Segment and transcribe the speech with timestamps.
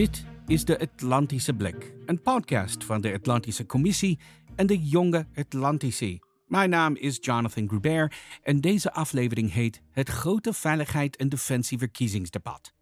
[0.00, 4.18] Dit is de Atlantische Blik, een podcast van de Atlantische Commissie
[4.56, 6.18] en de jonge Atlantici.
[6.46, 12.74] Mijn naam is Jonathan Gruber en deze aflevering heet Het grote veiligheid en defensie verkiezingsdebat.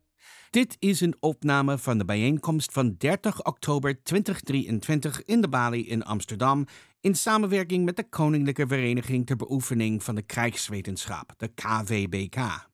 [0.51, 6.05] Dit is een opname van de bijeenkomst van 30 oktober 2023 in de Bali in
[6.05, 6.67] Amsterdam
[7.01, 12.67] in samenwerking met de Koninklijke Vereniging ter Beoefening van de Krijgswetenschap, de KVBK.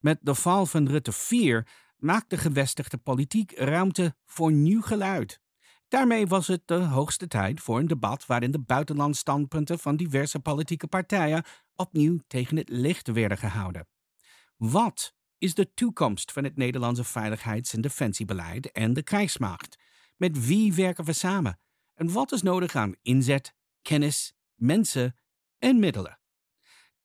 [0.00, 1.66] Met de val van Rutte 4
[2.02, 5.40] maakt de gevestigde politiek ruimte voor nieuw geluid.
[5.88, 10.86] Daarmee was het de hoogste tijd voor een debat waarin de buitenlandstandpunten van diverse politieke
[10.86, 11.44] partijen
[11.76, 13.88] opnieuw tegen het licht werden gehouden.
[14.56, 19.78] Wat is de toekomst van het Nederlandse veiligheids- en defensiebeleid en de krijgsmacht?
[20.16, 21.60] Met wie werken we samen?
[21.94, 25.16] En wat is nodig aan inzet, kennis, mensen
[25.58, 26.21] en middelen?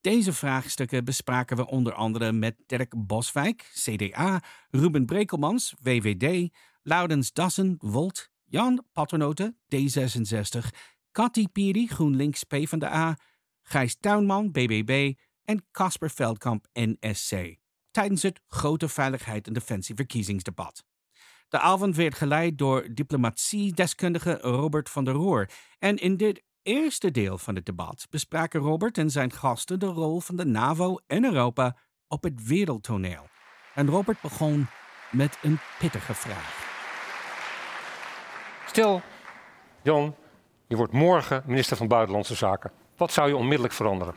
[0.02, 7.76] Deze vraagstukken bespraken we onder andere met Dirk Boswijk, CDA, Ruben Brekelmans, VVD, Laudens Dassen,
[7.80, 10.60] Volt, Jan Paternoten, D66,
[11.12, 13.18] Cathy Piri, GroenLinks PvdA,
[13.62, 15.14] Gijs Tuinman, BBB
[15.44, 17.56] en Casper Veldkamp, NSC,
[17.92, 20.84] tijdens het grote veiligheid en defensieverkiezingsdebat.
[21.50, 25.50] De avond werd geleid door diplomatiedeskundige Robert van der Roer.
[25.80, 30.20] En in dit eerste deel van het debat bespraken Robert en zijn gasten de rol
[30.20, 31.76] van de NAVO en Europa
[32.08, 33.28] op het wereldtoneel.
[33.74, 34.68] En Robert begon
[35.12, 36.66] met een pittige vraag.
[38.66, 39.02] Stel,
[39.84, 40.16] Jan,
[40.68, 42.72] je wordt morgen minister van Buitenlandse Zaken.
[42.98, 44.14] Wat zou je onmiddellijk veranderen?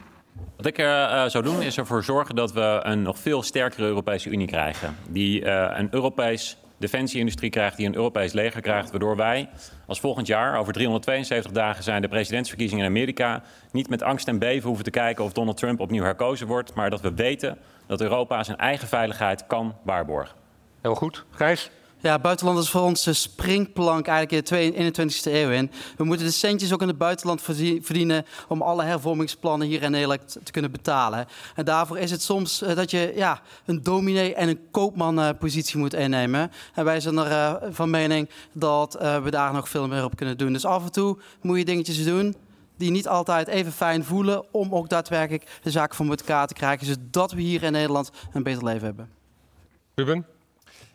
[0.56, 4.30] Wat ik uh, zou doen is ervoor zorgen dat we een nog veel sterkere Europese
[4.30, 4.96] Unie krijgen.
[5.08, 9.48] Die uh, een Europees defensieindustrie krijgt, die een Europees leger krijgt, waardoor wij
[9.86, 13.42] als volgend jaar, over 372 dagen zijn de presidentsverkiezingen in Amerika,
[13.72, 16.90] niet met angst en beven hoeven te kijken of Donald Trump opnieuw herkozen wordt, maar
[16.90, 20.36] dat we weten dat Europa zijn eigen veiligheid kan waarborgen.
[20.80, 21.24] Heel goed.
[21.30, 21.70] Gijs?
[22.03, 25.71] Ja, buitenland is voor ons de springplank eigenlijk in de 21ste eeuw in.
[25.97, 30.37] We moeten de centjes ook in het buitenland verdienen om alle hervormingsplannen hier in Nederland
[30.44, 31.27] te kunnen betalen.
[31.55, 35.94] En daarvoor is het soms dat je ja, een dominee en een koopman positie moet
[35.94, 36.50] innemen.
[36.75, 40.17] En wij zijn er uh, van mening dat uh, we daar nog veel meer op
[40.17, 40.53] kunnen doen.
[40.53, 42.34] Dus af en toe moet je dingetjes doen
[42.77, 46.87] die niet altijd even fijn voelen om ook daadwerkelijk de zaken voor elkaar te krijgen,
[46.87, 49.11] zodat we hier in Nederland een beter leven hebben.
[49.94, 50.27] Ruben?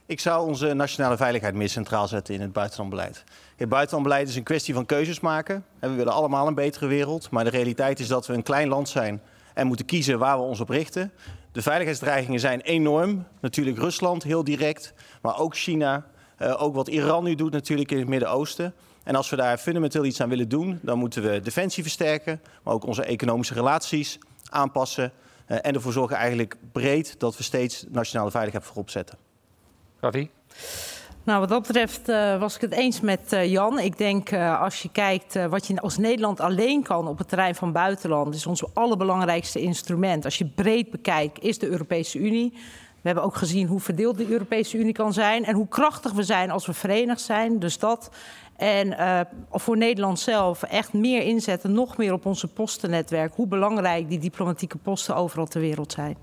[0.08, 3.24] Ik zou onze nationale veiligheid meer centraal zetten in het buitenlandbeleid.
[3.56, 5.66] Het buitenlandbeleid is een kwestie van keuzes maken.
[5.80, 7.30] En we willen allemaal een betere wereld.
[7.30, 9.22] Maar de realiteit is dat we een klein land zijn
[9.54, 11.12] en moeten kiezen waar we ons op richten.
[11.52, 13.26] De veiligheidsdreigingen zijn enorm.
[13.40, 16.06] Natuurlijk Rusland heel direct, maar ook China.
[16.40, 18.74] Uh, ook wat Iran nu doet natuurlijk in het Midden-Oosten.
[19.04, 22.74] En als we daar fundamenteel iets aan willen doen, dan moeten we defensie versterken, maar
[22.74, 25.12] ook onze economische relaties aanpassen.
[25.48, 29.25] Uh, en ervoor zorgen eigenlijk breed dat we steeds nationale veiligheid voorop zetten.
[31.26, 33.80] Nou, wat dat betreft uh, was ik het eens met uh, Jan.
[33.80, 37.56] Ik denk uh, als je kijkt wat je als Nederland alleen kan op het terrein
[37.56, 40.26] van buitenland, is ons allerbelangrijkste instrument.
[40.26, 42.52] Als je breed bekijkt, is de Europese Unie.
[43.02, 46.24] We hebben ook gezien hoe verdeeld de Europese Unie kan zijn en hoe krachtig we
[46.24, 47.60] zijn als we verenigd zijn.
[47.60, 48.10] Dus dat.
[48.56, 48.96] En
[49.52, 53.34] voor Nederland zelf echt meer inzetten, nog meer op onze postennetwerk.
[53.36, 56.18] Hoe belangrijk die diplomatieke posten overal ter wereld zijn.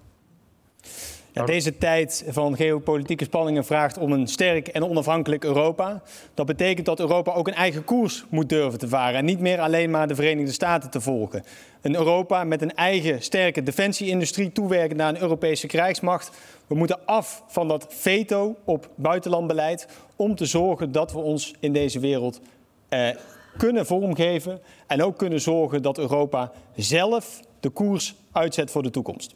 [1.34, 6.02] Ja, deze tijd van geopolitieke spanningen vraagt om een sterk en onafhankelijk Europa.
[6.34, 9.60] Dat betekent dat Europa ook een eigen koers moet durven te varen en niet meer
[9.60, 11.44] alleen maar de Verenigde Staten te volgen.
[11.80, 16.30] Een Europa met een eigen sterke defensieindustrie toewerken naar een Europese krijgsmacht.
[16.66, 21.72] We moeten af van dat veto op buitenlandbeleid om te zorgen dat we ons in
[21.72, 22.40] deze wereld
[22.88, 23.08] eh,
[23.56, 29.34] kunnen vormgeven en ook kunnen zorgen dat Europa zelf de koers uitzet voor de toekomst.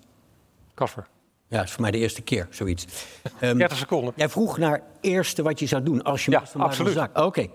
[0.74, 1.06] Kaffer.
[1.48, 2.86] Ja, dat is voor mij de eerste keer, zoiets.
[3.40, 4.12] Um, 30 seconden.
[4.16, 6.92] Jij vroeg naar eerste wat je zou doen als je ja, absoluut.
[6.92, 7.22] van Oké.
[7.22, 7.50] Okay.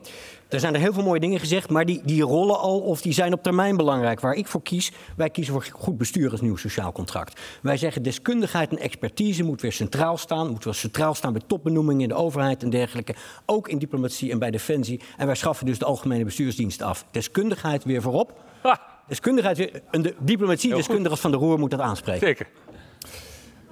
[0.49, 3.13] Er zijn er heel veel mooie dingen gezegd, maar die, die rollen al of die
[3.13, 4.19] zijn op termijn belangrijk.
[4.19, 7.39] Waar ik voor kies, wij kiezen voor goed bestuur als nieuw sociaal contract.
[7.61, 10.49] Wij zeggen deskundigheid en expertise moet weer centraal staan.
[10.49, 13.15] Moet weer centraal staan bij topbenoemingen in de overheid en dergelijke.
[13.45, 15.01] Ook in diplomatie en bij defensie.
[15.17, 17.05] En wij schaffen dus de algemene bestuursdienst af.
[17.11, 18.43] Deskundigheid weer voorop.
[18.61, 18.81] Ha.
[19.07, 22.27] Deskundigheid weer, en de diplomatie-deskundige als Van der Roer moet dat aanspreken.
[22.27, 22.47] Zeker.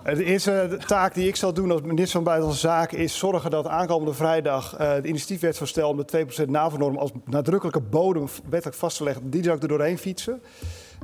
[0.04, 3.68] De eerste taak die ik zal doen als minister van Buitenlandse Zaken is zorgen dat
[3.68, 9.04] aankomende vrijdag uh, de initiatiefwetsvoorstel om de 2% NAVO-norm als nadrukkelijke bodem wettelijk vast te
[9.04, 10.42] leggen, die zou ik er doorheen fietsen.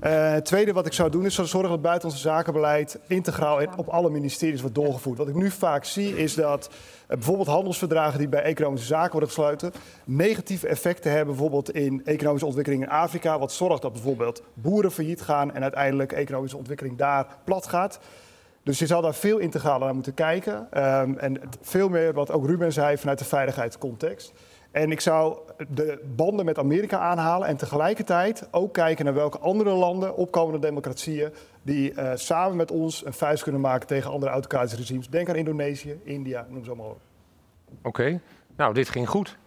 [0.04, 3.70] Uh, het tweede wat ik zou doen is zorgen dat het buitenlandse zakenbeleid integraal in,
[3.78, 5.18] op alle ministeries wordt doorgevoerd.
[5.18, 6.70] Wat ik nu vaak zie is dat
[7.08, 9.72] bijvoorbeeld handelsverdragen die bij economische zaken worden gesloten
[10.06, 13.40] negatieve effecten hebben bijvoorbeeld in economische ontwikkeling in Afrika.
[13.40, 18.00] Wat zorgt dat bijvoorbeeld boeren failliet gaan en uiteindelijk economische ontwikkeling daar plat gaat.
[18.66, 20.68] Dus je zal daar veel integraler naar moeten kijken.
[20.72, 24.34] Ehm, en veel meer wat ook Ruben zei vanuit de veiligheidscontext.
[24.72, 25.38] En ik zou
[25.70, 31.34] de banden met Amerika aanhalen en tegelijkertijd ook kijken naar welke andere landen, opkomende democratieën,
[31.62, 35.10] die uh, samen met ons een vuist kunnen maken tegen andere autocratische regimes.
[35.10, 37.00] Denk aan Indonesië, India, noem ze allemaal op.
[37.82, 38.22] Oké,
[38.56, 39.38] nou dit ging goed.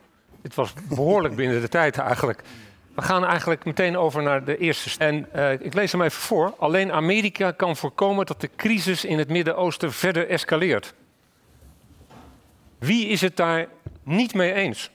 [0.43, 2.43] Dit was behoorlijk binnen de tijd eigenlijk.
[2.99, 5.05] We gaan eigenlijk meteen over naar de eerste.
[5.05, 6.55] En uh, ik lees hem even voor.
[6.59, 10.95] Alleen Amerika kan voorkomen dat de crisis in het Midden-Oosten verder escaleert.
[12.79, 13.67] Wie is het daar
[14.03, 14.91] niet mee eens?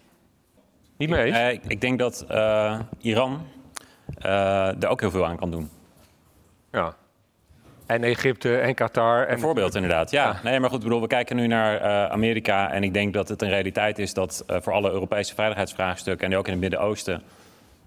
[0.97, 1.53] Niet mee eens?
[1.53, 3.47] Ik, ik denk dat uh, Iran
[4.19, 5.69] er ook heel veel aan kan doen.
[6.71, 6.95] Ja.
[7.85, 9.21] En Egypte en Qatar.
[9.21, 9.27] En...
[9.27, 10.11] Bijvoorbeeld, inderdaad.
[10.11, 10.25] Ja.
[10.25, 10.39] ja.
[10.43, 12.71] Nee, maar goed, bedoel, we kijken nu naar uh, Amerika.
[12.71, 16.31] En ik denk dat het een realiteit is dat uh, voor alle Europese veiligheidsvraagstukken.
[16.31, 17.23] en ook in het Midden-Oosten.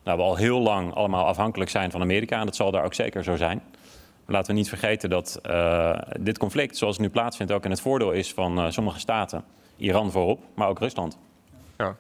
[0.07, 2.39] Nou, we al heel lang allemaal afhankelijk zijn van Amerika.
[2.39, 3.63] En dat zal daar ook zeker zo zijn.
[4.25, 7.71] Maar laten we niet vergeten dat uh, dit conflict, zoals het nu plaatsvindt, ook in
[7.71, 9.45] het voordeel is van sommige staten.
[9.77, 11.19] Iran voorop, maar ook Rusland.
[11.79, 11.97] Ja.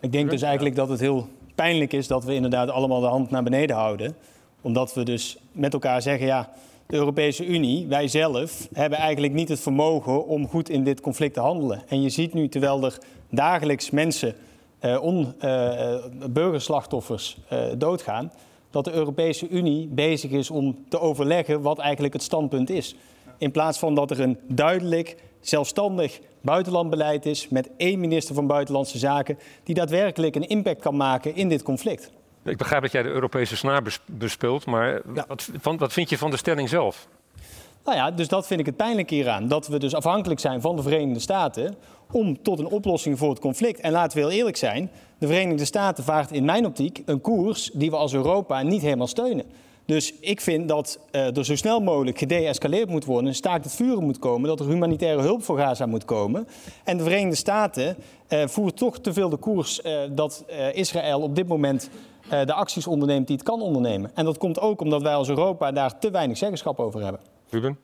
[0.00, 3.30] Ik denk dus eigenlijk dat het heel pijnlijk is dat we inderdaad allemaal de hand
[3.30, 4.16] naar beneden houden.
[4.60, 6.50] Omdat we dus met elkaar zeggen, ja,
[6.86, 11.34] de Europese Unie, wij zelf, hebben eigenlijk niet het vermogen om goed in dit conflict
[11.34, 11.82] te handelen.
[11.88, 12.98] En je ziet nu, terwijl er
[13.30, 14.34] dagelijks mensen,
[14.80, 15.94] on, uh,
[16.28, 18.32] burgerslachtoffers uh, doodgaan,
[18.70, 22.94] dat de Europese Unie bezig is om te overleggen wat eigenlijk het standpunt is.
[23.38, 28.98] In plaats van dat er een duidelijk, zelfstandig buitenlandbeleid is met één minister van Buitenlandse
[28.98, 32.10] Zaken die daadwerkelijk een impact kan maken in dit conflict.
[32.44, 35.24] Ik begrijp dat jij de Europese snaar bespeelt, maar ja.
[35.28, 37.08] wat, van, wat vind je van de stelling zelf?
[37.86, 39.48] Nou ja, dus dat vind ik het pijnlijke hieraan.
[39.48, 41.74] Dat we dus afhankelijk zijn van de Verenigde Staten
[42.12, 43.80] om tot een oplossing voor het conflict.
[43.80, 47.70] En laten we heel eerlijk zijn, de Verenigde Staten vaart in mijn optiek een koers
[47.72, 49.44] die we als Europa niet helemaal steunen.
[49.84, 53.74] Dus ik vind dat uh, er zo snel mogelijk gedeescaleerd moet worden, een staakt het
[53.74, 56.48] vuren moet komen, dat er humanitaire hulp voor Gaza moet komen.
[56.84, 57.96] En de Verenigde Staten
[58.28, 61.90] uh, voert toch te veel de koers uh, dat Israël op dit moment
[62.28, 64.10] de acties onderneemt die het kan ondernemen.
[64.14, 67.35] En dat komt ook omdat wij als Europa daar te weinig zeggenschap over hebben.
[67.50, 67.78] Ruben?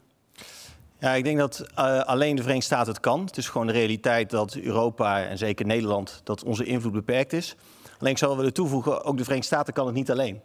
[0.98, 3.24] Ja, ik denk dat uh, alleen de Verenigde Staten het kan.
[3.24, 7.56] Het is gewoon de realiteit dat Europa en zeker Nederland, dat onze invloed beperkt is.
[7.98, 10.40] Alleen ik zou willen toevoegen, ook de Verenigde Staten kan het niet alleen.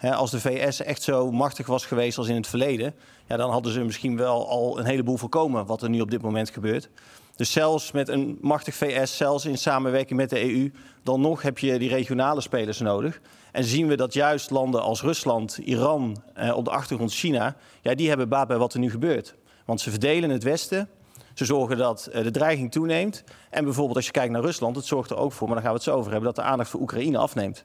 [0.00, 2.94] Als de VS echt zo machtig was geweest als in het verleden,
[3.26, 6.22] ja, dan hadden ze misschien wel al een heleboel voorkomen wat er nu op dit
[6.22, 6.88] moment gebeurt.
[7.36, 10.72] Dus zelfs met een machtig VS, zelfs in samenwerking met de EU,
[11.02, 13.20] dan nog heb je die regionale spelers nodig.
[13.52, 17.94] En zien we dat juist landen als Rusland, Iran, eh, op de achtergrond China, ja,
[17.94, 19.34] die hebben baat bij wat er nu gebeurt.
[19.64, 20.88] Want ze verdelen het Westen.
[21.34, 23.24] Ze zorgen dat uh, de dreiging toeneemt.
[23.50, 25.74] En bijvoorbeeld als je kijkt naar Rusland, het zorgt er ook voor, maar daar gaan
[25.74, 27.64] we het zo over hebben, dat de aandacht voor Oekraïne afneemt.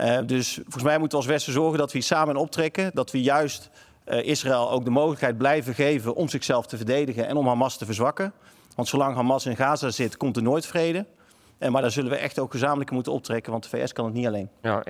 [0.00, 2.90] Uh, dus volgens mij moeten we als Westen zorgen dat we hier samen optrekken.
[2.94, 3.70] Dat we juist
[4.08, 7.84] uh, Israël ook de mogelijkheid blijven geven om zichzelf te verdedigen en om Hamas te
[7.84, 8.32] verzwakken.
[8.76, 11.06] Want zolang Hamas in Gaza zit, komt er nooit vrede.
[11.58, 14.14] Uh, maar daar zullen we echt ook gezamenlijk moeten optrekken, want de VS kan het
[14.14, 14.48] niet alleen.
[14.62, 14.84] Ja,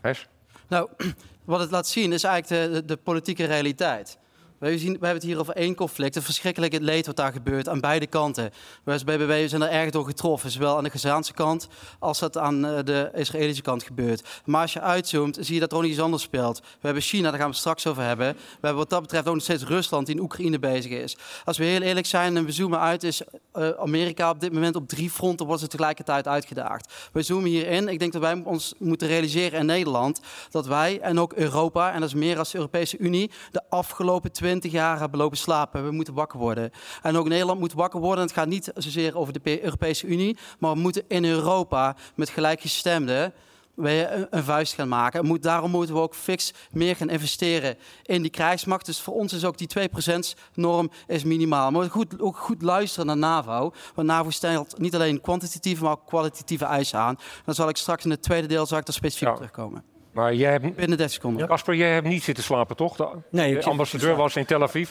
[0.00, 0.28] Hes?
[0.68, 0.88] Nou,
[1.44, 4.18] wat het laat zien is eigenlijk de, de, de politieke realiteit.
[4.58, 6.14] We, hebben het hier over één conflict.
[6.14, 8.50] Het verschrikkelijke leed wat daar gebeurt aan beide kanten.
[8.84, 10.50] Wij als BBB zijn er erg door getroffen.
[10.50, 11.68] Zowel aan de Gazaanse kant
[11.98, 14.42] als dat aan eh, de Israëlische kant gebeurt.
[14.44, 16.58] Maar als je uitzoomt, zie je dat er ook iets anders speelt.
[16.58, 18.34] We hebben China, daar gaan we het straks over hebben.
[18.34, 21.16] We hebben wat dat betreft ook nog steeds Rusland die in Oekraïne bezig is.
[21.44, 23.22] Als we heel eerlijk zijn en we zoomen uit, is
[23.54, 26.92] uh, Amerika op dit moment op drie fronten wordt ze tegelijkertijd uitgedaagd.
[27.12, 27.88] We zoomen hierin.
[27.88, 30.20] Ik denk dat wij ons moeten realiseren in Nederland
[30.50, 34.32] dat wij en ook Europa, en dat is meer als de Europese Unie, de afgelopen
[34.32, 35.84] twee 20 jaar hebben lopen slapen.
[35.84, 36.70] We moeten wakker worden.
[37.02, 38.24] En ook Nederland moet wakker worden.
[38.24, 43.32] Het gaat niet zozeer over de Europese Unie, maar we moeten in Europa met gelijkgestemden
[43.76, 45.26] een, vuist gaan maken.
[45.26, 48.86] Moet, daarom moeten we ook fix meer gaan investeren in die krijgsmacht.
[48.86, 51.70] Dus voor ons is ook die 2%-norm is minimaal.
[51.70, 53.72] Maar goed, ook goed luisteren naar NAVO.
[53.94, 57.18] Want NAVO stelt niet alleen kwantitatieve, maar ook kwalitatieve eisen aan.
[57.44, 59.34] Dan zal ik straks in het tweede deel zal ik daar specifiek ja.
[59.34, 59.95] terugkomen.
[60.16, 60.62] Maar jij hebt...
[60.62, 61.48] Binnen 30 seconden.
[61.48, 62.96] Casper, jij hebt niet zitten slapen, toch?
[62.96, 64.90] De, nee, de ambassadeur was in Tel Aviv.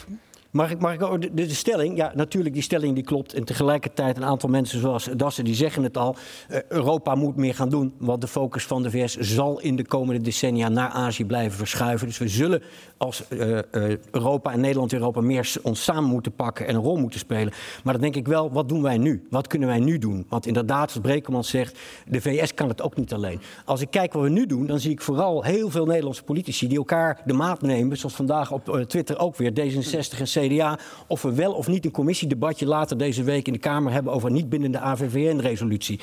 [0.56, 1.98] Mag ik, mag ik de, de, stelling?
[1.98, 3.34] Ja, natuurlijk, die stelling die klopt.
[3.34, 6.16] En tegelijkertijd een aantal mensen zoals Dassen, die zeggen het al.
[6.50, 7.94] Uh, Europa moet meer gaan doen.
[7.98, 12.08] Want de focus van de VS zal in de komende decennia naar Azië blijven verschuiven.
[12.08, 12.62] Dus we zullen
[12.98, 13.62] als uh, uh,
[14.12, 17.54] Europa en Nederland Europa meer ons samen moeten pakken en een rol moeten spelen.
[17.84, 19.28] Maar dan denk ik wel, wat doen wij nu?
[19.30, 20.26] Wat kunnen wij nu doen?
[20.30, 23.42] Want inderdaad, zoals Brekeman zegt, de VS kan het ook niet alleen.
[23.66, 26.68] Als ik kijk wat we nu doen, dan zie ik vooral heel veel Nederlandse politici
[26.68, 27.98] die elkaar de maat nemen.
[27.98, 30.28] Zoals vandaag op Twitter ook weer, D66 en
[31.08, 34.32] Of we wel of niet een commissiedebatje later deze week in de Kamer hebben over
[34.32, 36.00] niet bindende AVVN-resolutie.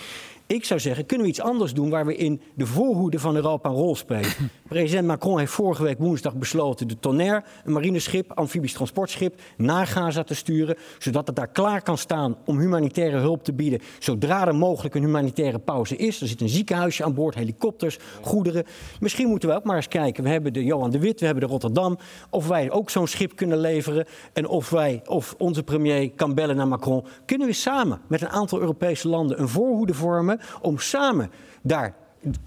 [0.47, 3.69] Ik zou zeggen, kunnen we iets anders doen waar we in de voorhoede van Europa
[3.69, 4.31] een rol spelen?
[4.69, 10.23] President Macron heeft vorige week woensdag besloten de Tonnerre, een marineschip, amfibisch transportschip, naar Gaza
[10.23, 10.77] te sturen.
[10.99, 13.81] Zodat het daar klaar kan staan om humanitaire hulp te bieden.
[13.99, 16.21] Zodra er mogelijk een humanitaire pauze is.
[16.21, 18.65] Er zit een ziekenhuisje aan boord, helikopters, goederen.
[19.01, 20.25] Misschien moeten we ook maar eens kijken.
[20.25, 21.99] We hebben de Johan de Wit, we hebben de Rotterdam.
[22.31, 24.07] Of wij ook zo'n schip kunnen leveren.
[24.33, 27.05] En of wij, of onze premier kan bellen naar Macron.
[27.25, 31.31] Kunnen we samen met een aantal Europese landen een voorhoede vormen om samen
[31.63, 31.95] daar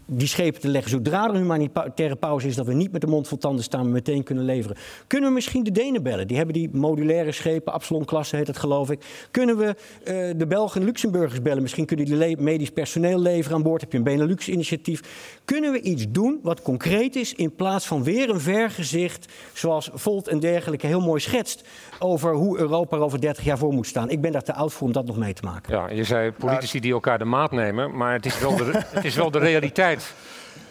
[0.05, 3.07] die schepen te leggen zodra er een humanitaire pauze is, dat we niet met de
[3.07, 4.77] mond vol tanden staan, maar meteen kunnen leveren.
[5.07, 6.27] Kunnen we misschien de Denen bellen?
[6.27, 9.27] Die hebben die modulaire schepen, Absalon-klasse heet het geloof ik.
[9.31, 11.61] Kunnen we uh, de Belgen en Luxemburgers bellen?
[11.61, 13.81] Misschien kunnen die medisch personeel leveren aan boord.
[13.81, 15.01] Heb je een Benelux-initiatief?
[15.45, 20.27] Kunnen we iets doen wat concreet is, in plaats van weer een vergezicht, zoals Volt
[20.27, 21.67] en dergelijke heel mooi schetst,
[21.99, 24.09] over hoe Europa er over 30 jaar voor moet staan?
[24.09, 25.73] Ik ben daar te oud voor om dat nog mee te maken.
[25.73, 29.05] Ja, je zei politici die elkaar de maat nemen, maar het is wel de, het
[29.05, 30.13] is wel de realiteit realiteit.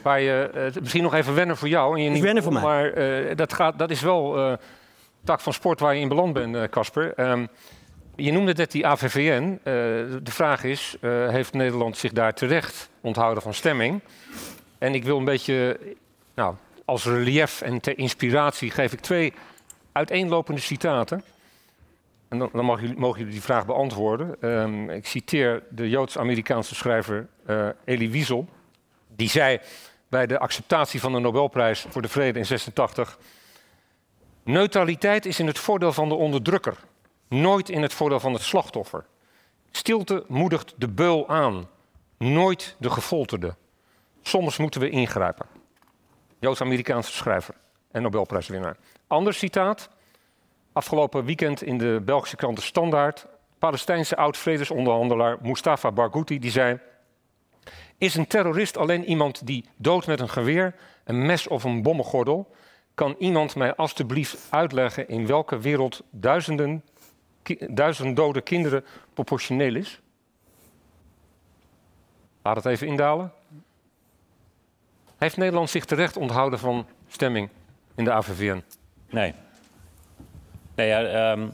[0.02, 1.96] Waar je, uh, misschien nog even wennen voor jou.
[1.96, 2.62] En je niet, wennen voor mij.
[2.62, 4.52] Maar uh, dat, gaat, dat is wel uh,
[5.24, 7.30] tak van sport waar je in beland bent, Casper.
[7.30, 7.48] Um,
[8.16, 9.60] je noemde net die AVVN.
[10.22, 14.00] de vraag is, heeft Nederland zich daar terecht onthouden van stemming?
[14.78, 15.78] En ik wil een beetje,
[16.34, 19.32] nou, als relief en ter inspiratie geef ik twee
[19.92, 21.22] uiteenlopende citaten.
[22.28, 24.36] En dan, dan mogen, jullie, mogen, jullie, die vraag beantwoorden.
[24.40, 27.26] Um, ik citeer de Joods-Amerikaanse schrijver
[27.84, 28.48] Elie Wiesel
[29.16, 29.61] die zei
[30.09, 33.18] bij de acceptatie van de Nobelprijs voor de Vrede in 86:
[34.42, 36.76] Neutraliteit is in het voordeel van de onderdrukker,
[37.28, 39.04] nooit in het voordeel van het slachtoffer.
[39.71, 41.68] Stilte moedigt de beul aan,
[42.18, 43.54] nooit de gefolterde.
[44.23, 45.47] Soms moeten we ingrijpen.
[46.38, 47.54] Joods-Amerikaanse schrijver
[47.90, 48.76] en Nobelprijswinnaar.
[49.06, 49.88] Ander citaat.
[50.73, 53.26] Afgelopen weekend in de Belgische krant De Standaard.
[53.59, 56.78] Palestijnse oud-vredesonderhandelaar Mustafa Barghouti die zei...
[57.98, 60.74] Is een terrorist alleen iemand die dood met een geweer,
[61.04, 62.54] een mes of een bommengordel?
[62.94, 66.84] Kan iemand mij alstublieft uitleggen in welke wereld duizenden,
[67.68, 68.84] duizend dode kinderen
[69.14, 70.00] proportioneel is?
[72.42, 73.32] Laat het even indalen.
[75.18, 77.48] Heeft Nederland zich terecht onthouden van stemming
[77.94, 78.62] in de AVVN?
[79.10, 79.34] Nee.
[80.74, 81.52] Nee, ja, um,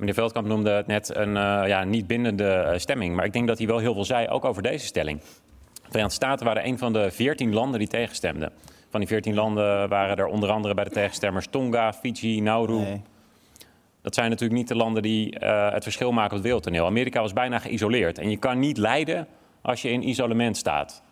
[0.00, 3.16] meneer Veldkamp noemde het net een uh, ja, niet bindende uh, stemming.
[3.16, 5.20] Maar ik denk dat hij wel heel veel zei, ook over deze stelling.
[5.20, 8.52] De Verenigde Staten waren een van de veertien landen die tegenstemden.
[8.90, 12.78] Van die veertien landen waren er onder andere bij de tegenstemmers Tonga, Fiji, Nauru.
[12.78, 13.02] Nee.
[14.02, 16.86] Dat zijn natuurlijk niet de landen die uh, het verschil maken op het wereldtoneel.
[16.86, 18.18] Amerika was bijna geïsoleerd.
[18.18, 19.26] En je kan niet leiden
[19.62, 21.02] als je in isolement staat.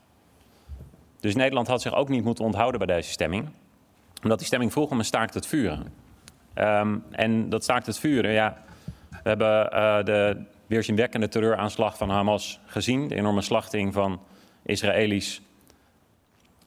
[1.20, 3.48] Dus Nederland had zich ook niet moeten onthouden bij deze stemming.
[4.22, 5.92] Omdat die stemming vroeg om een staakt het vuren.
[6.54, 8.56] Um, en dat staakt het vuren, ja.
[9.28, 13.08] We hebben uh, de weerzinwekkende terreuraanslag van Hamas gezien.
[13.08, 14.20] De enorme slachting van
[14.62, 15.42] Israëli's.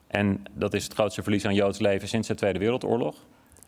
[0.06, 3.16] En dat is het grootste verlies aan Joods leven sinds de Tweede Wereldoorlog.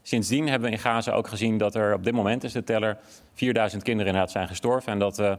[0.02, 2.98] Sindsdien hebben we in Gaza ook gezien dat er op dit moment is de teller
[3.32, 4.92] 4000 kinderen inderdaad zijn gestorven.
[4.92, 5.38] En dat de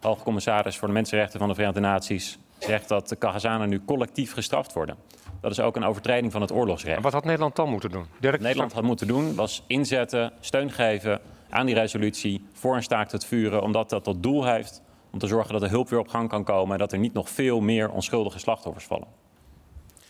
[0.00, 4.32] hoge commissaris voor de mensenrechten van de Verenigde Naties zegt dat de Gazanen nu collectief
[4.32, 4.96] gestraft worden.
[5.40, 7.02] Dat is ook een overtreding van het oorlogsrecht.
[7.02, 8.06] wat had Nederland dan moeten doen?
[8.20, 11.20] Nederland had moeten doen was inzetten, steun geven
[11.50, 15.26] aan die resolutie voor een staakt het vuren, omdat dat tot doel heeft om te
[15.26, 17.60] zorgen dat de hulp weer op gang kan komen en dat er niet nog veel
[17.60, 19.08] meer onschuldige slachtoffers vallen.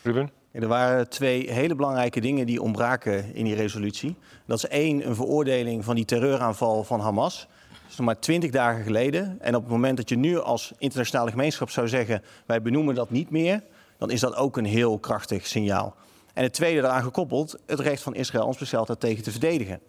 [0.03, 0.31] Ruben?
[0.61, 4.17] er waren twee hele belangrijke dingen die ontbraken in die resolutie.
[4.47, 7.49] Dat is één, een veroordeling van die terreuraanval van Hamas.
[7.71, 9.41] Dat is nog maar twintig dagen geleden.
[9.41, 12.23] En op het moment dat je nu als internationale gemeenschap zou zeggen...
[12.47, 13.63] wij benoemen dat niet meer,
[13.99, 15.95] dan is dat ook een heel krachtig signaal.
[16.35, 19.81] En het tweede daaraan gekoppeld, het recht van Israël om zichzelf daartegen te verdedigen.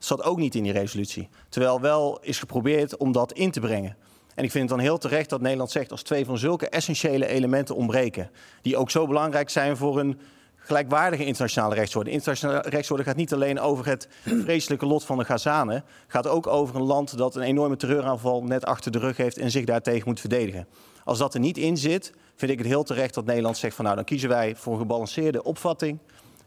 [0.00, 1.28] Zat ook niet in die resolutie.
[1.48, 3.96] Terwijl wel is geprobeerd om dat in te brengen.
[4.34, 7.26] En ik vind het dan heel terecht dat Nederland zegt als twee van zulke essentiële
[7.26, 8.30] elementen ontbreken.
[8.62, 10.18] Die ook zo belangrijk zijn voor een
[10.56, 12.10] gelijkwaardige internationale rechtsorde.
[12.10, 15.84] Internationale rechtsorde gaat niet alleen over het vreselijke lot van de Gazanen.
[16.06, 19.50] gaat ook over een land dat een enorme terreuraanval net achter de rug heeft en
[19.50, 20.66] zich daartegen moet verdedigen.
[21.04, 23.84] Als dat er niet in zit, vind ik het heel terecht dat Nederland zegt van
[23.84, 25.98] nou dan kiezen wij voor een gebalanceerde opvatting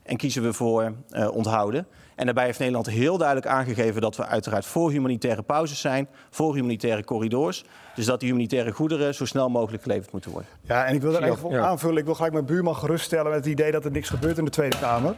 [0.03, 1.87] en kiezen we voor uh, onthouden.
[2.15, 6.55] En daarbij heeft Nederland heel duidelijk aangegeven dat we uiteraard voor humanitaire pauzes zijn, voor
[6.55, 7.63] humanitaire corridors.
[7.95, 10.49] Dus dat die humanitaire goederen zo snel mogelijk geleverd moeten worden.
[10.61, 11.97] Ja, en ik wil er even op aanvullen.
[11.97, 14.51] Ik wil gelijk mijn buurman geruststellen met het idee dat er niks gebeurt in de
[14.51, 15.15] Tweede Kamer.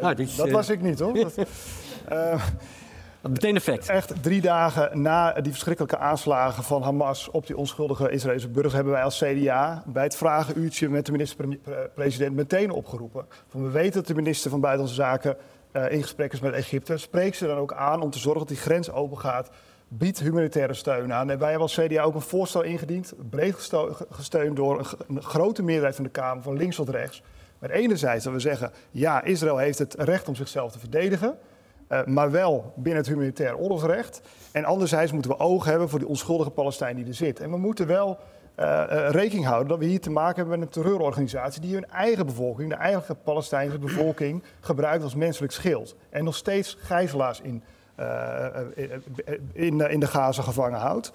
[0.00, 1.14] Nou, dat was ik niet hoor.
[1.24, 1.38] dat,
[2.12, 2.46] uh,
[3.20, 3.88] meteen effect.
[3.88, 8.92] Echt drie dagen na die verschrikkelijke aanslagen van Hamas op die onschuldige Israëlse burgers hebben
[8.92, 13.26] wij als CDA bij het vragenuurtje met de minister-president meteen opgeroepen.
[13.48, 15.36] Van we weten dat de minister van Buitenlandse Zaken
[15.76, 16.96] uh, in gesprek is met Egypte.
[16.96, 19.50] Spreek ze dan ook aan om te zorgen dat die grens open gaat
[19.88, 21.30] biedt humanitaire steun aan.
[21.30, 23.70] En wij hebben als CDA ook een voorstel ingediend, breed
[24.10, 27.22] gesteund door een grote meerderheid van de Kamer, van links tot rechts.
[27.58, 31.38] Maar enerzijds dat we zeggen, ja, Israël heeft het recht om zichzelf te verdedigen.
[31.88, 34.20] Uh, maar wel binnen het humanitair oorlogsrecht.
[34.52, 37.40] En anderzijds moeten we oog hebben voor die onschuldige Palestijn die er zit.
[37.40, 38.18] En we moeten wel
[38.60, 41.88] uh, uh, rekening houden dat we hier te maken hebben met een terreurorganisatie die hun
[41.88, 45.96] eigen bevolking, de eigenlijke Palestijnse bevolking, gebruikt als menselijk schild.
[46.10, 47.62] En nog steeds gijzelaars in,
[49.52, 51.12] in, in de Gaza gevangen houdt.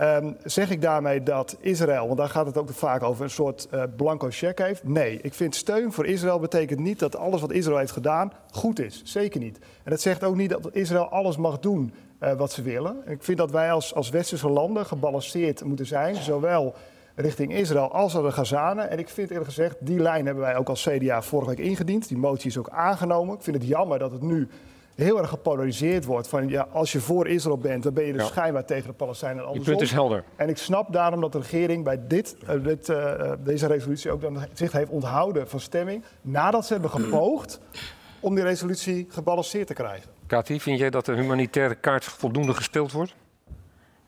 [0.00, 3.68] Um, zeg ik daarmee dat Israël, want daar gaat het ook vaak over, een soort
[3.96, 4.84] blanco check heeft?
[4.84, 8.80] Nee, ik vind steun voor Israël betekent niet dat alles wat Israël heeft gedaan goed
[8.80, 9.00] is.
[9.04, 9.58] Zeker niet.
[9.58, 11.92] En dat zegt ook niet dat Israël alles mag doen
[12.22, 12.96] uh, wat ze willen.
[13.06, 16.74] Ik vind dat wij als, als westerse landen gebalanceerd moeten zijn, zowel
[17.14, 18.90] richting Israël als naar de Gazanen.
[18.90, 22.08] En ik vind eerlijk gezegd, die lijn hebben wij ook als CDA vorige week ingediend.
[22.08, 23.34] Die motie is ook aangenomen.
[23.34, 24.48] Ik vind het jammer dat het nu
[24.94, 26.28] heel erg gepolariseerd wordt.
[26.28, 28.28] Van ja, als je voor Israël bent, dan ben je dus ja.
[28.28, 29.72] schijnbaar tegen de Paleistijnen en andersom.
[29.72, 30.24] Je punt is helder.
[30.36, 34.20] En ik snap daarom dat de regering bij dit, uh, dit, uh, deze resolutie ook
[34.20, 36.04] dan zich heeft onthouden van stemming.
[36.20, 37.60] Nadat ze hebben gepoogd
[38.20, 40.15] om die resolutie gebalanceerd te krijgen.
[40.26, 43.14] Kati, vind jij dat de humanitaire kaart voldoende gespeeld wordt?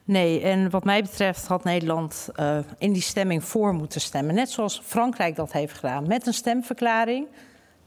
[0.05, 4.35] Nee, en wat mij betreft had Nederland uh, in die stemming voor moeten stemmen.
[4.35, 6.07] Net zoals Frankrijk dat heeft gedaan.
[6.07, 7.27] Met een stemverklaring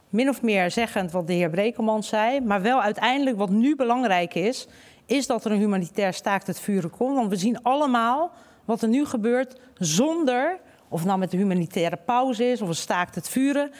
[0.09, 2.41] min of meer zeggend wat de heer Brekelman zei.
[2.41, 4.67] Maar wel uiteindelijk wat nu belangrijk is,
[5.05, 7.15] is dat er een humanitair staakt het vuren komt.
[7.15, 8.31] Want we zien allemaal
[8.65, 13.15] wat er nu gebeurt zonder, of nou met de humanitaire pauze is of een staakt
[13.15, 13.71] het vuren.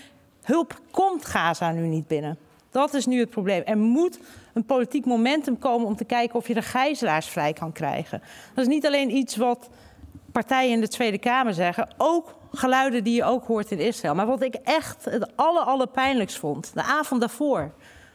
[0.42, 2.38] Hulp komt Gaza nu niet binnen.
[2.72, 3.64] Dat is nu het probleem.
[3.66, 4.20] Er moet
[4.54, 8.22] een politiek momentum komen om te kijken of je de gijzelaars vrij kan krijgen.
[8.54, 9.70] Dat is niet alleen iets wat
[10.32, 14.16] partijen in de Tweede Kamer zeggen, ook geluiden die je ook hoort in Israël.
[14.16, 17.72] Maar wat ik echt het aller, allerpijnlijkst vond, de avond daarvoor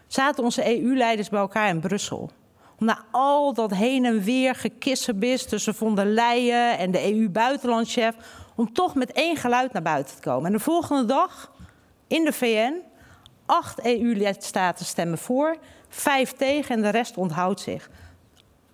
[0.06, 2.30] zaten onze EU-leiders bij elkaar in Brussel.
[2.78, 8.14] Om na al dat heen en weer gekissenbis tussen von der Leyen en de EU-buitenlandchef,
[8.54, 10.46] om toch met één geluid naar buiten te komen.
[10.46, 11.52] En de volgende dag
[12.06, 12.74] in de VN,
[13.46, 15.56] acht EU-lidstaten stemmen voor,
[15.88, 17.90] vijf tegen en de rest onthoudt zich.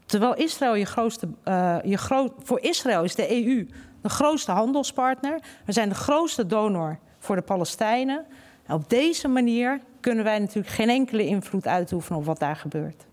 [0.06, 3.66] Terwijl Israël je grootste, uh, je groot, voor Israël is de EU
[4.02, 5.40] de grootste handelspartner.
[5.64, 8.26] We zijn de grootste donor voor de Palestijnen.
[8.66, 13.06] En op deze manier kunnen wij natuurlijk geen enkele invloed uitoefenen op wat daar gebeurt.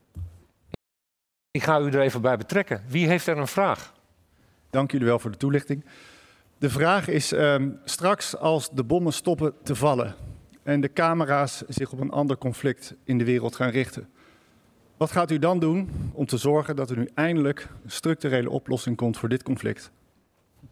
[1.51, 2.83] Ik ga u er even bij betrekken.
[2.87, 3.93] Wie heeft er een vraag?
[4.69, 5.85] Dank jullie wel voor de toelichting.
[6.57, 10.15] De vraag is um, straks als de bommen stoppen te vallen
[10.69, 14.09] en de camera's zich op een ander conflict in de wereld gaan richten.
[14.97, 18.95] Wat gaat u dan doen om te zorgen dat er nu eindelijk een structurele oplossing
[18.95, 19.91] komt voor dit conflict?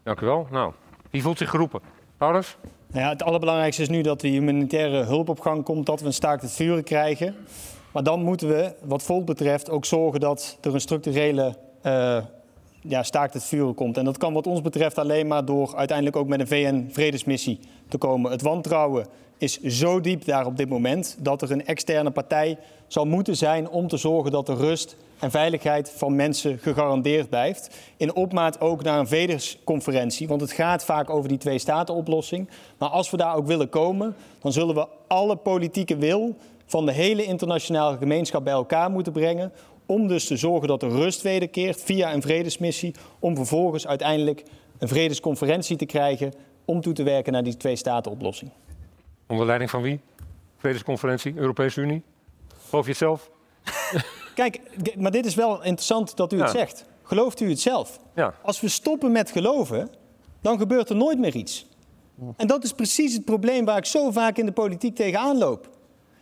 [0.04, 0.48] Dank u wel.
[0.52, 0.74] Nou,
[1.10, 1.82] wie voelt zich geroepen?
[2.18, 2.58] Paulus?
[2.88, 6.06] Nou ja, het allerbelangrijkste is nu dat de humanitaire hulp op gang komt, dat we
[6.06, 7.36] een staakt het vuren krijgen.
[7.92, 12.24] Maar dan moeten we, wat volk betreft, ook zorgen dat er een structurele uh,
[12.82, 13.98] ja, staakt het vuren komt.
[13.98, 17.98] En dat kan wat ons betreft alleen maar door uiteindelijk ook met een VN-vredesmissie te
[17.98, 18.32] komen.
[18.32, 23.06] Het wantrouwen is zo diep daar op dit moment dat er een externe partij zal
[23.06, 27.78] moeten zijn om te zorgen dat de rust en veiligheid van mensen gegarandeerd blijft.
[27.98, 32.50] In opmaat ook naar een vredesconferentie, want het gaat vaak over die twee-staten-oplossing.
[32.78, 36.92] Maar als we daar ook willen komen, dan zullen we alle politieke wil van de
[36.92, 39.52] hele internationale gemeenschap bij elkaar moeten brengen.
[39.86, 42.94] Om dus te zorgen dat de rust wederkeert via een vredesmissie.
[43.20, 44.44] Om vervolgens uiteindelijk
[44.78, 46.34] een vredesconferentie te krijgen
[46.66, 48.52] om toe te werken naar die twee-staten-oplossing.
[49.28, 50.00] Onder leiding van wie?
[50.58, 52.04] Vredesconferentie, Europese Unie?
[52.70, 53.30] Geloof je het zelf?
[54.36, 54.62] Kijk,
[54.98, 56.86] maar dit is wel interessant dat u het zegt.
[57.04, 58.00] Gelooft u het zelf?
[58.16, 58.34] Ja.
[58.42, 59.90] Als we stoppen met geloven,
[60.42, 61.68] dan gebeurt er nooit meer iets.
[62.38, 65.70] En dat is precies het probleem waar ik zo vaak in de politiek tegenaan loop.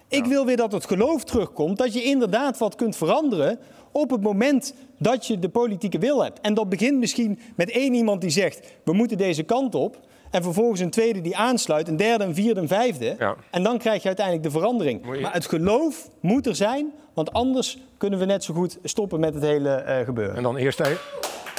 [0.08, 3.60] Ik wil weer dat het geloof terugkomt, dat je inderdaad wat kunt veranderen
[3.92, 6.40] op het moment dat je de politieke wil hebt.
[6.42, 10.00] En dat begint misschien met één iemand die zegt, we moeten deze kant op.
[10.36, 13.16] En vervolgens een tweede die aansluit, een derde, een vierde, een vijfde.
[13.20, 13.36] Ja.
[13.52, 15.16] En dan krijg je uiteindelijk de verandering.
[15.16, 15.22] Je...
[15.22, 19.34] Maar het geloof moet er zijn, want anders kunnen we net zo goed stoppen met
[19.34, 20.36] het hele uh, gebeuren.
[20.36, 20.98] En dan eerst even...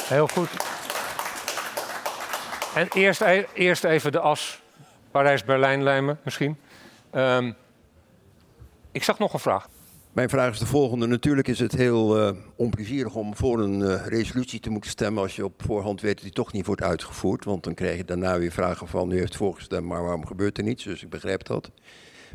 [0.02, 0.48] Heel goed.
[2.74, 3.20] En eerst,
[3.54, 4.62] eerst even de as
[5.10, 6.56] Parijs-Berlijn lijmen, misschien.
[7.12, 7.54] Um,
[8.92, 9.68] ik zag nog een vraag.
[10.16, 11.06] Mijn vraag is de volgende.
[11.06, 15.36] Natuurlijk is het heel uh, onplezierig om voor een uh, resolutie te moeten stemmen als
[15.36, 17.44] je op voorhand weet dat die toch niet wordt uitgevoerd.
[17.44, 20.64] Want dan krijg je daarna weer vragen van u heeft voorgestemd, maar waarom gebeurt er
[20.64, 20.84] niets?
[20.84, 21.70] Dus ik begrijp dat.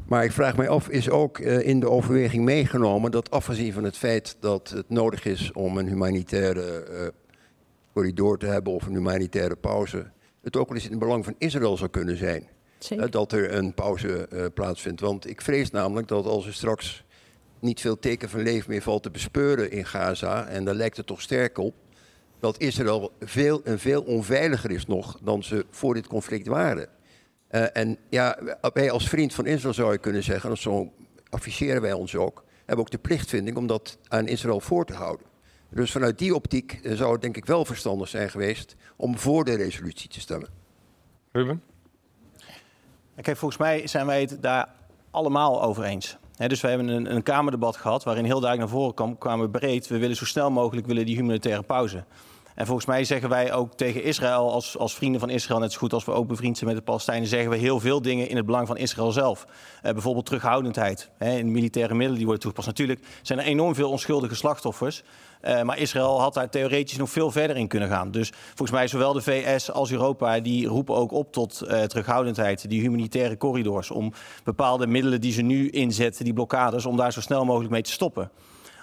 [0.06, 3.84] Maar ik vraag mij af, is ook uh, in de overweging meegenomen dat afgezien van
[3.84, 7.14] het feit dat het nodig is om een humanitaire
[7.94, 11.36] corridor te hebben of een humanitaire pauze, het ook wel eens in het belang van
[11.38, 12.48] Israël zou kunnen zijn.
[12.80, 13.12] Zeker.
[13.12, 15.02] dat er een pauze plaatsvindt.
[15.02, 17.06] Want ik vrees namelijk dat als er straks
[17.62, 20.46] niet veel teken van leven meer valt te bespeuren in Gaza.
[20.46, 21.76] En daar lijkt het toch sterk op
[22.40, 26.88] dat Israël veel en veel onveiliger is nog dan ze voor dit conflict waren.
[27.52, 28.38] Uh, en ja,
[28.74, 30.94] wij als vriend van Israël zou je kunnen zeggen, en zo
[31.30, 35.26] afficheren wij ons ook, hebben ook de plichtvinding om dat aan Israël voor te houden.
[35.70, 39.44] Dus vanuit die optiek eh, zou het denk ik wel verstandig zijn geweest om voor
[39.44, 40.50] de resolutie te stemmen.
[41.32, 41.64] Ruben?
[43.22, 44.74] Kijk, volgens mij zijn wij het daar
[45.12, 46.18] allemaal over eens.
[46.48, 49.88] Dus we hebben een, een, Kamerdebat gehad waarin heel duidelijk naar voren kwam, kwamen breed.
[49.88, 52.04] We willen zo snel mogelijk willen die humanitaire pauze.
[52.62, 55.78] En volgens mij zeggen wij ook tegen Israël, als, als vrienden van Israël, net zo
[55.80, 58.36] goed als we ook bevriend zijn met de Palestijnen, zeggen we heel veel dingen in
[58.36, 59.46] het belang van Israël zelf.
[59.46, 62.68] Uh, bijvoorbeeld terughoudendheid hè, in militaire middelen die worden toegepast.
[62.68, 65.04] Natuurlijk zijn er enorm veel onschuldige slachtoffers.
[65.42, 68.12] Uh, maar Israël had daar theoretisch nog veel verder in kunnen gaan.
[68.12, 72.70] Dus volgens mij zowel de VS als Europa die roepen ook op tot uh, terughoudendheid.
[72.70, 77.22] Die humanitaire corridors om bepaalde middelen die ze nu inzetten, die blokkades, om daar zo
[77.22, 78.32] snel mogelijk mee te stoppen.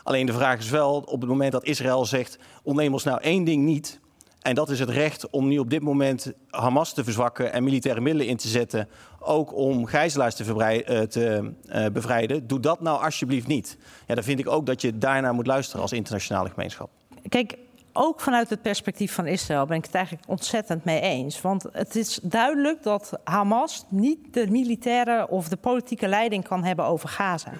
[0.08, 2.38] Alleen de vraag is wel, op het moment dat Israël zegt...
[2.62, 4.00] ontneem ons nou één ding niet...
[4.40, 7.52] en dat is het recht om nu op dit moment Hamas te verzwakken...
[7.52, 8.88] en militaire middelen in te zetten...
[9.18, 12.46] ook om gijzelaars te, te uh, bevrijden.
[12.46, 13.78] Doe dat nou alsjeblieft niet.
[14.06, 16.90] Ja, dan vind ik ook dat je daarnaar moet luisteren als internationale gemeenschap.
[17.28, 17.58] Kijk,
[17.92, 21.40] ook vanuit het perspectief van Israël ben ik het eigenlijk ontzettend mee eens.
[21.40, 26.84] Want het is duidelijk dat Hamas niet de militaire of de politieke leiding kan hebben
[26.84, 27.52] over Gaza.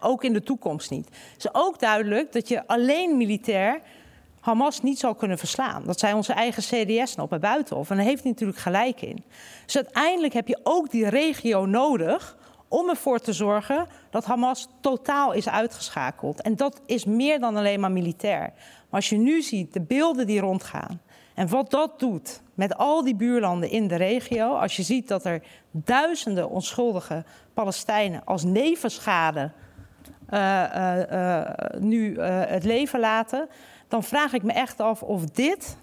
[0.00, 1.06] Ook in de toekomst niet.
[1.06, 3.80] Het is ook duidelijk dat je alleen militair
[4.40, 5.84] Hamas niet zal kunnen verslaan.
[5.84, 7.90] Dat zei onze eigen CDS nog bij Buitenhof.
[7.90, 9.24] En daar heeft hij natuurlijk gelijk in.
[9.64, 12.36] Dus uiteindelijk heb je ook die regio nodig
[12.68, 16.42] om ervoor te zorgen dat Hamas totaal is uitgeschakeld.
[16.42, 18.40] En dat is meer dan alleen maar militair.
[18.40, 21.00] Maar als je nu ziet de beelden die rondgaan
[21.34, 25.24] en wat dat doet met al die buurlanden in de regio, als je ziet dat
[25.24, 29.50] er duizenden onschuldige Palestijnen als nevenschade
[31.78, 33.48] nu het leven laten,
[33.88, 35.76] dan vraag ik me echt af of dit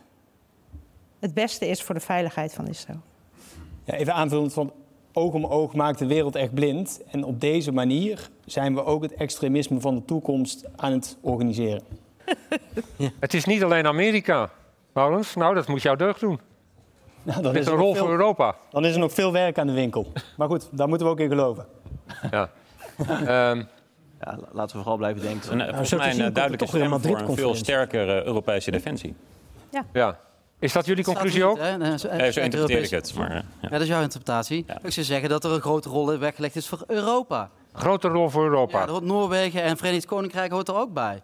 [1.20, 3.00] het beste is voor de veiligheid van Israël.
[3.84, 4.74] Ja, even aanvullend van
[5.14, 7.02] oog om oog maakt de wereld echt blind.
[7.12, 11.82] En op deze manier zijn we ook het extremisme van de toekomst aan het organiseren.
[12.96, 13.10] ja.
[13.20, 14.50] Het is niet alleen Amerika,
[14.92, 15.36] Paulus.
[15.36, 16.40] Nou, dat moet jouw deugd doen.
[17.26, 18.56] Nou, dan is een rol voor Europa.
[18.70, 20.12] Dan is er nog veel werk aan de winkel.
[20.38, 21.66] Maar goed, daar moeten we ook in geloven.
[22.32, 22.50] Ja.
[23.52, 23.68] um,
[24.26, 25.60] ja, laten we vooral blijven denken.
[25.60, 29.16] Een, volgens mij een duidelijke stem voor een veel sterkere Europese defensie.
[29.72, 29.86] Ja.
[29.94, 30.20] ja.
[30.60, 31.60] Is dat jullie conclusie ook?
[31.60, 33.14] Nee, zo, zo interpreteer ik het.
[33.16, 33.44] Maar, ja.
[33.62, 33.70] ja.
[33.70, 34.64] dat is jouw interpretatie.
[34.68, 34.78] Ja.
[34.84, 37.50] Ik zou zeggen dat er een grote rol weggelegd is voor Europa.
[37.74, 38.86] Grote rol voor Europa?
[38.86, 41.22] Ja, Noorwegen en Verenigd Koninkrijk hoort er ook bij.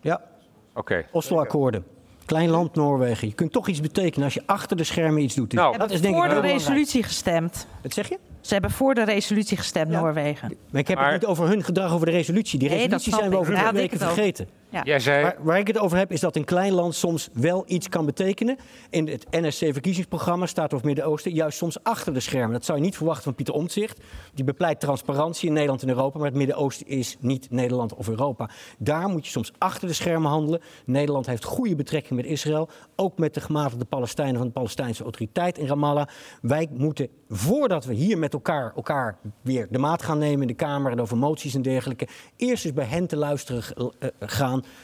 [0.00, 0.14] Ja.
[0.14, 0.78] Oké.
[0.78, 1.06] Okay.
[1.12, 1.86] Oslo-akkoorden.
[2.24, 3.28] Klein land Noorwegen.
[3.28, 5.52] Je kunt toch iets betekenen als je achter de schermen iets doet.
[5.52, 7.66] Nou, dat is denk voor de resolutie gestemd.
[7.82, 8.18] Wat zeg je?
[8.44, 10.00] Ze hebben voor de resolutie gestemd, ja.
[10.00, 10.56] Noorwegen.
[10.70, 12.58] Maar ik heb het niet over hun gedrag over de resolutie.
[12.58, 14.48] Die resolutie nee, zijn we over twee weken vergeten.
[14.74, 14.82] Ja.
[14.84, 15.22] Jij zei...
[15.22, 18.06] waar, waar, ik het over heb, is dat een klein land soms wel iets kan
[18.06, 18.56] betekenen.
[18.90, 22.52] In het NSC-verkiezingsprogramma staat over Midden-Oosten juist soms achter de schermen.
[22.52, 24.00] Dat zou je niet verwachten van Pieter Omtzigt.
[24.34, 26.18] Die bepleit transparantie in Nederland en Europa.
[26.18, 28.50] Maar het Midden-Oosten is niet Nederland of Europa.
[28.78, 30.60] Daar moet je soms achter de schermen handelen.
[30.86, 32.68] Nederland heeft goede betrekking met Israël.
[32.96, 36.06] Ook met de gematigde Palestijnen van de Palestijnse autoriteit in Ramallah.
[36.42, 40.54] Wij moeten, voordat we hier met elkaar, elkaar weer de maat gaan nemen in de
[40.54, 44.08] Kamer en over moties en dergelijke, eerst eens bij hen te luisteren uh,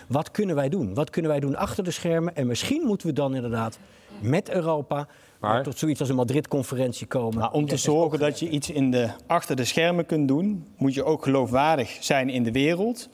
[0.09, 0.95] Wat kunnen wij doen?
[0.95, 2.37] Wat kunnen wij doen achter de schermen?
[2.37, 3.79] En misschien moeten we dan inderdaad
[4.21, 5.07] met Europa
[5.41, 7.39] maar, tot zoiets als een Madrid-conferentie komen.
[7.39, 10.95] Maar om te zorgen dat je iets in de, achter de schermen kunt doen, moet
[10.95, 13.09] je ook geloofwaardig zijn in de wereld.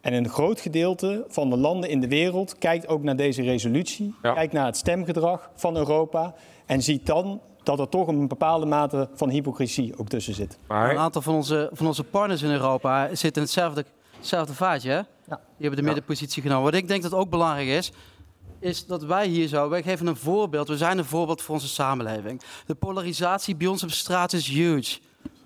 [0.00, 4.14] En een groot gedeelte van de landen in de wereld kijkt ook naar deze resolutie,
[4.22, 6.34] kijkt naar het stemgedrag van Europa
[6.66, 10.58] en ziet dan dat er toch een bepaalde mate van hypocrisie ook tussen zit.
[10.66, 10.90] Maar...
[10.90, 13.84] Een aantal van onze, van onze partners in Europa zitten in hetzelfde,
[14.22, 14.90] hetzelfde vaatje.
[14.90, 14.96] Hè?
[14.96, 15.04] Ja.
[15.26, 16.64] Die hebben de middenpositie genomen.
[16.64, 17.92] Wat ik denk dat ook belangrijk is,
[18.60, 20.68] is dat wij hier zo, wij geven een voorbeeld.
[20.68, 22.42] We zijn een voorbeeld voor onze samenleving.
[22.66, 24.98] De polarisatie bij ons op straat is huge.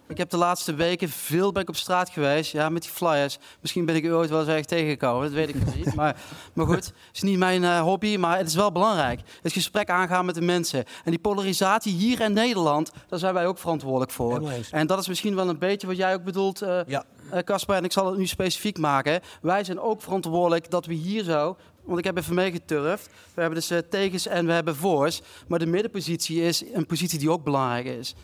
[0.09, 3.39] Ik heb de laatste weken veel ben ik op straat geweest, ja, met die flyers.
[3.61, 5.95] Misschien ben ik u ooit wel eens erg tegengekomen, dat weet ik niet.
[5.95, 6.17] Maar,
[6.55, 9.21] maar goed, het is niet mijn uh, hobby, maar het is wel belangrijk.
[9.43, 10.85] Het gesprek aangaan met de mensen.
[11.05, 14.51] En die polarisatie hier in Nederland, daar zijn wij ook verantwoordelijk voor.
[14.71, 17.05] En dat is misschien wel een beetje wat jij ook bedoelt, uh, ja.
[17.45, 19.21] Casper, en ik zal het nu specifiek maken.
[19.43, 23.07] Wij zijn ook verantwoordelijk dat we hier zo want ik heb even meegeturfd.
[23.35, 25.21] We hebben dus uh, tegens en we hebben voors.
[25.49, 28.15] Maar de middenpositie is een positie die ook belangrijk is.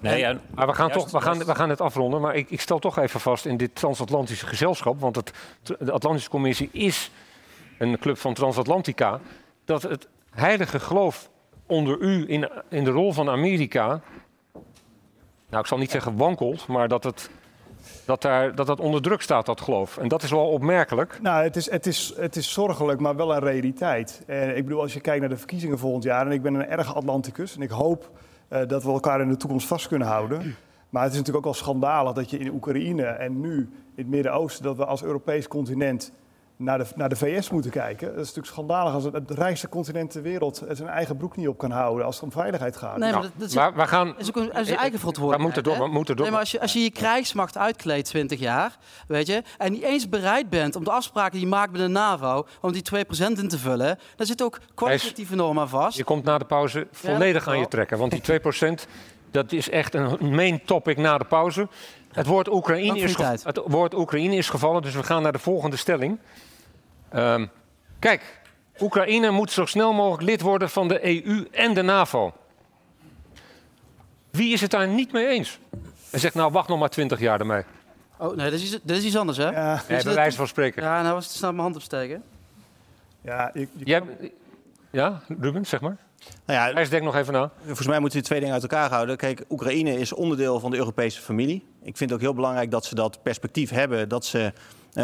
[0.00, 2.20] Nee, ja, maar we gaan, toch, we, gaan, we gaan het afronden.
[2.20, 5.00] Maar ik, ik stel toch even vast in dit transatlantische gezelschap.
[5.00, 7.10] Want het, de Atlantische Commissie is
[7.78, 9.20] een club van Transatlantica.
[9.64, 11.30] Dat het heilige geloof
[11.66, 14.00] onder u in, in de rol van Amerika.
[15.48, 17.30] Nou, ik zal niet zeggen wankelt, maar dat het
[18.04, 19.96] Dat, daar, dat dat onder druk staat, dat geloof.
[19.98, 21.18] En dat is wel opmerkelijk.
[21.22, 24.22] Nou, het is, het, is, het is zorgelijk, maar wel een realiteit.
[24.26, 26.26] En ik bedoel, als je kijkt naar de verkiezingen volgend jaar...
[26.26, 28.10] en ik ben een erg Atlanticus en ik hoop
[28.48, 30.56] dat we elkaar in de toekomst vast kunnen houden...
[30.88, 34.06] Maar het is natuurlijk ook al schandalig dat je in Oekraïne en nu in het
[34.06, 34.64] Midden-Oosten...
[34.64, 36.12] dat we als Europees continent
[36.58, 38.06] naar de, naar de VS moeten kijken.
[38.06, 41.48] Dat is natuurlijk schandalig als het, het rijkste continent ter wereld zijn eigen broek niet
[41.48, 42.96] op kan houden als het om veiligheid gaat.
[42.96, 44.14] Nee, maar Nou, dat, dat is, maar we gaan...
[44.18, 45.40] is ook een, is een eigen We verantwoordelijkheid.
[45.40, 46.24] moeten door, we moeten door.
[46.24, 49.82] Nee, maar als je, als je je krijgsmacht uitkleedt 20 jaar, weet je, en niet
[49.82, 52.98] eens bereid bent om de afspraken die je maakt met de NAVO, om die 2%
[53.18, 55.96] in te vullen, dan zit ook kwalitatieve normen aan vast.
[55.96, 57.98] Je komt na de pauze volledig aan je trekken.
[57.98, 58.88] Want die 2%,
[59.30, 61.68] dat is echt een main topic na de pauze.
[62.12, 65.76] Het woord Oekraïne, is, het woord Oekraïne is gevallen, dus we gaan naar de volgende
[65.76, 66.18] stelling.
[67.10, 67.46] Ehm,
[67.98, 68.40] kijk,
[68.80, 72.32] Oekraïne moet zo snel mogelijk lid worden van de EU en de NAVO.
[74.30, 75.58] Wie is het daar niet mee eens?
[76.10, 77.62] En zegt, nou, wacht nog maar 20 jaar ermee.
[78.18, 79.48] Oh, nee, dat is, iets- dat is iets anders, hè?
[79.50, 80.82] Ja, Nee, bij dat- wijze van spreken.
[80.82, 82.22] Ja, nou was het snel mijn hand opsteken.
[83.20, 84.02] ja, je Jij,
[84.90, 85.96] ja, Ruben, zeg maar.
[86.46, 87.50] Nou ja, Hij denkt nog even na.
[87.64, 89.16] Volgens mij moeten we die twee dingen uit elkaar houden.
[89.16, 91.64] Kijk, Oekraïne is onderdeel van de Europese familie.
[91.82, 94.52] Ik vind het ook heel belangrijk dat ze dat perspectief hebben, dat ze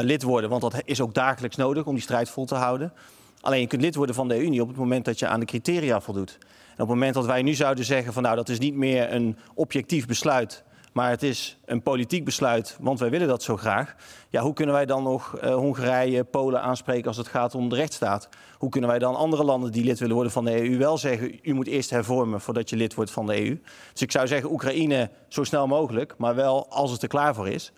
[0.02, 0.50] lid worden.
[0.50, 2.92] Want dat is ook dagelijks nodig om die strijd vol te houden.
[3.40, 5.46] Alleen je kunt lid worden van de Unie op het moment dat je aan de
[5.46, 6.38] criteria voldoet.
[6.40, 9.12] En op het moment dat wij nu zouden zeggen van nou dat is niet meer
[9.12, 13.94] een objectief besluit, maar het is een politiek besluit, want wij willen dat zo graag.
[14.28, 17.74] Ja, hoe kunnen wij dan nog eh, Hongarije, Polen aanspreken als het gaat om de
[17.76, 18.28] rechtsstaat?
[18.59, 21.38] Hoe kunnen wij dan andere landen die lid willen worden van de EU wel zeggen,
[21.42, 23.61] u moet eerst hervormen voordat je lid wordt van de EU?
[23.92, 27.48] Dus ik zou zeggen Oekraïne zo snel mogelijk, maar wel als het er klaar voor
[27.48, 27.72] is.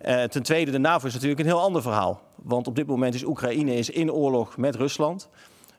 [0.00, 2.20] Eh, ten tweede, de NAVO is natuurlijk een heel ander verhaal.
[2.34, 5.28] Want op dit moment is Oekraïne is in oorlog met Rusland.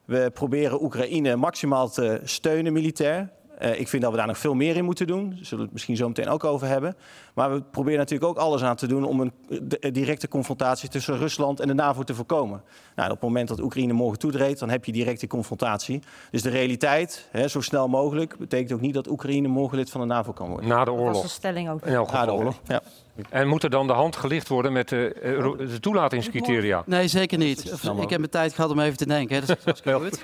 [0.05, 3.29] We proberen Oekraïne maximaal te steunen militair.
[3.61, 5.29] Eh, ik vind dat we daar nog veel meer in moeten doen.
[5.29, 6.95] Daar zullen we het misschien zo meteen ook over hebben.
[7.33, 11.17] Maar we proberen natuurlijk ook alles aan te doen om een de- directe confrontatie tussen
[11.17, 12.61] Rusland en de NAVO te voorkomen.
[12.95, 16.01] Nou, op het moment dat Oekraïne morgen toetreedt, dan heb je directe confrontatie.
[16.31, 20.01] Dus de realiteit, hè, zo snel mogelijk, betekent ook niet dat Oekraïne morgen lid van
[20.01, 20.67] de NAVO kan worden.
[20.69, 21.29] Na de Dat was de oorlog.
[21.29, 21.85] stelling ook.
[21.85, 22.59] In elk Na de oorlog.
[22.67, 22.81] Ja.
[23.29, 26.83] En moet er dan de hand gelicht worden met de, eh, ro- de toelatingscriteria?
[26.85, 27.59] Nee, zeker niet.
[28.01, 29.35] Ik heb mijn tijd gehad om even te denken.
[29.39, 29.45] Hè.
[29.45, 30.21] Dat is goed.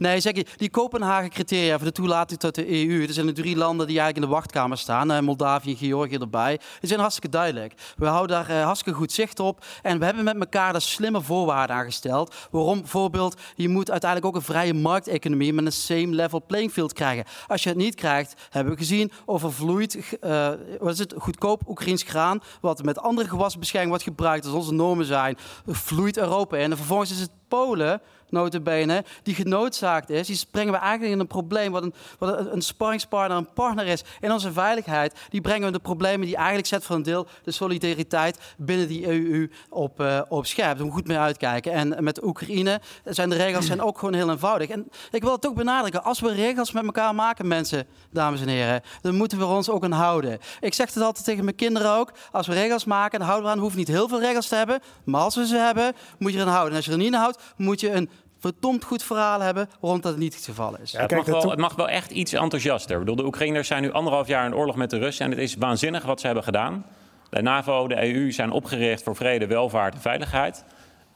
[0.00, 0.46] Nee, zeker.
[0.56, 3.06] Die Kopenhagen-criteria voor de toelating tot de EU.
[3.06, 5.24] Er zijn er drie landen die eigenlijk in de wachtkamer staan.
[5.24, 6.60] Moldavië en Georgië erbij.
[6.80, 7.74] Die zijn hartstikke duidelijk.
[7.96, 9.64] We houden daar eh, hartstikke goed zicht op.
[9.82, 12.34] En we hebben met elkaar daar slimme voorwaarden aangesteld.
[12.50, 16.92] Waarom bijvoorbeeld, je moet uiteindelijk ook een vrije markteconomie met een same level playing field
[16.92, 17.24] krijgen.
[17.46, 22.02] Als je het niet krijgt, hebben we gezien, overvloeit eh, wat is het, goedkoop Oekraïns
[22.02, 22.40] graan.
[22.60, 25.36] Wat met andere gewasbescherming wordt gebruikt, als onze normen zijn,
[25.66, 26.70] vloeit Europa in.
[26.70, 30.26] En vervolgens is het Polen notabene, die genoodzaakt is.
[30.26, 34.04] Die brengen we eigenlijk in een probleem wat een, wat een, sparringspartner, een partner is
[34.20, 35.14] in onze veiligheid.
[35.30, 39.06] Die brengen we de problemen die eigenlijk zet voor een deel de solidariteit binnen die
[39.06, 40.76] EU op, eh, op scherp.
[40.76, 41.72] Daar moeten we goed mee uitkijken.
[41.72, 44.68] En met Oekraïne zijn de regels zijn ook gewoon heel eenvoudig.
[44.68, 46.04] En ik wil het ook benadrukken.
[46.04, 49.84] Als we regels met elkaar maken, mensen, dames en heren, dan moeten we ons ook
[49.84, 50.38] aan houden.
[50.60, 52.12] Ik zeg het altijd tegen mijn kinderen ook.
[52.32, 53.60] Als we regels maken, dan houden we aan.
[53.60, 54.80] Hoeven niet heel veel regels te hebben.
[55.04, 56.70] Maar als we ze hebben, moet je er aan houden.
[56.70, 60.00] En als je er niet aan houdt, moet je een verdomd goed verhaal hebben waarom
[60.00, 60.92] dat niet het geval is.
[60.92, 62.92] Ja, het, mag wel, het mag wel echt iets enthousiaster.
[62.92, 65.24] Ik bedoel, de Oekraïners zijn nu anderhalf jaar in oorlog met de Russen.
[65.24, 66.86] En het is waanzinnig wat ze hebben gedaan.
[67.30, 70.64] De NAVO, de EU zijn opgericht voor vrede, welvaart en veiligheid.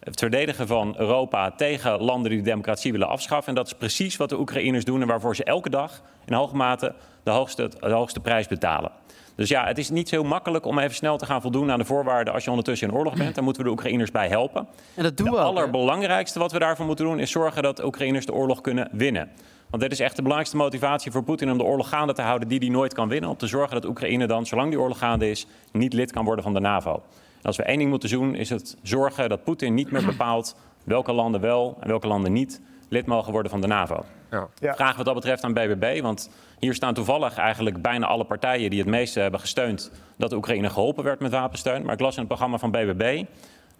[0.00, 3.48] Het verdedigen van Europa tegen landen die de democratie willen afschaffen.
[3.48, 6.56] En dat is precies wat de Oekraïners doen en waarvoor ze elke dag in hoge
[6.56, 8.92] mate de hoogste, de hoogste prijs betalen.
[9.36, 11.84] Dus ja, het is niet zo makkelijk om even snel te gaan voldoen aan de
[11.84, 13.34] voorwaarden als je ondertussen in oorlog bent.
[13.34, 14.66] Daar moeten we de Oekraïners bij helpen.
[14.94, 15.44] En dat doen de we hè?
[15.44, 19.30] allerbelangrijkste wat we daarvoor moeten doen is zorgen dat Oekraïners de oorlog kunnen winnen.
[19.70, 22.48] Want dit is echt de belangrijkste motivatie voor Poetin om de oorlog gaande te houden
[22.48, 23.30] die hij nooit kan winnen.
[23.30, 26.44] Om te zorgen dat Oekraïne dan, zolang die oorlog gaande is, niet lid kan worden
[26.44, 26.92] van de NAVO.
[26.92, 30.56] En als we één ding moeten doen, is het zorgen dat Poetin niet meer bepaalt
[30.84, 34.04] welke landen wel en welke landen niet lid mogen worden van de NAVO.
[34.30, 34.48] Ja.
[34.60, 34.74] Ja.
[34.74, 38.78] Vragen wat dat betreft aan BBB, want hier staan toevallig eigenlijk bijna alle partijen die
[38.78, 41.84] het meeste hebben gesteund dat de Oekraïne geholpen werd met wapensteun.
[41.84, 43.24] Maar ik las in het programma van BBB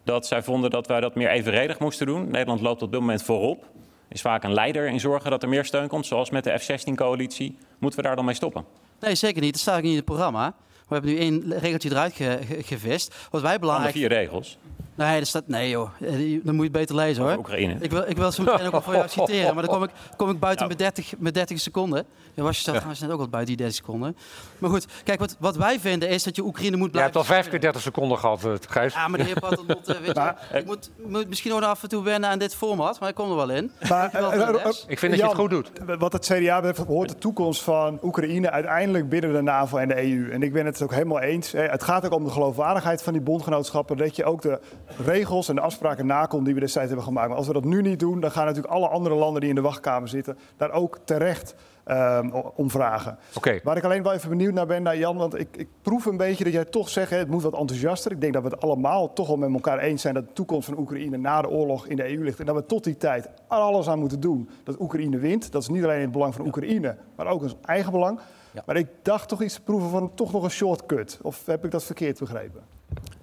[0.04, 2.30] dat zij vonden dat wij dat meer evenredig moesten doen.
[2.30, 3.64] Nederland loopt op dit moment voorop.
[4.08, 7.56] Is vaak een leider in zorgen dat er meer steun komt, zoals met de F-16-coalitie.
[7.78, 8.64] Moeten we daar dan mee stoppen?
[9.00, 9.52] Nee, zeker niet.
[9.52, 10.54] Dat staat ook niet in het programma.
[10.88, 13.08] We hebben nu één regeltje eruit ge- ge- gevist.
[13.30, 14.58] Wat wij Van de belangrijk vier regels.
[14.94, 16.10] Nee, er staat, nee joh, Eh,
[16.44, 17.36] dan moet je het beter lezen hoor.
[17.36, 17.76] Oekraïne.
[17.80, 19.90] Ik wil, ik wil zo meteen ook wel voor jou citeren, maar dan kom ik,
[20.16, 22.04] kom ik buiten met, 30, met 30 seconden.
[22.34, 24.16] Ja, was je zelf trouwens net ook al buiten die 30 seconden.
[24.58, 27.34] Maar goed, kijk, wat, wat wij vinden is dat je Oekraïne moet Jij hebt blijven...
[27.34, 28.94] al vijf keer 30 seconden gehad, eh, Gijs.
[28.94, 32.02] Ja, maar de heer weet je, ik moet, moet misschien ook nog af en toe
[32.04, 33.70] wennen aan dit format, maar ik kom er wel in.
[33.88, 35.70] Maar, Ik eh, eh, vind dat je het goed doet.
[35.98, 40.02] Wat het CDA betreft hoort de toekomst van Oekraïne uiteindelijk binnen de NAVO en de
[40.02, 40.30] EU.
[40.30, 41.52] En ik ben het ook helemaal eens.
[41.52, 41.62] hè.
[41.62, 43.96] Het gaat ook om de geloofwaardigheid van die bondgenootschappen.
[43.96, 44.60] Dat je ook de
[45.04, 47.28] regels en de afspraken nakomt die we destijds hebben gemaakt.
[47.28, 49.54] Maar als we dat nu niet doen, dan gaan natuurlijk alle andere landen die in
[49.54, 53.18] de wachtkamer zitten daar ook terecht ehm, om vragen.
[53.36, 53.60] Oké.
[53.62, 56.16] Waar ik alleen wel even benieuwd naar ben, naar Jan, want ik, ik proef een
[56.16, 58.12] beetje dat jij toch zegt, hè, het moet wat enthousiaster.
[58.12, 60.68] Ik denk dat we het allemaal toch wel met elkaar eens zijn dat de toekomst
[60.68, 62.40] van Oekraïne na de oorlog in de EU ligt.
[62.40, 65.52] En dat we tot die tijd alles aan moeten doen dat Oekraïne wint.
[65.52, 68.20] Dat is niet alleen in het belang van Oekraïne, maar ook in ons eigen belang.
[68.66, 71.18] Maar ik dacht toch iets te proeven van toch nog een shortcut.
[71.22, 72.73] Of heb ik dat verkeerd begrepen?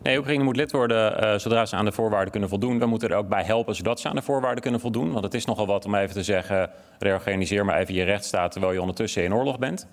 [0.01, 2.79] Nee, Oekraïne moet lid worden eh, zodra ze aan de voorwaarden kunnen voldoen.
[2.79, 5.11] We moeten er ook bij helpen zodat ze aan de voorwaarden kunnen voldoen.
[5.11, 6.69] Want het is nogal wat om even te zeggen:
[6.99, 9.87] reorganiseer maar even je rechtsstaat terwijl je ondertussen in oorlog bent.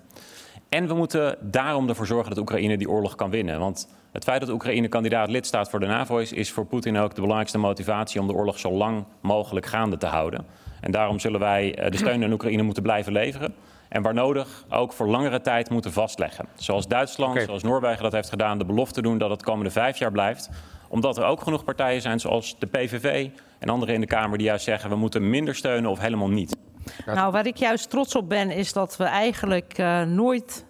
[0.69, 3.59] En we moeten daarom ervoor zorgen dat Oekraïne die oorlog kan winnen.
[3.59, 7.09] Want het feit dat Oekraïne kandidaat lidstaat voor de NAVO is, is voor Poetin ook
[7.09, 10.45] de belangrijkste motivatie om de oorlog zo lang mogelijk gaande te houden.
[10.81, 13.53] En daarom zullen wij eh, de steun aan Oekraïne moeten blijven leveren.
[13.89, 16.45] En waar nodig ook voor langere tijd moeten vastleggen.
[16.55, 20.11] Zoals Duitsland, zoals Noorwegen dat heeft gedaan, de belofte doen dat het komende vijf jaar
[20.11, 20.49] blijft.
[20.87, 24.47] Omdat er ook genoeg partijen zijn, zoals de PVV en anderen in de Kamer, die
[24.47, 26.57] juist zeggen we moeten minder steunen of helemaal niet.
[27.05, 30.65] Nou, waar ik juist trots op ben, is dat we eigenlijk eh, nooit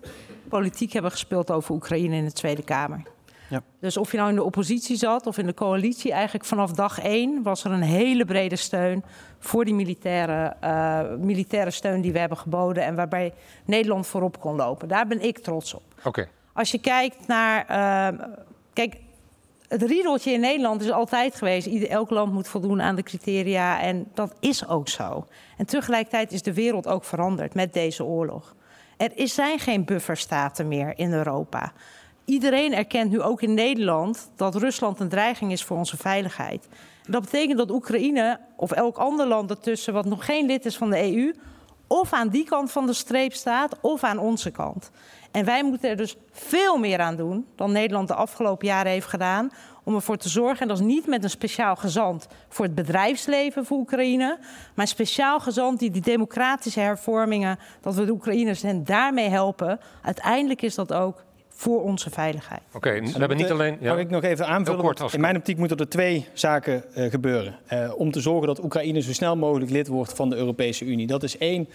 [0.50, 3.04] politiek hebben gespeeld over Oekraïne in de Tweede Kamer.
[3.50, 3.62] Ja.
[3.80, 7.00] Dus of je nou in de oppositie zat of in de coalitie, eigenlijk vanaf dag
[7.00, 9.04] één was er een hele brede steun
[9.40, 13.34] voor die militaire, eh, militaire steun die we hebben geboden en waarbij
[13.66, 14.88] Nederland voorop kon lopen.
[14.88, 15.84] Daar ben ik trots op.
[16.04, 16.28] Oké.
[16.54, 17.66] Als je kijkt naar.
[17.66, 18.30] ehm,
[18.74, 18.96] kijk,
[19.68, 21.68] het riedeltje in Nederland is altijd geweest.
[21.68, 23.82] Ieder, elk land moet voldoen aan de criteria.
[23.82, 25.28] En dat is ook zo.
[25.58, 28.56] En tegelijkertijd is de wereld ook veranderd met deze oorlog.
[28.98, 31.72] Er zijn geen bufferstaten meer in Europa.
[32.30, 36.68] Iedereen erkent nu ook in Nederland dat Rusland een dreiging is voor onze veiligheid.
[37.04, 40.90] Dat betekent dat Oekraïne of elk ander land ertussen, wat nog geen lid is van
[40.90, 41.34] de EU,
[41.88, 44.92] of aan die kant van de streep staat of aan onze kant.
[45.32, 49.08] En wij moeten er dus veel meer aan doen dan Nederland de afgelopen jaren heeft
[49.08, 49.52] gedaan.
[49.84, 53.66] Om ervoor te zorgen, en dat is niet met een speciaal gezant voor het bedrijfsleven
[53.66, 54.38] voor Oekraïne.
[54.40, 59.80] Maar een speciaal gezant die die democratische hervormingen, dat we de Oekraïners en daarmee helpen.
[60.02, 61.24] Uiteindelijk is dat ook
[61.60, 62.62] voor onze veiligheid.
[62.74, 63.78] Oké, en we hebben niet alleen...
[63.80, 63.92] Ja.
[63.92, 64.82] Mag ik nog even aanvullen?
[64.82, 67.56] Kort, in mijn optiek moeten er twee zaken eh, gebeuren.
[67.66, 71.08] Eh, om te zorgen dat Oekraïne zo snel mogelijk lid wordt van de Europese Unie.
[71.08, 71.70] Dat is één,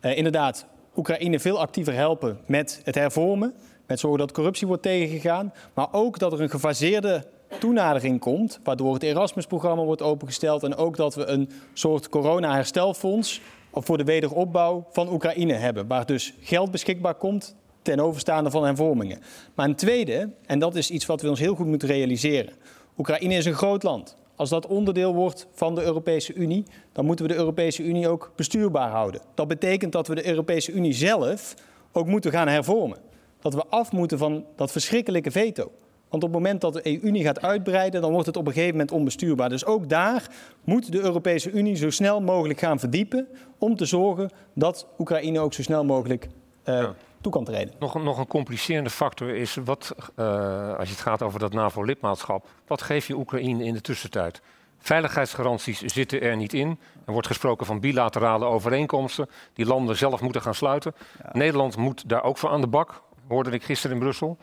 [0.00, 3.54] eh, inderdaad, Oekraïne veel actiever helpen met het hervormen.
[3.86, 5.52] Met zorgen dat corruptie wordt tegengegaan.
[5.74, 7.24] Maar ook dat er een gefaseerde
[7.58, 8.60] toenadering komt.
[8.64, 10.62] Waardoor het Erasmus-programma wordt opengesteld.
[10.62, 13.40] En ook dat we een soort corona-herstelfonds
[13.72, 15.86] voor de wederopbouw van Oekraïne hebben.
[15.86, 19.20] Waar dus geld beschikbaar komt ten overstaande van hervormingen.
[19.54, 22.52] Maar een tweede, en dat is iets wat we ons heel goed moeten realiseren.
[22.98, 24.16] Oekraïne is een groot land.
[24.36, 28.32] Als dat onderdeel wordt van de Europese Unie, dan moeten we de Europese Unie ook
[28.36, 29.20] bestuurbaar houden.
[29.34, 31.54] Dat betekent dat we de Europese Unie zelf
[31.92, 32.98] ook moeten gaan hervormen.
[33.40, 35.70] Dat we af moeten van dat verschrikkelijke veto.
[36.08, 38.72] Want op het moment dat de EU gaat uitbreiden, dan wordt het op een gegeven
[38.72, 39.48] moment onbestuurbaar.
[39.48, 40.30] Dus ook daar
[40.64, 45.52] moet de Europese Unie zo snel mogelijk gaan verdiepen om te zorgen dat Oekraïne ook
[45.52, 46.28] zo snel mogelijk
[46.62, 46.88] eh,
[47.20, 47.74] toe kan treden.
[47.78, 51.52] Nog, een- nog een complicerende factor is, wat, eh, als je het gaat over dat
[51.52, 54.40] NAVO-lidmaatschap, wat geef je Oekraïne in de tussentijd?
[54.78, 56.78] Veiligheidsgaranties zitten er niet in.
[57.06, 60.94] Er wordt gesproken van bilaterale overeenkomsten die landen zelf moeten gaan sluiten.
[61.32, 64.36] Nederland moet daar ook voor aan de bak, hoorde ik gisteren in Brussel.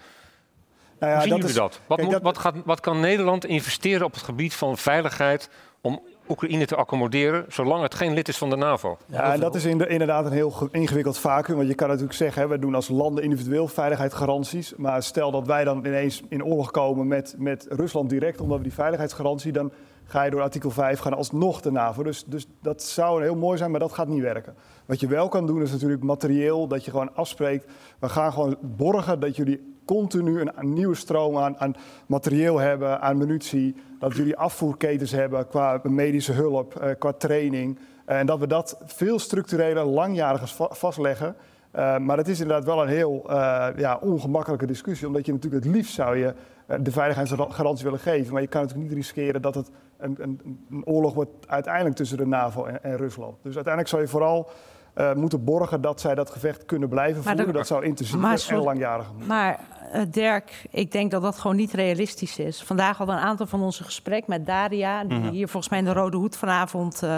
[0.99, 1.79] Nou ja, Hoe zien dat jullie is- dat?
[1.87, 5.49] Wat, kijk, moet, dat- wat, gaat, wat kan Nederland investeren op het gebied van veiligheid
[5.81, 8.97] om Oekraïne te accommoderen, zolang het geen lid is van de NAVO?
[9.05, 11.55] Ja, en dat is inde- inderdaad een heel ge- ingewikkeld vacuüm.
[11.55, 14.73] Want je kan natuurlijk zeggen, we doen als landen individueel veiligheidsgaranties.
[14.75, 18.63] Maar stel dat wij dan ineens in oorlog komen met, met Rusland direct, omdat we
[18.63, 19.71] die veiligheidsgarantie, dan
[20.03, 22.03] ga je door artikel 5 gaan alsnog de NAVO.
[22.03, 24.55] Dus, dus dat zou heel mooi zijn, maar dat gaat niet werken.
[24.85, 27.65] Wat je wel kan doen is natuurlijk materieel, dat je gewoon afspreekt.
[27.99, 33.01] We gaan gewoon borgen dat jullie continu een, een nieuwe stroom aan, aan materieel hebben,
[33.01, 33.75] aan munitie.
[33.99, 37.79] Dat jullie afvoerketens hebben qua medische hulp, eh, qua training.
[38.05, 41.35] En dat we dat veel structureler, langjarig va- vastleggen.
[41.71, 45.07] Eh, maar het is inderdaad wel een heel eh, ja, ongemakkelijke discussie.
[45.07, 46.33] Omdat je natuurlijk het liefst zou je
[46.65, 48.33] eh, de veiligheidsgarantie willen geven.
[48.33, 52.17] Maar je kan natuurlijk niet riskeren dat het een, een, een oorlog wordt uiteindelijk tussen
[52.17, 53.35] de NAVO en, en Rusland.
[53.41, 54.49] Dus uiteindelijk zou je vooral
[54.97, 57.53] eh, moeten borgen dat zij dat gevecht kunnen blijven Maar voeren.
[57.53, 59.27] dat zou intensief maar en langjarig moeten.
[59.27, 59.59] Maar
[59.91, 62.63] eh, Dirk, ik denk dat dat gewoon niet realistisch is.
[62.63, 65.29] Vandaag hadden we een aantal van onze gesprek met Daria, die Mhm.
[65.29, 67.17] hier volgens mij in de Rode Hoed vanavond eh,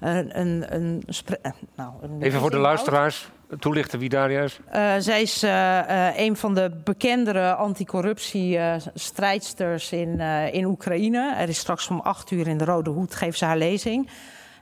[0.00, 1.40] een, een, een, spre-
[1.76, 3.28] nou, een Even voor de luisteraars
[3.58, 4.60] toelichten wie Daria is.
[4.70, 5.42] Eh, zij is
[6.16, 11.34] een van de bekendere anticorruptie-strijdsters in, eh, in Oekraïne.
[11.38, 14.08] Er is straks om acht uur in de Rode Hoed, geeft ze haar lezing.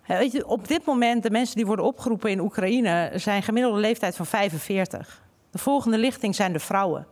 [0.06, 3.10] Weet je, op dit moment, de mensen die worden opgeroepen in Oekraïne...
[3.14, 5.22] zijn gemiddelde leeftijd van 45.
[5.50, 7.06] De volgende lichting zijn de vrouwen.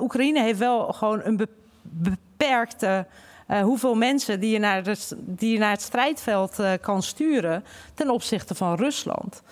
[0.00, 1.48] Oekraïne heeft wel gewoon een be-
[1.82, 3.06] beperkte...
[3.46, 7.64] eh, hoeveel mensen die je naar, die naar het strijdveld eh, kan sturen...
[7.94, 9.42] ten opzichte van Rusland.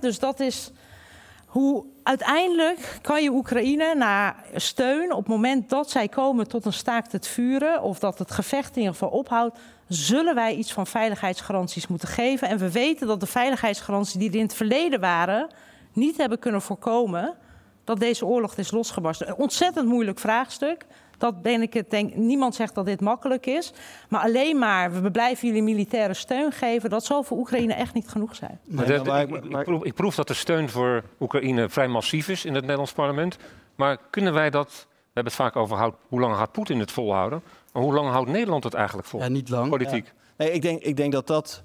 [0.00, 0.72] Dus dat is
[1.46, 6.72] hoe uiteindelijk kan je Oekraïne naar steun op het moment dat zij komen tot een
[6.72, 9.58] staakt het vuren of dat het gevecht in ieder geval ophoudt,
[9.88, 12.48] zullen wij iets van veiligheidsgaranties moeten geven.
[12.48, 15.48] En we weten dat de veiligheidsgaranties die er in het verleden waren
[15.92, 17.34] niet hebben kunnen voorkomen
[17.84, 19.28] dat deze oorlog is losgebarsten.
[19.28, 20.86] Een ontzettend moeilijk vraagstuk.
[21.18, 22.14] Dat ben ik het denk.
[22.14, 23.72] Niemand zegt dat dit makkelijk is.
[24.08, 26.90] Maar alleen maar we blijven jullie militaire steun geven.
[26.90, 28.58] Dat zal voor Oekraïne echt niet genoeg zijn.
[28.64, 32.44] Maar dat- ik, ik proef, ik proef dat de steun voor Oekraïne vrij massief is
[32.44, 33.36] in het Nederlands parlement.
[33.74, 34.86] Maar kunnen wij dat,
[35.18, 37.42] we hebben het vaak over hoe lang gaat Poetin het volhouden.
[37.72, 39.20] Maar hoe lang houdt Nederland het eigenlijk vol?
[39.20, 39.70] Ja, niet lang.
[39.70, 40.06] Politiek.
[40.06, 40.12] Ja.
[40.36, 41.62] Nee, ik denk, ik denk dat dat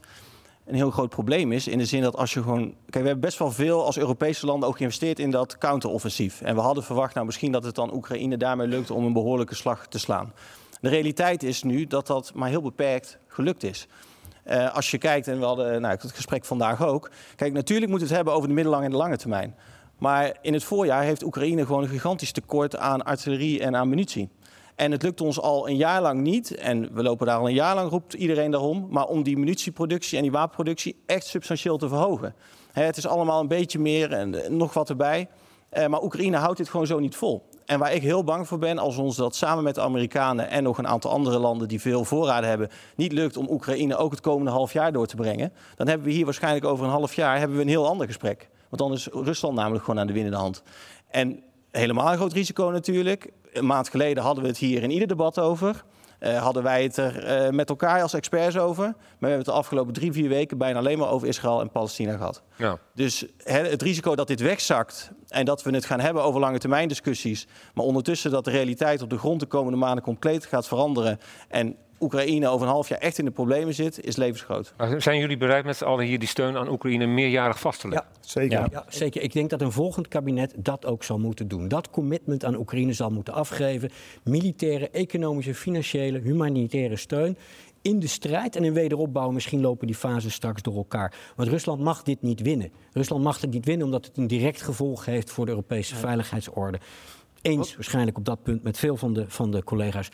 [0.65, 1.67] een heel groot probleem is.
[1.67, 2.61] In de zin dat als je gewoon.
[2.61, 6.41] Kijk, we hebben best wel veel als Europese landen ook geïnvesteerd in dat counteroffensief.
[6.41, 9.55] En we hadden verwacht, nou misschien dat het dan Oekraïne daarmee lukt om een behoorlijke
[9.55, 10.33] slag te slaan.
[10.81, 13.87] De realiteit is nu dat dat maar heel beperkt gelukt is.
[14.43, 17.09] Eh, als je kijkt, en we hadden nou, het gesprek vandaag ook.
[17.35, 19.55] Kijk, natuurlijk moeten we het hebben over de middellange en de lange termijn.
[20.03, 24.29] Maar in het voorjaar heeft Oekraïne gewoon een gigantisch tekort aan artillerie en aan munitie.
[24.75, 27.53] En het lukt ons al een jaar lang niet, en we lopen daar al een
[27.53, 31.87] jaar lang, roept iedereen daarom, maar om die munitieproductie en die wapenproductie echt substantieel te
[31.87, 32.35] verhogen.
[32.71, 35.27] Het is allemaal een beetje meer en eh, nog wat erbij.
[35.69, 37.49] Eh, maar Oekraïne houdt dit gewoon zo niet vol.
[37.65, 40.63] En waar ik heel bang voor ben, als ons dat samen met de Amerikanen en
[40.63, 44.21] nog een aantal andere landen die veel voorraden hebben, niet lukt om Oekraïne ook het
[44.21, 47.39] komende half jaar door te brengen, dan hebben we hier waarschijnlijk over een half jaar
[47.39, 48.49] hebben we een heel ander gesprek.
[48.73, 50.63] Want dan is Rusland namelijk gewoon aan de winnende hand.
[51.07, 53.31] En helemaal een groot risico natuurlijk.
[53.51, 55.83] Een maand geleden hadden we het hier in ieder debat over.
[56.19, 58.83] Eh, hadden wij het er eh, met elkaar als experts over.
[58.83, 61.69] Maar we hebben het de afgelopen drie, vier weken bijna alleen maar over Israël en
[61.69, 62.41] Palestina gehad.
[62.55, 62.77] Ja.
[62.93, 66.87] Dus het risico dat dit wegzakt en dat we het gaan hebben over lange termijn
[66.87, 71.19] discussies, maar ondertussen dat de realiteit op de grond de komende maanden compleet gaat veranderen
[71.49, 74.73] en Oekraïne over een half jaar echt in de problemen zit, is levensgroot.
[74.77, 77.87] Maar Zijn jullie bereid met z'n allen hier die steun aan Oekraïne meerjarig vast te
[77.87, 78.07] leggen?
[78.19, 78.59] Zeker.
[78.59, 79.21] Ja, ja, zeker.
[79.21, 81.67] Ik denk dat een volgend kabinet dat ook zal moeten doen.
[81.67, 83.91] Dat commitment aan Oekraïne zal moeten afgeven.
[84.23, 87.37] Militaire, economische, financiële, humanitaire steun.
[87.81, 91.13] In de strijd en in wederopbouw, misschien lopen die fases straks door elkaar.
[91.35, 92.71] Want Rusland mag dit niet winnen.
[92.93, 96.79] Rusland mag het niet winnen omdat het een direct gevolg heeft voor de Europese veiligheidsorde.
[97.41, 100.09] Eens waarschijnlijk op dat punt met veel van de, van de collega's.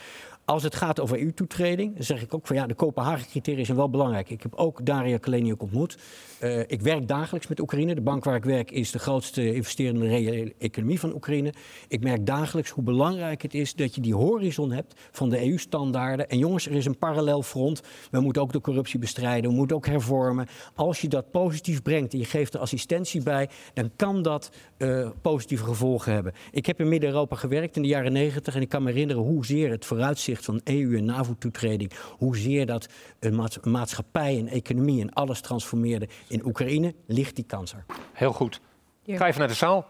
[0.50, 4.30] Als het gaat over EU-toetreding, zeg ik ook van ja, de Kopenhagen-criteria zijn wel belangrijk.
[4.30, 5.97] Ik heb ook Daria Kaleniuk ontmoet.
[6.39, 7.95] Eh, ik werk dagelijks met Oekraïne.
[7.95, 11.54] De bank waar ik werk is de grootste investerende reële economie van Oekraïne.
[11.88, 16.30] Ik merk dagelijks hoe belangrijk het is dat je die horizon hebt van de EU-standaarden.
[16.30, 17.82] En jongens, er is een parallel front.
[18.12, 20.47] We moeten ook de corruptie bestrijden, we moeten ook hervormen.
[20.76, 25.10] Als je dat positief brengt en je geeft er assistentie bij, dan kan dat eh,
[25.22, 26.34] positieve gevolgen hebben.
[26.52, 29.70] Ik heb in Midden-Europa gewerkt in de jaren negentig en ik kan me herinneren hoezeer
[29.70, 32.88] het vooruitzicht van EU- en NAVO-toetreding, hoezeer dat
[33.20, 36.08] een maats- maatschappij en economie en alles transformeerde.
[36.28, 37.86] In Oekraïne ligt die kans er.
[38.14, 38.62] Heel goed.
[39.06, 39.86] Ga even naar de zaal.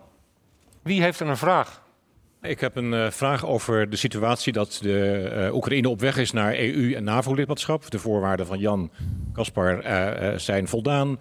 [0.81, 1.87] Wie heeft er een vraag?
[2.41, 6.31] Ik heb een eh, vraag over de situatie dat de eh, Oekraïne op weg is
[6.31, 7.89] naar EU- en NAVO-lidmaatschap.
[7.91, 8.91] De voorwaarden van Jan
[9.33, 11.19] Kaspar eh, eh, zijn voldaan.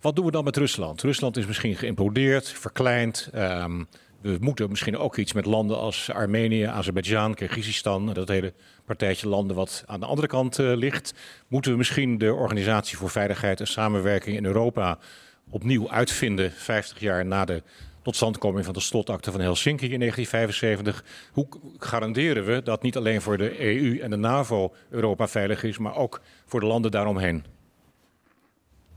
[0.00, 1.02] Wat doen we dan met Rusland?
[1.02, 3.28] Rusland is misschien geïmplodeerd, verkleind.
[3.32, 3.84] Ehm,
[4.20, 8.52] we moeten misschien ook iets met landen als Armenië, Azerbeidzjan, Kyrgyzstan, dat hele
[8.84, 11.14] partijtje landen wat aan de andere kant eh, ligt.
[11.48, 14.98] Moeten we misschien de Organisatie voor Veiligheid en Samenwerking in Europa
[15.50, 17.62] opnieuw uitvinden, 50 jaar na de
[18.02, 21.04] totstandkoming van de slotakte van Helsinki in 1975.
[21.32, 21.46] Hoe
[21.78, 25.96] garanderen we dat niet alleen voor de EU en de NAVO Europa veilig is, maar
[25.96, 27.44] ook voor de landen daaromheen?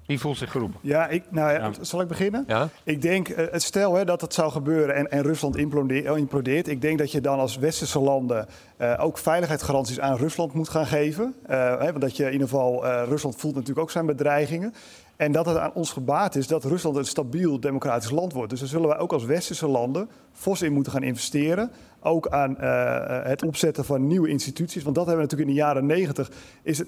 [0.06, 0.80] Wie voelt zich geroepen?
[0.82, 2.44] Ja, ik, nou ja, zal ik beginnen?
[2.48, 2.70] Ja?
[2.84, 5.62] Ik denk, eh, het stel hè, dat het zou gebeuren en, en Rusland eh,
[6.16, 6.68] implodeert.
[6.68, 8.48] Ik denk dat je dan als westerse landen
[8.78, 11.36] eh, ook veiligheidsgaranties aan Rusland moet gaan geven.
[11.46, 14.74] Eh, hè, want dat je in ieder geval, Rusland voelt natuurlijk ook zijn bedreigingen.
[15.16, 18.50] En dat het aan ons gebaat is dat Rusland een stabiel democratisch land wordt.
[18.50, 21.72] Dus daar zullen wij ook als westerse landen fors in moeten gaan investeren.
[22.04, 24.84] Ook aan uh, het opzetten van nieuwe instituties.
[24.84, 26.32] Want dat hebben we natuurlijk in de jaren negentig.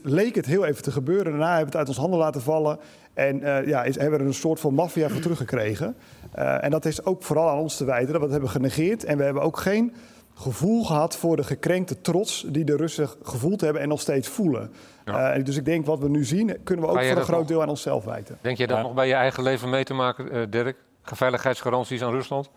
[0.03, 1.32] Leek het heel even te gebeuren.
[1.32, 2.80] Daarna hebben we het uit ons handen laten vallen.
[3.13, 5.95] En uh, ja, is, hebben we er een soort van maffia voor teruggekregen.
[6.38, 8.07] Uh, en dat is ook vooral aan ons te wijten.
[8.07, 9.03] Dat we het hebben genegeerd.
[9.03, 9.93] En we hebben ook geen
[10.34, 14.72] gevoel gehad voor de gekrenkte trots die de Russen gevoeld hebben en nog steeds voelen.
[15.05, 15.38] Ja.
[15.38, 17.61] Uh, dus ik denk wat we nu zien, kunnen we ook voor een groot deel
[17.61, 18.38] aan onszelf wijten.
[18.41, 20.78] Denk je dat nog bij je eigen leven mee te maken, uh, Dirk?
[21.03, 22.49] Veiligheidsgaranties aan Rusland?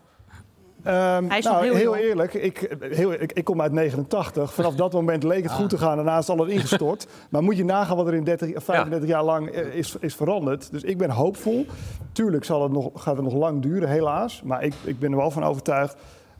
[0.86, 4.54] Um, Hij is nou, heel, heel eerlijk, ik, heel, ik, ik, kom uit 89.
[4.54, 5.96] Vanaf dat moment leek het goed te gaan.
[5.96, 7.06] Daarna is alles ingestort.
[7.30, 9.14] maar moet je nagaan wat er in 30, 35 ja.
[9.14, 10.70] jaar lang is, is veranderd.
[10.72, 11.66] Dus ik ben hoopvol.
[12.12, 14.42] Tuurlijk zal het nog, gaat het nog lang duren, helaas.
[14.44, 15.96] Maar ik, ik ben er wel van overtuigd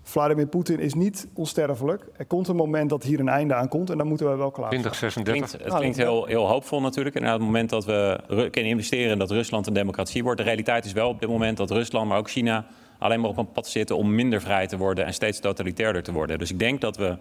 [0.09, 2.07] Vladimir Poetin is niet onsterfelijk.
[2.16, 4.51] Er komt een moment dat hier een einde aan komt en dan moeten we wel
[4.51, 5.34] klaar 2036.
[5.34, 7.14] Het klinkt, het klinkt heel, heel hoopvol natuurlijk.
[7.14, 10.39] En op het moment dat we kunnen investeren in dat Rusland een democratie wordt.
[10.39, 12.66] De realiteit is wel op dit moment dat Rusland, maar ook China...
[12.99, 16.13] alleen maar op een pad zitten om minder vrij te worden en steeds totalitairder te
[16.13, 16.39] worden.
[16.39, 17.17] Dus ik denk dat we,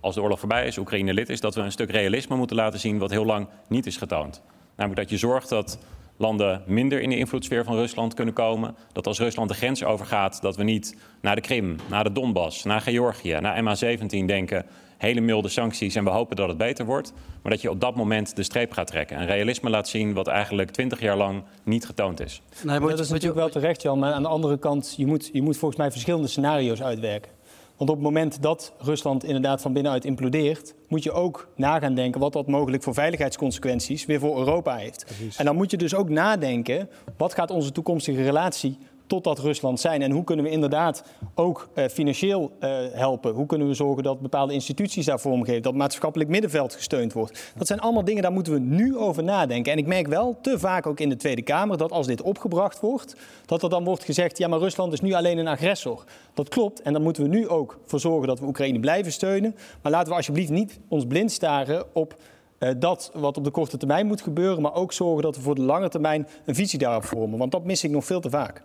[0.00, 1.40] als de oorlog voorbij is, Oekraïne lid is...
[1.40, 4.42] dat we een stuk realisme moeten laten zien wat heel lang niet is getoond.
[4.76, 5.78] Namelijk dat je zorgt dat
[6.16, 8.76] landen minder in de invloedssfeer van Rusland kunnen komen.
[8.92, 12.64] Dat als Rusland de grens overgaat, dat we niet naar de Krim, naar de Donbass,
[12.64, 14.66] naar Georgië, naar MH17 denken.
[15.02, 17.12] Hele milde sancties en we hopen dat het beter wordt.
[17.42, 19.16] Maar dat je op dat moment de streep gaat trekken.
[19.16, 22.42] En realisme laat zien wat eigenlijk twintig jaar lang niet getoond is.
[22.64, 23.98] Nee, dat is natuurlijk wel terecht, Jan.
[23.98, 27.30] Maar aan de andere kant, je moet, je moet volgens mij verschillende scenario's uitwerken.
[27.76, 31.94] Want op het moment dat Rusland inderdaad van binnenuit implodeert, moet je ook na gaan
[31.94, 35.04] denken wat dat mogelijk voor veiligheidsconsequenties weer voor Europa heeft.
[35.04, 35.36] Precies.
[35.36, 38.78] En dan moet je dus ook nadenken, wat gaat onze toekomstige relatie
[39.12, 40.02] tot dat Rusland zijn?
[40.02, 41.04] En hoe kunnen we inderdaad
[41.34, 43.32] ook uh, financieel uh, helpen?
[43.32, 45.62] Hoe kunnen we zorgen dat bepaalde instituties daar vormgeven?
[45.62, 47.52] Dat maatschappelijk middenveld gesteund wordt?
[47.56, 49.72] Dat zijn allemaal dingen, daar moeten we nu over nadenken.
[49.72, 52.80] En ik merk wel te vaak ook in de Tweede Kamer dat als dit opgebracht
[52.80, 56.04] wordt, dat er dan wordt gezegd: ja, maar Rusland is nu alleen een agressor.
[56.34, 56.82] Dat klopt.
[56.82, 59.54] En dan moeten we nu ook voor zorgen dat we Oekraïne blijven steunen.
[59.82, 62.16] Maar laten we alsjeblieft niet ons blind staren op.
[62.58, 65.54] Uh, dat wat op de korte termijn moet gebeuren, maar ook zorgen dat we voor
[65.54, 67.38] de lange termijn een visie daarop vormen.
[67.38, 68.62] Want dat mis ik nog veel te vaak.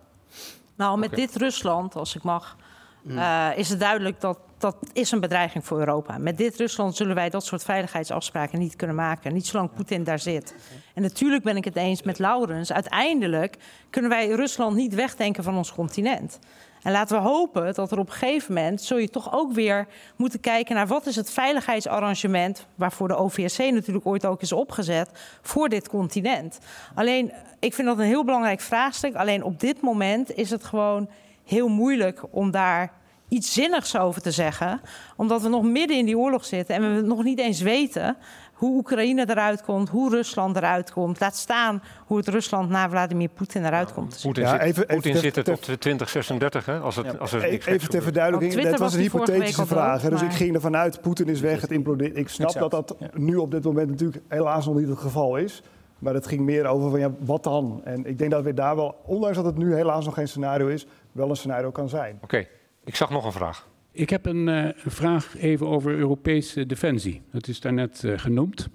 [0.77, 2.55] Nou, met dit Rusland, als ik mag,
[3.03, 6.17] uh, is het duidelijk dat dat is een bedreiging voor Europa.
[6.17, 9.33] Met dit Rusland zullen wij dat soort veiligheidsafspraken niet kunnen maken.
[9.33, 10.55] Niet zolang Poetin daar zit.
[10.93, 12.71] En natuurlijk ben ik het eens met Laurens.
[12.71, 13.57] Uiteindelijk
[13.89, 16.39] kunnen wij Rusland niet wegdenken van ons continent.
[16.87, 19.87] En laten we hopen dat er op een gegeven moment zul je toch ook weer
[20.15, 25.09] moeten kijken naar wat is het veiligheidsarrangement waarvoor de OVSC natuurlijk ooit ook is opgezet
[25.41, 26.59] voor dit continent.
[26.95, 29.15] Alleen, ik vind dat een heel belangrijk vraagstuk.
[29.15, 31.09] Alleen op dit moment is het gewoon
[31.43, 32.91] heel moeilijk om daar
[33.27, 34.81] iets zinnigs over te zeggen.
[35.15, 38.17] Omdat we nog midden in die oorlog zitten en we nog niet eens weten
[38.57, 41.19] hoe Oekraïne eruit komt, hoe Rusland eruit komt.
[41.19, 44.19] Laat staan hoe het Rusland na Vladimir Poetin eruit komt.
[44.21, 46.79] Poetin ja, even, even Poetin zit het op de 2036, hè?
[46.79, 50.01] Als het, als er even ter verduidelijking, dat was een hypothetische vraag.
[50.01, 52.17] Dus ik ging ervan uit, Poetin is weg, het implodeert.
[52.17, 55.63] Ik snap dat dat nu op dit moment natuurlijk helaas nog niet het geval is.
[55.99, 57.81] Maar het ging meer over van ja, wat dan?
[57.83, 60.67] En ik denk dat we daar wel, ondanks dat het nu helaas nog geen scenario
[60.67, 62.19] is, wel een scenario kan zijn.
[62.23, 62.47] Oké.
[62.83, 63.67] Ik zag nog een vraag.
[63.97, 67.21] Ik heb een, uh, vraag even over Europese defensie.
[67.31, 68.67] Dat is daarnet uh, genoemd.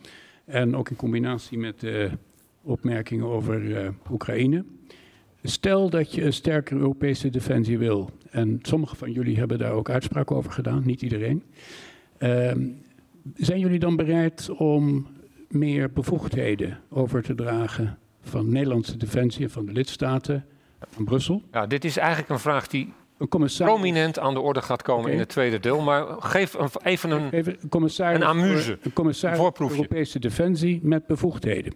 [0.45, 2.11] En ook in combinatie met de
[2.63, 4.65] opmerkingen over uh, Oekraïne.
[5.43, 8.11] Stel dat je een sterkere Europese defensie wil.
[8.31, 11.43] En sommigen van jullie hebben daar ook uitspraken over gedaan, niet iedereen.
[12.19, 12.69] Ehm,
[13.35, 15.07] zijn jullie dan bereid om
[15.49, 20.45] meer bevoegdheden over te dragen van Nederlandse defensie en van de lidstaten
[20.89, 21.43] van Brussel?
[21.53, 22.93] Ja, dit is eigenlijk een vraag die
[23.59, 25.81] prominent aan de orde gaat komen in het tweede deel.
[25.81, 31.07] Maar geef een, even een, even een, commissaris een amuse, een commissaris Europese Defensie met
[31.07, 31.75] bevoegdheden.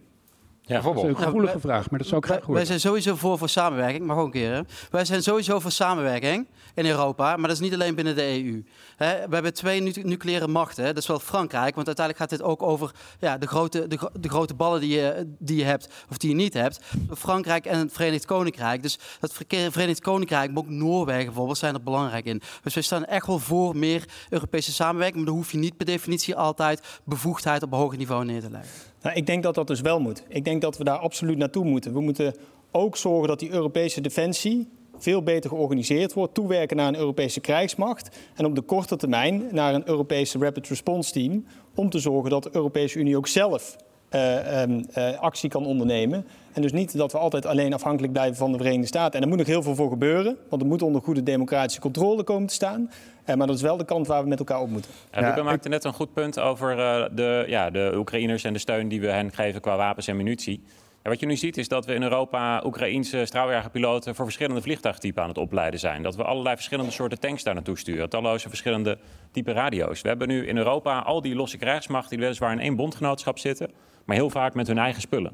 [0.67, 1.07] Ja, bijvoorbeeld.
[1.07, 2.55] Dat is een gevoelige vraag, maar dat zou ik graag horen.
[2.55, 4.53] Wij zijn sowieso voor, voor samenwerking, maar gewoon een keer.
[4.53, 4.61] Hè.
[4.91, 8.65] Wij zijn sowieso voor samenwerking in Europa, maar dat is niet alleen binnen de EU.
[8.97, 10.85] Hè, we hebben twee nucleaire machten.
[10.85, 10.93] Hè.
[10.93, 12.91] Dat is wel Frankrijk, want uiteindelijk gaat dit ook over
[13.21, 16.37] ja, de, grote, de, de, grote ballen die je, die je hebt of die je
[16.37, 16.81] niet hebt.
[17.11, 18.83] Frankrijk en het Verenigd Koninkrijk.
[18.83, 19.33] Dus het
[19.71, 22.43] Verenigd Koninkrijk, maar ook Noorwegen bijvoorbeeld, zijn er belangrijk in.
[22.63, 25.87] Dus we staan echt wel voor meer Europese samenwerking, maar dan hoef je niet per
[25.87, 28.71] definitie altijd bevoegdheid op een hoger niveau neer te leggen.
[29.07, 30.23] Nou, ik denk dat dat dus wel moet.
[30.29, 31.93] Ik denk dat we daar absoluut naartoe moeten.
[31.93, 32.35] We moeten
[32.71, 38.17] ook zorgen dat die Europese defensie veel beter georganiseerd wordt, toewerken naar een Europese krijgsmacht
[38.35, 41.45] en op de korte termijn naar een Europese Rapid Response Team
[41.75, 43.77] om te zorgen dat de Europese Unie ook zelf
[44.11, 46.27] uh, um, uh, actie kan ondernemen.
[46.53, 49.15] En dus niet dat we altijd alleen afhankelijk blijven van de Verenigde Staten.
[49.15, 52.23] En er moet nog heel veel voor gebeuren, want het moet onder goede democratische controle
[52.23, 52.91] komen te staan.
[53.27, 54.91] Uh, maar dat is wel de kant waar we met elkaar op moeten.
[55.13, 56.77] Ja, ja, maakte net een goed punt over
[57.15, 60.63] de, ja, de Oekraïners en de steun die we hen geven qua wapens en munitie.
[61.07, 65.23] Ja, wat je nu ziet is dat we in Europa Oekraïense straaljagerpiloten voor verschillende vliegtuigtypen
[65.23, 66.03] aan het opleiden zijn.
[66.03, 68.09] Dat we allerlei verschillende soorten tanks daar naartoe sturen.
[68.09, 68.99] Talloze verschillende
[69.31, 70.03] type radio's.
[70.03, 73.71] We hebben nu in Europa al die losse krijgsmachten die weliswaar in één bondgenootschap zitten,
[74.05, 75.33] maar heel vaak met hun eigen spullen.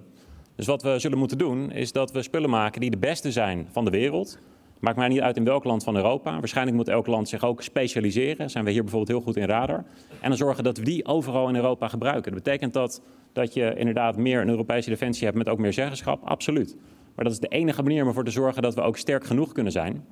[0.57, 3.69] Dus wat we zullen moeten doen is dat we spullen maken die de beste zijn
[3.71, 4.39] van de wereld.
[4.83, 6.39] Maakt mij niet uit in welk land van Europa.
[6.39, 8.51] Waarschijnlijk moet elk land zich ook specialiseren.
[8.51, 9.85] Zijn we hier bijvoorbeeld heel goed in radar.
[10.21, 12.33] En dan zorgen dat we die overal in Europa gebruiken.
[12.33, 13.03] Dat betekent dat,
[13.33, 16.25] dat je inderdaad meer een Europese defensie hebt met ook meer zeggenschap.
[16.25, 16.77] Absoluut.
[17.15, 19.53] Maar dat is de enige manier om ervoor te zorgen dat we ook sterk genoeg
[19.53, 20.05] kunnen zijn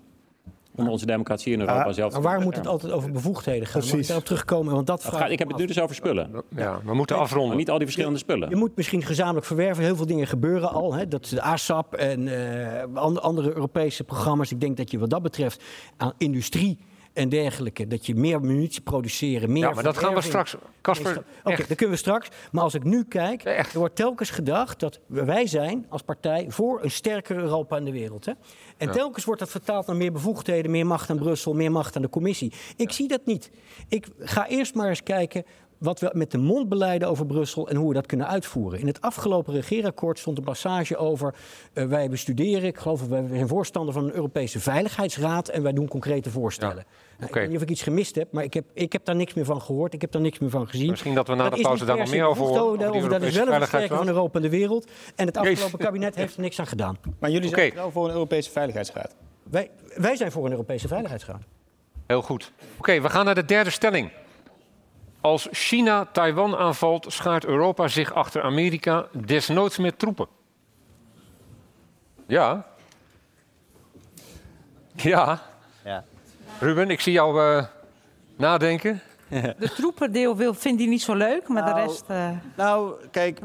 [0.76, 3.66] om onze democratie in Europa Ah, zelf te maar waar moet het altijd over bevoegdheden
[3.66, 3.82] gaan?
[3.84, 4.74] Mag ik daarop terugkomen?
[4.74, 6.30] Want dat Dat vraag gaat- ik heb het nu dus over spullen.
[6.56, 7.56] Ja, we moeten Maar afronden.
[7.56, 8.48] niet al die verschillende spullen.
[8.48, 9.84] Je moet misschien gezamenlijk verwerven.
[9.84, 10.94] Heel veel dingen gebeuren al.
[10.94, 11.08] Hè.
[11.08, 14.50] Dat is de ASAP en eh, and- andere Europese programma's.
[14.50, 15.62] Ik denk dat je wat dat betreft
[15.96, 16.78] aan industrie
[17.12, 17.86] en dergelijke...
[17.86, 20.56] dat je meer munitie produceren, meer Ja, maar dat gaan we straks.
[20.80, 21.68] Casper, Oké, echt.
[21.68, 22.28] dat kunnen we straks.
[22.52, 23.72] Maar als ik nu kijk, echt.
[23.72, 27.92] er wordt telkens gedacht dat wij zijn als partij voor een sterker Europa in de
[27.92, 28.24] wereld.
[28.24, 28.32] Hè?
[28.76, 32.02] En telkens wordt dat vertaald naar meer bevoegdheden, meer macht aan Brussel, meer macht aan
[32.02, 32.52] de commissie.
[32.76, 33.50] Ik zie dat niet.
[33.88, 35.44] Ik ga eerst maar eens kijken
[35.80, 38.80] wat we met de mond beleiden over Brussel en hoe we dat kunnen uitvoeren.
[38.80, 41.34] In het afgelopen regeerakkoord stond een passage over
[41.72, 45.88] eh, wij bestuderen, ik geloof wij zijn voorstander van een Europese Veiligheidsraad en wij doen
[45.88, 46.74] concrete voorstellen.
[46.74, 47.26] Nou, oké.
[47.26, 49.34] Ik weet niet of ik iets gemist heb, maar ik heb, ik heb daar niks
[49.34, 50.90] meer van gehoord, ik heb daar niks meer van gezien.
[50.90, 53.46] Misschien dat we na Dat de pauze daar nog meer over horen, Dat is wel
[53.46, 54.08] een versterking van.
[54.08, 54.90] Europa in de wereld.
[55.16, 56.98] En het afgelopen kabinet heeft er niks aan gedaan.
[57.18, 59.14] Maar jullie zijn wel voor een Europese Veiligheidsraad.
[59.42, 61.42] Wij, wij zijn voor een Europese Veiligheidsraad.
[62.06, 62.52] Heel goed.
[62.78, 64.10] Oké, we gaan naar de derde stelling.
[65.20, 70.26] Als China Taiwan aanvalt, schaart Europa zich achter Amerika desnoods met troepen.
[72.26, 72.66] Ja.
[74.94, 75.42] Ja.
[75.84, 76.04] Ja.
[76.60, 77.64] Ruben, ik zie jou eh,
[78.36, 79.00] nadenken.
[79.58, 82.04] De troependeel wil, vindt hij niet zo leuk, maar de Nou, rest...
[82.06, 83.40] eh, Nou, kijk,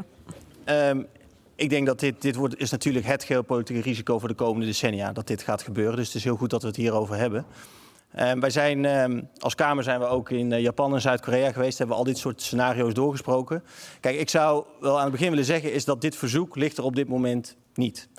[0.63, 1.01] ehm,
[1.55, 5.11] ik denk dat dit, dit wordt, is natuurlijk het geopolitieke risico voor de komende decennia
[5.13, 5.95] dat dit gaat gebeuren.
[5.95, 7.45] Dus het is heel goed dat we het hierover hebben.
[8.15, 11.77] Ehm, wij zijn, ehm, als Kamer zijn we ook in eh, Japan en Zuid-Korea geweest,
[11.77, 13.63] hebben we al dit soort scenario's doorgesproken.
[13.99, 16.83] Kijk, ik zou wel aan het begin willen zeggen, is dat dit verzoek ligt er
[16.83, 18.09] op dit moment niet.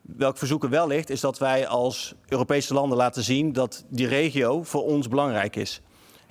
[0.00, 4.06] Welk verzoek er wel ligt, is dat wij als Europese landen laten zien dat die
[4.06, 5.80] regio voor ons belangrijk is.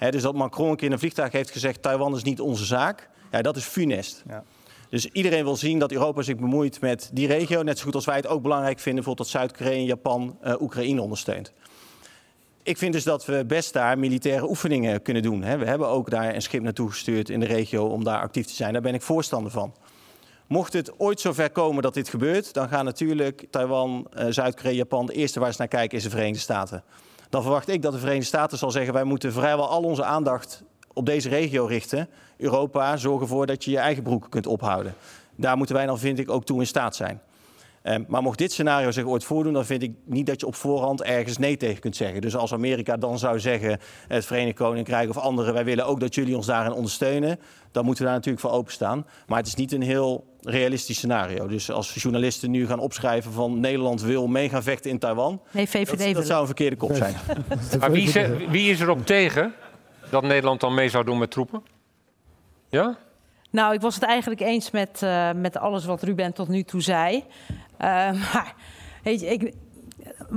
[0.10, 3.10] Dus dat Macron een keer in een vliegtuig heeft gezegd: Taiwan is niet onze zaak.
[3.32, 4.24] Ja, dat is funest.
[4.28, 4.44] Ja.
[4.90, 7.62] Dus iedereen wil zien dat Europa zich bemoeit met die regio.
[7.62, 10.62] Net zo goed als wij het ook belangrijk vinden, bijvoorbeeld dat Zuid-Korea en Japan eh,
[10.62, 11.54] Oekraïne ondersteunt.
[12.68, 15.44] Ik vind dus dat we best daar militaire oefeningen kunnen doen.
[15.44, 15.58] Hè.
[15.58, 18.54] We hebben ook daar een schip naartoe gestuurd in de regio om daar actief te
[18.54, 18.74] zijn.
[18.74, 19.76] Daar ben ik voorstander van.
[20.48, 25.06] Mocht het ooit zover komen dat dit gebeurt, dan gaan natuurlijk Taiwan, eh, Zuid-Korea, Japan
[25.06, 26.84] de eerste waar ze naar kijken is de Verenigde Staten.
[27.30, 30.64] Dan verwacht ik dat de Verenigde Staten zal zeggen: wij moeten vrijwel al onze aandacht
[30.94, 32.10] op deze regio richten.
[32.38, 34.96] Europa, zorg ervoor dat je je eigen broek kunt ophouden.
[35.36, 37.22] Daar moeten wij dan, vind ik, ook toe in staat zijn.
[37.88, 40.56] Eh, maar mocht dit scenario zich ooit voordoen, dan vind ik niet dat je op
[40.56, 42.22] voorhand ergens nee tegen kunt zeggen.
[42.22, 46.16] Dus als Amerika dan zou zeggen, het Verenigd Koninkrijk of anderen, wij willen ook dat
[46.16, 47.40] jullie ons daarin ondersteunen,
[47.72, 49.06] dan moeten we daar natuurlijk voor openstaan.
[49.28, 51.48] Maar het is niet een heel realistisch scenario.
[51.48, 55.68] Dus als journalisten nu gaan opschrijven van Nederland wil mee gaan vechten in Taiwan, nee,
[55.68, 57.16] VVD dat, zou een verkeerde kop zijn.
[57.80, 59.54] Maar wie, ze- wie is erop tegen
[60.10, 61.62] dat Nederland dan mee zou doen met troepen?
[62.70, 62.98] Ja?
[63.52, 66.82] Nou, ik was het eigenlijk eens met, eh, met alles wat Ruben tot nu toe
[66.82, 67.24] zei.
[67.78, 67.88] Eh,
[68.34, 68.54] maar
[69.04, 69.54] weet je, ik,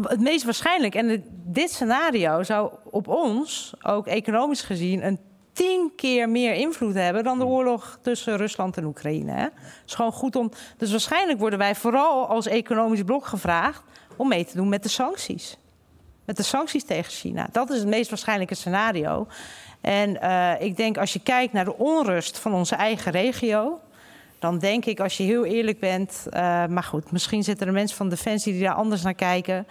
[0.02, 5.18] het meest waarschijnlijk, en het- dit scenario zou op ons, ook economisch gezien, een
[5.52, 9.32] tien keer meer invloed hebben dan de oorlog tussen Rusland en Oekraïne.
[9.32, 9.46] Hè?
[9.86, 10.50] is gewoon goed om.
[10.76, 13.82] Dus waarschijnlijk worden wij vooral als economisch blok gevraagd
[14.16, 15.58] om mee te doen met de sancties.
[16.24, 17.48] Met de sancties tegen China.
[17.52, 19.26] Dat is het meest waarschijnlijke scenario.
[19.80, 23.80] En eh, ik denk als je kijkt naar de onrust van onze eigen regio.
[24.40, 26.26] Dan denk ik, als je heel eerlijk bent.
[26.30, 29.66] eh, maar goed, misschien zitten er mensen van Defensie die daar anders naar kijken.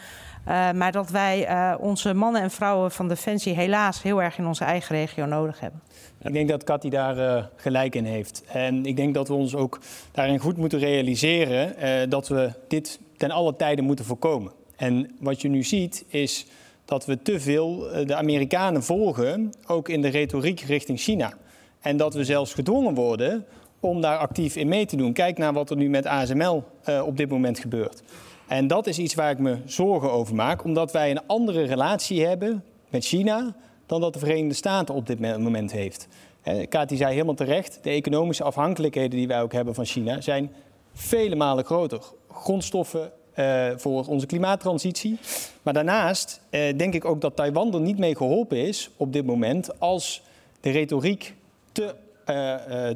[0.46, 4.46] eh, maar dat wij eh, onze mannen en vrouwen van Defensie helaas heel erg in
[4.46, 5.82] onze eigen regio nodig hebben.
[6.24, 8.44] Ik denk dat Cathy daar gelijk in heeft.
[8.48, 9.80] En ik denk dat we ons ook
[10.12, 14.52] daarin goed moeten realiseren dat we dit ten alle tijde moeten voorkomen.
[14.76, 16.46] En wat je nu ziet is
[16.86, 21.34] dat we te veel de Amerikanen volgen, ook in de retoriek richting China.
[21.80, 23.46] En dat we zelfs gedwongen worden
[23.80, 25.14] om daar actief in mee te doen.
[25.14, 28.02] Kijk naar wat er nu met ASML eh, op dit moment gebeurt.
[28.48, 32.26] En dat is iets waar ik me zorgen over maak, omdat wij een andere relatie
[32.26, 33.56] hebben met China
[33.86, 36.08] dan dat de Verenigde Staten op dit moment heeft.
[36.42, 40.52] Eh, Kati zei helemaal terecht, de economische afhankelijkheden die wij ook hebben van China zijn
[40.94, 42.00] vele malen groter.
[42.32, 45.18] Grondstoffen eh, voor onze klimaattransitie.
[45.62, 49.26] Maar daarnaast eh, denk ik ook dat Taiwan er niet mee geholpen is op dit
[49.26, 50.22] moment als
[50.62, 51.34] de retoriek
[51.72, 51.96] te, eh, eh,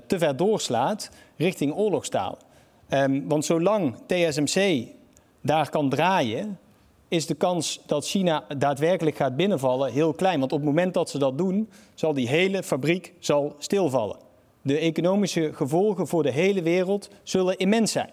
[0.08, 2.38] te ver doorslaat richting oorlogstaal.
[2.90, 4.88] Ehm, want zolang TSMC
[5.42, 6.60] daar kan draaien,
[7.08, 10.40] is de kans dat China daadwerkelijk gaat binnenvallen heel klein.
[10.40, 14.18] Want op het moment dat ze dat doen, zal die hele fabriek zal stilvallen.
[14.62, 18.10] De economische gevolgen voor de hele wereld zullen immens zijn.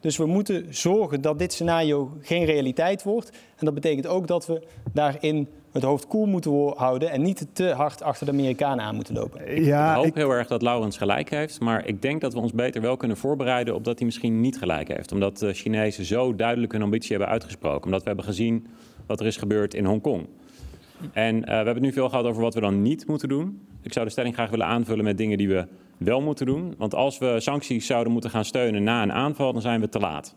[0.00, 3.30] Dus we moeten zorgen dat dit scenario geen realiteit wordt.
[3.30, 7.64] En dat betekent ook dat we daarin het hoofd koel moeten houden en niet te
[7.64, 9.64] hard achter de Amerikanen aan moeten lopen.
[9.64, 10.14] Ja, ik hoop ik...
[10.14, 13.16] heel erg dat Laurens gelijk heeft, maar ik denk dat we ons beter wel kunnen
[13.16, 15.12] voorbereiden op dat hij misschien niet gelijk heeft.
[15.12, 17.84] Omdat de Chinezen zo duidelijk hun ambitie hebben uitgesproken.
[17.84, 18.66] Omdat we hebben gezien
[19.06, 20.26] wat er is gebeurd in Hongkong.
[21.12, 23.66] En uh, we hebben het nu veel gehad over wat we dan niet moeten doen.
[23.82, 25.66] Ik zou de stelling graag willen aanvullen met dingen die we
[25.98, 26.74] wel moeten doen.
[26.78, 29.98] Want als we sancties zouden moeten gaan steunen na een aanval, dan zijn we te
[29.98, 30.36] laat.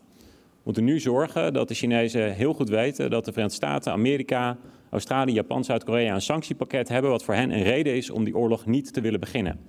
[0.66, 4.56] Moeten nu zorgen dat de Chinezen heel goed weten dat de Verenigde Staten, Amerika,
[4.90, 8.66] Australië, Japan, Zuid-Korea een sanctiepakket hebben wat voor hen een reden is om die oorlog
[8.66, 9.60] niet te willen beginnen.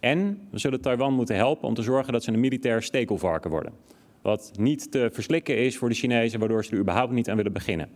[0.00, 3.72] En we zullen Taiwan moeten helpen om te zorgen dat ze een militair stekelvarken worden.
[4.22, 7.52] Wat niet te verslikken is voor de Chinezen, waardoor ze er überhaupt niet aan willen
[7.52, 7.88] beginnen.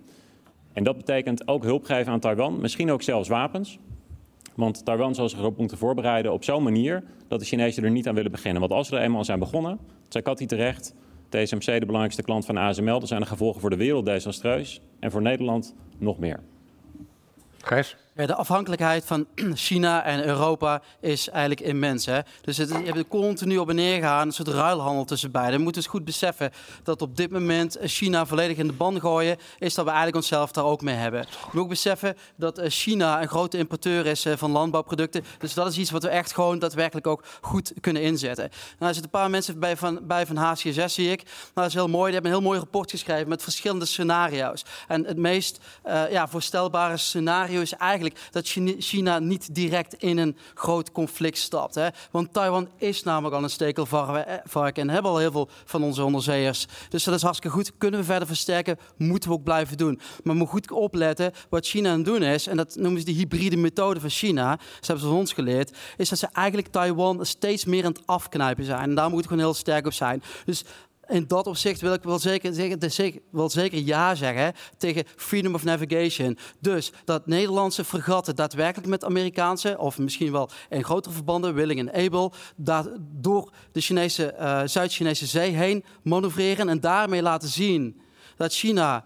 [0.72, 3.78] En dat betekent ook hulp geven aan Taiwan, misschien ook zelfs wapens.
[4.54, 8.08] Want Taiwan zal zich erop moeten voorbereiden op zo'n manier dat de Chinezen er niet
[8.08, 8.60] aan willen beginnen.
[8.60, 9.78] Want als ze er eenmaal zijn begonnen,
[10.08, 10.94] zei Cathy terecht,
[11.28, 15.10] TSMC de belangrijkste klant van ASML, dan zijn de gevolgen voor de wereld desastreus en
[15.10, 16.40] voor Nederland nog meer.
[17.62, 17.96] Gijs?
[18.26, 22.06] De afhankelijkheid van China en Europa is eigenlijk immens.
[22.06, 22.20] Hè?
[22.40, 25.56] Dus het, je hebt continu op en neer gaan, een soort ruilhandel tussen beiden.
[25.56, 26.50] We moeten dus goed beseffen
[26.82, 30.52] dat op dit moment China volledig in de ban gooien, is dat we eigenlijk onszelf
[30.52, 31.20] daar ook mee hebben.
[31.20, 35.24] We moeten ook beseffen dat eh, China een grote importeur is eh, van landbouwproducten.
[35.38, 38.48] Dus dat is iets wat we echt gewoon daadwerkelijk ook goed kunnen inzetten.
[38.48, 41.22] Nou, er zitten een paar mensen bij van, bij van HCSS, zie ik.
[41.24, 42.04] Nou, dat is heel mooi.
[42.04, 44.64] Die hebben een heel mooi rapport geschreven met verschillende scenario's.
[44.88, 50.36] En het meest uh, ja, voorstelbare scenario is eigenlijk dat China niet direct in een
[50.54, 51.74] groot conflict stapt.
[51.74, 51.88] Hè?
[52.10, 56.66] Want Taiwan is namelijk al een stekelvarken en hebben al heel veel van onze onderzeeërs.
[56.88, 57.72] Dus dat is hartstikke goed.
[57.78, 58.78] Kunnen we verder versterken?
[58.96, 59.94] Moeten we ook blijven doen.
[59.96, 62.46] Maar we moeten goed opletten wat China aan het doen is.
[62.46, 64.58] En dat noemen ze de hybride methode van China.
[64.60, 65.76] Ze hebben ze van ons geleerd.
[65.96, 68.80] Is dat ze eigenlijk Taiwan steeds meer aan het afknijpen zijn.
[68.80, 70.22] En daar moet ik gewoon heel sterk op zijn.
[70.44, 70.64] Dus
[71.08, 75.64] in dat opzicht wil ik wel zeker, zeker, wel zeker ja zeggen tegen freedom of
[75.64, 76.38] navigation.
[76.60, 82.04] Dus dat Nederlandse fregatten daadwerkelijk met Amerikaanse, of misschien wel in grotere verbanden, Willing en
[82.04, 82.30] Able,
[82.98, 88.00] door de Chinese, uh, Zuid-Chinese zee heen manoeuvreren en daarmee laten zien
[88.36, 89.04] dat China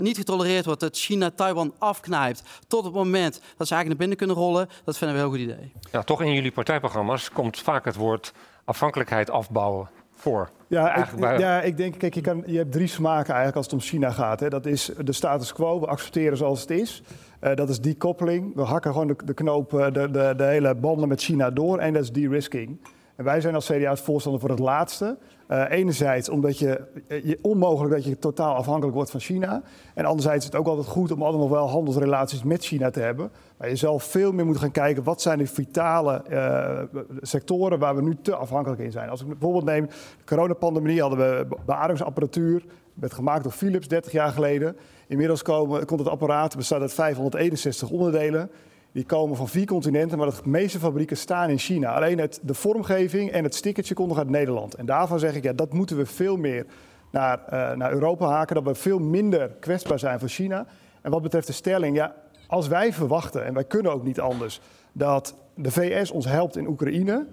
[0.00, 4.16] niet getolereerd wordt, dat China Taiwan afknijpt tot het moment dat ze eigenlijk naar binnen
[4.16, 5.72] kunnen rollen, dat vinden we een heel goed idee.
[5.92, 8.32] Ja, toch in jullie partijprogramma's komt vaak het woord
[8.64, 10.50] afhankelijkheid afbouwen voor.
[10.66, 13.74] Ja, ik, ja, ik denk, kijk, je, kan, je hebt drie smaken eigenlijk als het
[13.74, 14.40] om China gaat.
[14.40, 14.48] Hè.
[14.48, 17.02] Dat is de status quo, we accepteren zoals het is.
[17.40, 21.08] Uh, dat is decoupeling, we hakken gewoon de, de knoop, de, de, de hele banden
[21.08, 21.78] met China door.
[21.78, 22.78] En dat is de-risking.
[23.16, 25.18] En wij zijn als CDA voorstander voor het laatste.
[25.50, 29.62] Uh, enerzijds omdat je, je, onmogelijk dat je totaal afhankelijk wordt van China.
[29.94, 33.30] En anderzijds is het ook altijd goed om nog wel handelsrelaties met China te hebben.
[33.56, 37.96] Maar je zelf veel meer moet gaan kijken wat zijn de vitale uh, sectoren waar
[37.96, 39.08] we nu te afhankelijk in zijn.
[39.08, 42.64] Als ik bijvoorbeeld neem, de coronapandemie hadden we beademingsapparatuur.
[42.94, 44.76] werd gemaakt door Philips 30 jaar geleden.
[45.06, 48.50] Inmiddels komen, komt het apparaat, bestaat uit 561 onderdelen.
[48.92, 51.94] Die komen van vier continenten, maar de meeste fabrieken staan in China.
[51.94, 54.74] Alleen het, de vormgeving en het stickertje komt nog uit Nederland.
[54.74, 56.66] En daarvan zeg ik, ja, dat moeten we veel meer
[57.10, 58.54] naar, uh, naar Europa haken.
[58.54, 60.66] Dat we veel minder kwetsbaar zijn voor China.
[61.02, 62.14] En wat betreft de stelling, ja,
[62.46, 64.60] als wij verwachten, en wij kunnen ook niet anders,
[64.92, 67.26] dat de VS ons helpt in Oekraïne,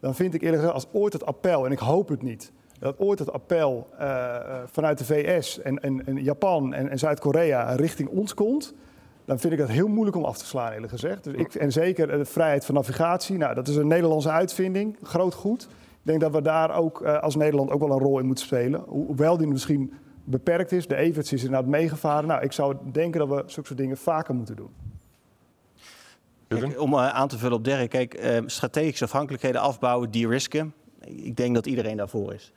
[0.00, 2.98] dan vind ik eerlijk gezegd, als ooit het appel, en ik hoop het niet, dat
[2.98, 4.36] ooit het appel uh,
[4.66, 8.74] vanuit de VS en, en, en Japan en, en Zuid-Korea richting ons komt,
[9.28, 11.24] dan vind ik dat heel moeilijk om af te slaan, eerlijk gezegd.
[11.24, 15.34] Dus ik, en zeker de vrijheid van navigatie, nou, dat is een Nederlandse uitvinding, groot
[15.34, 15.62] goed.
[15.62, 15.68] Ik
[16.02, 18.80] denk dat we daar ook uh, als Nederland ook wel een rol in moeten spelen.
[18.86, 19.92] Hoewel die misschien
[20.24, 20.86] beperkt is.
[20.86, 22.28] De Everts is inderdaad meegevaren.
[22.28, 24.70] Nou, ik zou denken dat we zulke soort dingen vaker moeten doen.
[26.48, 30.74] Kijk, om uh, aan te vullen op Dirk, kijk, uh, strategische afhankelijkheden afbouwen, de-risken.
[31.00, 32.52] Ik denk dat iedereen daarvoor is.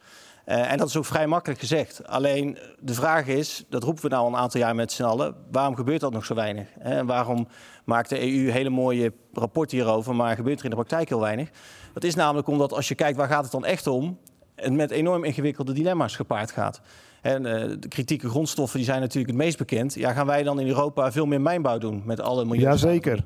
[0.45, 2.07] Uh, en dat is ook vrij makkelijk gezegd.
[2.07, 5.35] Alleen de vraag is, dat roepen we nou al een aantal jaar met z'n allen,
[5.51, 6.67] waarom gebeurt dat nog zo weinig?
[6.79, 7.47] En waarom
[7.85, 11.49] maakt de EU hele mooie rapporten hierover, maar gebeurt er in de praktijk heel weinig?
[11.93, 14.17] Dat is namelijk omdat als je kijkt waar gaat het dan echt om,
[14.55, 16.81] het met enorm ingewikkelde dilemma's gepaard gaat.
[17.21, 19.93] En uh, de kritieke grondstoffen die zijn natuurlijk het meest bekend.
[19.93, 22.71] Ja, gaan wij dan in Europa veel meer mijnbouw doen met alle miljoenen?
[22.71, 23.23] Jazeker.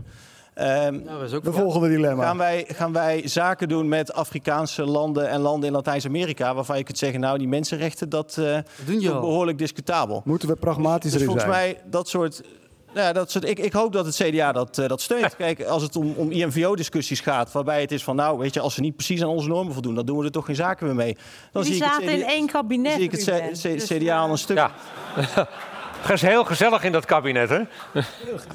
[0.62, 2.24] Um, nou, de volgende dilemma.
[2.24, 6.54] Gaan wij, gaan wij zaken doen met Afrikaanse landen en landen in Latijns-Amerika...
[6.56, 10.22] waarvan je kunt zeggen, nou, die mensenrechten, dat uh, is behoorlijk discutabel.
[10.26, 12.42] Moeten we pragmatisch dus, dus volgens mij, dat soort
[12.94, 15.36] Ja, dat soort, ik, ik hoop dat het CDA dat, uh, dat steunt.
[15.36, 18.74] Kijk, als het om, om IMVO-discussies gaat, waarbij het is van, nou, weet je, als
[18.74, 20.96] ze niet precies aan onze normen voldoen, dan doen we er toch geen zaken meer
[20.96, 21.18] mee.
[21.52, 22.94] Dan Die zie ik het zaten in CDA, één kabinet.
[22.94, 23.52] zie ik het Ruben.
[23.52, 24.58] C- C- Dus, CDA al een stuk.
[24.58, 24.72] Ja.
[26.06, 27.60] Het is heel gezellig in dat kabinet, hè?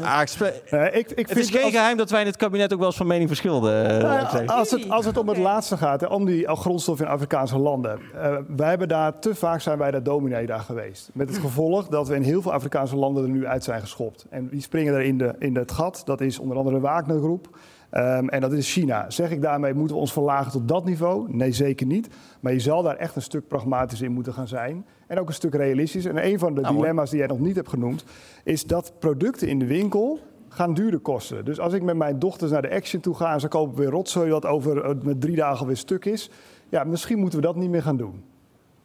[0.03, 2.27] Ah, ik spe- Eh, ik, ik het vind is geen als- geheim dat wij in
[2.27, 3.91] het kabinet ook wel eens van mening verschilden.
[3.91, 7.13] eh, Nou als, het, als het om het laatste gaat, hè, om die grondstoffen in
[7.13, 8.01] Afrikaanse landen.
[8.15, 11.11] eh, wij hebben daar te vaak zijn wij daar dominee daar geweest.
[11.15, 14.27] Met het gevolg dat we in heel veel Afrikaanse landen er nu uit zijn geschopt.
[14.31, 16.03] En die springen er in, de, in het gat.
[16.05, 17.49] Dat is onder andere de Wagner-groep.
[17.91, 19.11] Ehm, en dat is China.
[19.11, 21.27] Zeg ik daarmee, moeten we ons verlagen tot dat niveau?
[21.37, 22.09] Nee, zeker niet.
[22.41, 24.87] Maar je zal daar echt een stuk pragmatisch in moeten gaan zijn.
[25.11, 26.05] En ook een stuk realistisch.
[26.05, 28.05] En een van de Nou, dilemma's die jij nog niet hebt genoemd...
[28.45, 31.45] is dat producten in de winkel gaan duurder kosten.
[31.45, 33.33] Dus als ik met mijn dochters naar de Action toe ga...
[33.33, 36.31] en ze kopen weer rotzooi wat over eh, met drie dagen weer stuk is...
[36.69, 38.25] ja, misschien moeten we dat niet meer gaan doen.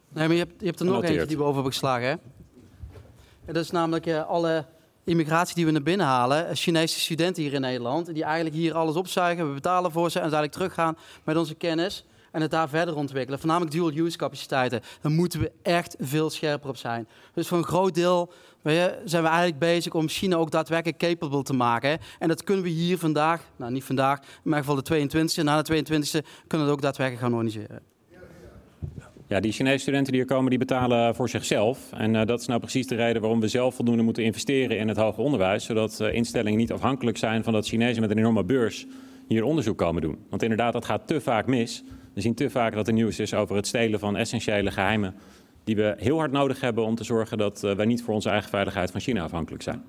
[0.10, 2.08] Nee, maar je hebt, je hebt er nog eentje die we over hebben geslagen.
[2.08, 2.16] Hè?
[3.46, 4.66] En dat is namelijk eh, alle
[5.04, 6.48] immigratie die we naar binnen halen.
[6.48, 8.14] eh, Chinese studenten hier in Nederland.
[8.14, 9.48] Die eigenlijk hier alles opzuigen.
[9.48, 12.06] We betalen voor ze en ze eigenlijk teruggaan met onze kennis.
[12.36, 13.40] En het daar verder ontwikkelen.
[13.40, 14.82] Voornamelijk dual-use capaciteiten.
[15.02, 17.08] Daar moeten we echt veel scherper op zijn.
[17.34, 18.32] Dus voor een groot deel
[19.04, 21.98] zijn we eigenlijk bezig om China ook daadwerkelijk capable te maken.
[22.20, 25.44] En dat kunnen we hier vandaag, nou niet vandaag, in mijn geval de 22e.
[25.44, 27.82] Na de 22e kunnen we het ook daadwerkelijk gaan organiseren.
[29.28, 31.92] Ja, die Chinese studenten die hier komen, die betalen voor zichzelf.
[31.92, 34.88] En eh, dat is nou precies de reden waarom we zelf voldoende moeten investeren in
[34.88, 35.66] het hoger onderwijs.
[35.66, 38.86] Zodat eh, instellingen niet afhankelijk zijn van dat Chinezen met een enorme beurs
[39.28, 40.18] hier onderzoek komen doen.
[40.30, 41.84] Want inderdaad, dat gaat te vaak mis.
[42.16, 45.16] We zien te vaak dat er nieuws is over het stelen van essentiële geheimen.
[45.63, 48.30] Die we heel hard nodig hebben om te zorgen dat eh, wij niet voor onze
[48.30, 49.84] eigen veiligheid van China afhankelijk zijn.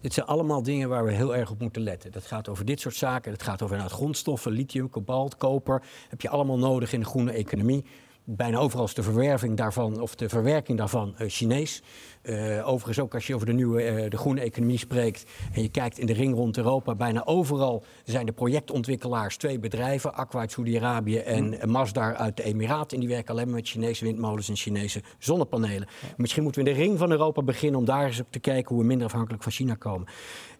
[0.00, 2.12] Dit zijn allemaal dingen waar we heel erg op moeten letten.
[2.12, 3.30] Dat gaat over dit soort zaken.
[3.30, 5.82] Dat gaat over grondstoffen, lithium, kobalt, koper.
[6.08, 7.84] Heb je allemaal nodig in de groene economie.
[8.30, 11.82] Bijna overal is de verwerving daarvan, of de verwerking daarvan, eh, Chinees.
[12.22, 15.68] Eh, overigens ook als je over de nieuwe eh, de groene economie spreekt en je
[15.68, 20.50] kijkt in de ring rond Europa, bijna overal zijn de projectontwikkelaars twee bedrijven, Aqua uit
[20.50, 22.96] Saudi-Arabië en eh, Masdar uit de Emiraten.
[22.96, 25.88] En die werken alleen maar met Chinese windmolens en Chinese zonnepanelen.
[26.16, 28.68] Misschien moeten we in de ring van Europa beginnen om daar eens op te kijken
[28.68, 30.08] hoe we minder afhankelijk van China komen.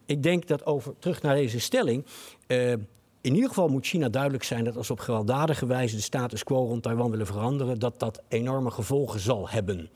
[0.05, 2.05] Ik denk dat over, terug naar deze stelling.
[3.21, 6.65] In ieder geval moet China duidelijk zijn dat als op gewelddadige wijze de status quo
[6.65, 9.89] rond Taiwan willen veranderen, dat dat enorme gevolgen zal hebben.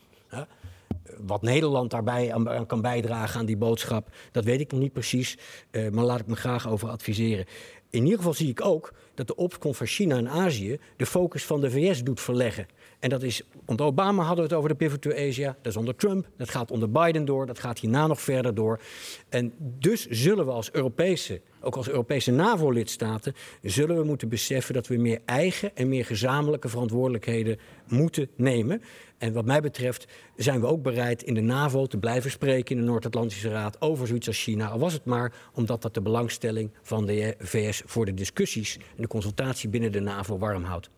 [1.18, 4.92] Wat Nederland daarbij aan, aan kan bijdragen aan die boodschap, dat weet ik nog niet
[4.92, 5.38] precies.
[5.70, 7.46] eh, maar laat ik me graag over adviseren.
[7.90, 11.44] In ieder geval zie ik ook dat de opkomst van China en Azië de focus
[11.44, 12.66] van de VS doet verleggen.
[13.04, 15.56] En dat is, onder Obama hadden we het over de pivot to Asia.
[15.62, 18.80] Dat is onder Trump, dat gaat onder Biden door, dat gaat hierna nog verder door.
[19.28, 24.86] En dus zullen we als Europese, ook als Europese NAVO-lidstaten, zullen we moeten beseffen dat
[24.86, 28.82] we meer eigen en meer gezamenlijke verantwoordelijkheden moeten nemen.
[29.18, 32.80] En wat mij betreft zijn we ook bereid in de NAVO te blijven spreken in
[32.82, 34.68] de Noord-Atlantische Raad over zoiets als China.
[34.68, 39.02] Al was het maar omdat dat de belangstelling van de VS voor de discussies en
[39.02, 40.90] de consultatie binnen de NAVO warm houdt.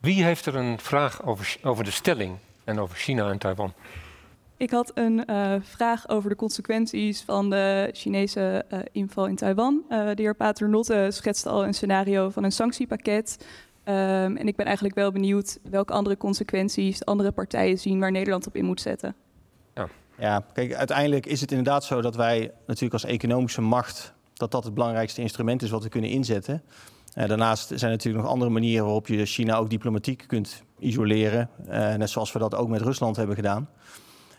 [0.00, 3.72] Wie heeft er een vraag over, over de stelling en over China en Taiwan?
[4.56, 9.82] Ik had een eh, vraag over de consequenties van de Chinese eh, inval in Taiwan.
[9.88, 13.46] Eh, de heer Paternotte schetste al een scenario van een sanctiepakket.
[13.84, 18.10] Ehm, en ik ben eigenlijk wel benieuwd welke andere consequenties de andere partijen zien waar
[18.10, 19.14] Nederland op in moet zetten.
[20.18, 24.12] Ja, kijk, uiteindelijk is het inderdaad zo dat wij natuurlijk als economische macht...
[24.34, 26.62] dat dat het belangrijkste instrument is wat we kunnen inzetten.
[27.18, 31.50] Eh, daarnaast zijn er natuurlijk nog andere manieren waarop je China ook diplomatiek kunt isoleren.
[31.66, 33.68] Eh, net zoals we dat ook met Rusland hebben gedaan.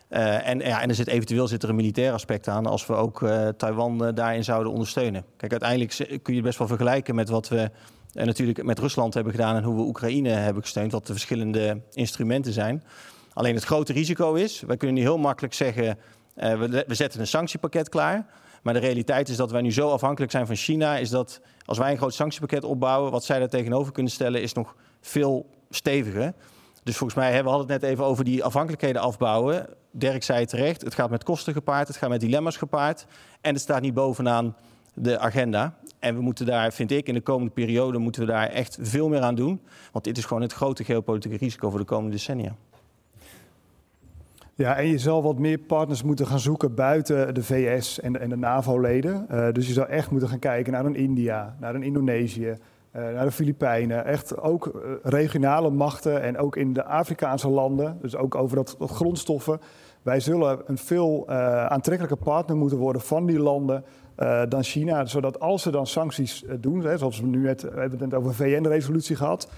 [0.07, 2.93] Eh, en, ja, en er zit eventueel zit er een militair aspect aan als we
[2.93, 3.19] ook
[3.57, 5.25] Taiwan daarin zouden ondersteunen.
[5.37, 7.69] Kijk, uiteindelijk kun je het best wel vergelijken met wat we
[8.13, 12.53] natuurlijk met Rusland hebben gedaan en hoe we Oekraïne hebben gesteund, wat de verschillende instrumenten
[12.53, 12.83] zijn.
[13.33, 15.97] Alleen het grote risico is, wij kunnen nu heel makkelijk zeggen,
[16.33, 18.25] we, we zetten een sanctiepakket klaar.
[18.63, 21.77] Maar de realiteit is dat wij nu zo afhankelijk zijn van China, is dat als
[21.77, 26.33] wij een groot sanctiepakket opbouwen, wat zij daar tegenover kunnen stellen, is nog veel steviger.
[26.83, 29.67] Dus volgens mij, hè, we hadden het net even over die afhankelijkheden afbouwen.
[29.91, 33.05] Dirk zei het terecht, het gaat met kosten gepaard, het gaat met dilemma's gepaard.
[33.41, 34.55] En het staat niet bovenaan
[34.93, 35.77] de agenda.
[35.99, 39.09] En we moeten daar, vind ik, in de komende periode moeten we daar echt veel
[39.09, 39.61] meer aan doen.
[39.91, 42.55] Want dit is gewoon het grote geopolitieke risico voor de komende decennia.
[44.59, 48.27] Ja, en je zal wat meer partners moeten gaan zoeken buiten de VS en de,
[48.27, 49.25] de NAVO-leden.
[49.29, 52.57] Eh, dus je zou echt moeten gaan kijken naar een India, naar een Indonesië,
[52.91, 54.05] eh, naar de Filipijnen.
[54.05, 57.97] Echt ook eh, regionale machten en ook in de Afrikaanse landen.
[58.01, 59.59] Dus ook over dat, grondstoffen.
[60.01, 61.29] Wij zullen een veel
[61.69, 63.83] aantrekkelijker partner moeten worden van die landen
[64.49, 65.05] dan China.
[65.05, 68.29] Zodat als ze dan sancties doen, hè, zoals we nu net, we hebben het over
[68.29, 69.49] een VN-resolutie gehad.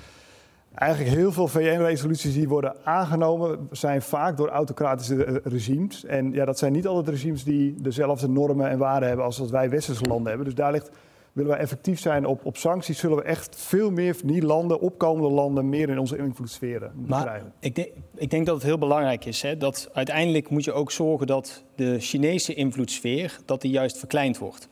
[0.74, 6.06] Eigenlijk heel veel VN-resoluties die worden aangenomen, zijn vaak door autocratische eh, regimes.
[6.06, 9.50] En ja, dat zijn niet altijd regimes die dezelfde normen en waarden hebben als wat
[9.50, 10.46] wij westerse landen hebben.
[10.46, 10.90] Dus daar ligt,
[11.32, 15.30] willen we effectief zijn op, op sancties, zullen we echt veel meer die landen, opkomende
[15.30, 17.54] landen, meer in onze invloedssferen moeten Maar krijgen.
[17.60, 19.42] ik denk, ik denk dat het heel belangrijk is.
[19.42, 24.38] Hè, dat uiteindelijk moet je ook zorgen dat de Chinese invloedssfeer dat die juist verkleind
[24.38, 24.70] wordt.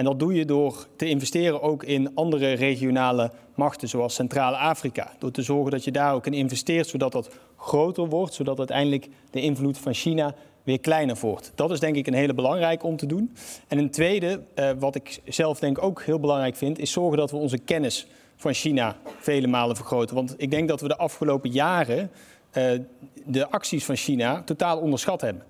[0.00, 5.12] En dat doe je door te investeren ook in andere regionale machten, zoals Centraal-Afrika.
[5.18, 9.08] Door te zorgen dat je daar ook in investeert, zodat dat groter wordt, zodat uiteindelijk
[9.30, 11.52] de invloed van China weer kleiner wordt.
[11.54, 13.34] Dat is denk ik een hele belangrijke om te doen.
[13.68, 17.30] En een tweede, eh, wat ik zelf denk ook heel belangrijk vind, is zorgen dat
[17.30, 20.14] we onze kennis van China vele malen vergroten.
[20.14, 22.10] Want ik denk dat we de afgelopen jaren
[22.50, 22.64] eh,
[23.24, 25.42] de acties van China totaal onderschat hebben.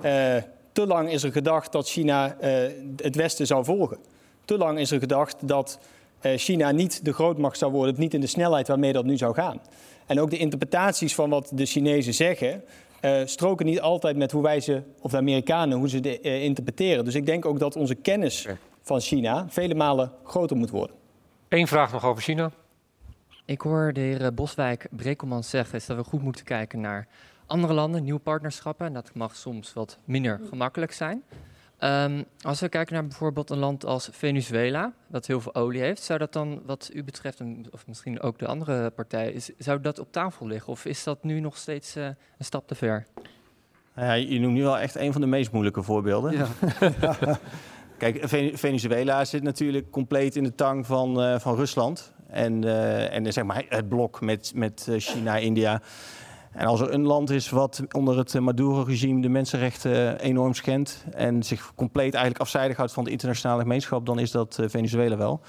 [0.00, 0.36] Eh,
[0.78, 3.98] te lang is er gedacht dat China eh, het Westen zou volgen.
[4.44, 5.78] Te lang is er gedacht dat
[6.20, 9.34] eh, China niet de grootmacht zou worden, niet in de snelheid waarmee dat nu zou
[9.34, 9.60] gaan.
[10.06, 12.64] En ook de interpretaties van wat de Chinezen zeggen,
[13.00, 17.04] eh, stroken niet altijd met hoe wij ze, of de Amerikanen, hoe ze de, interpreteren.
[17.04, 18.46] Dus ik denk ook dat onze kennis
[18.82, 20.96] van China vele malen groter moet worden.
[21.48, 22.50] Eén vraag nog over China.
[23.44, 27.08] Ik hoor de heer Boswijk Brekelman zeggen is dat we goed moeten kijken naar
[27.48, 28.86] andere landen, nieuwe partnerschappen.
[28.86, 31.22] En dat mag soms wat minder gemakkelijk zijn.
[31.78, 36.02] Ehm, als we kijken naar bijvoorbeeld een land als Venezuela, dat heel veel olie heeft,
[36.02, 37.40] zou dat dan wat u betreft,
[37.70, 40.72] of misschien ook de andere partij, is, zou dat op tafel liggen?
[40.72, 43.06] Of is dat nu nog steeds eh, een stap te ver?
[43.94, 46.32] Nou Ja, je noemt nu wel echt een van de meest moeilijke voorbeelden.
[47.98, 52.12] Kijk, Ve- Venezuela zit natuurlijk compleet in de tang van, eh, van Rusland.
[52.26, 55.80] En, eh, en zeg maar het blok met, met China, India.
[56.52, 61.04] En als er een land is wat onder het eh, Maduro-regime de mensenrechten enorm schendt...
[61.14, 64.06] en zich compleet eigenlijk afzijdig houdt van de internationale gemeenschap...
[64.06, 65.40] dan is dat eh, Venezuela wel.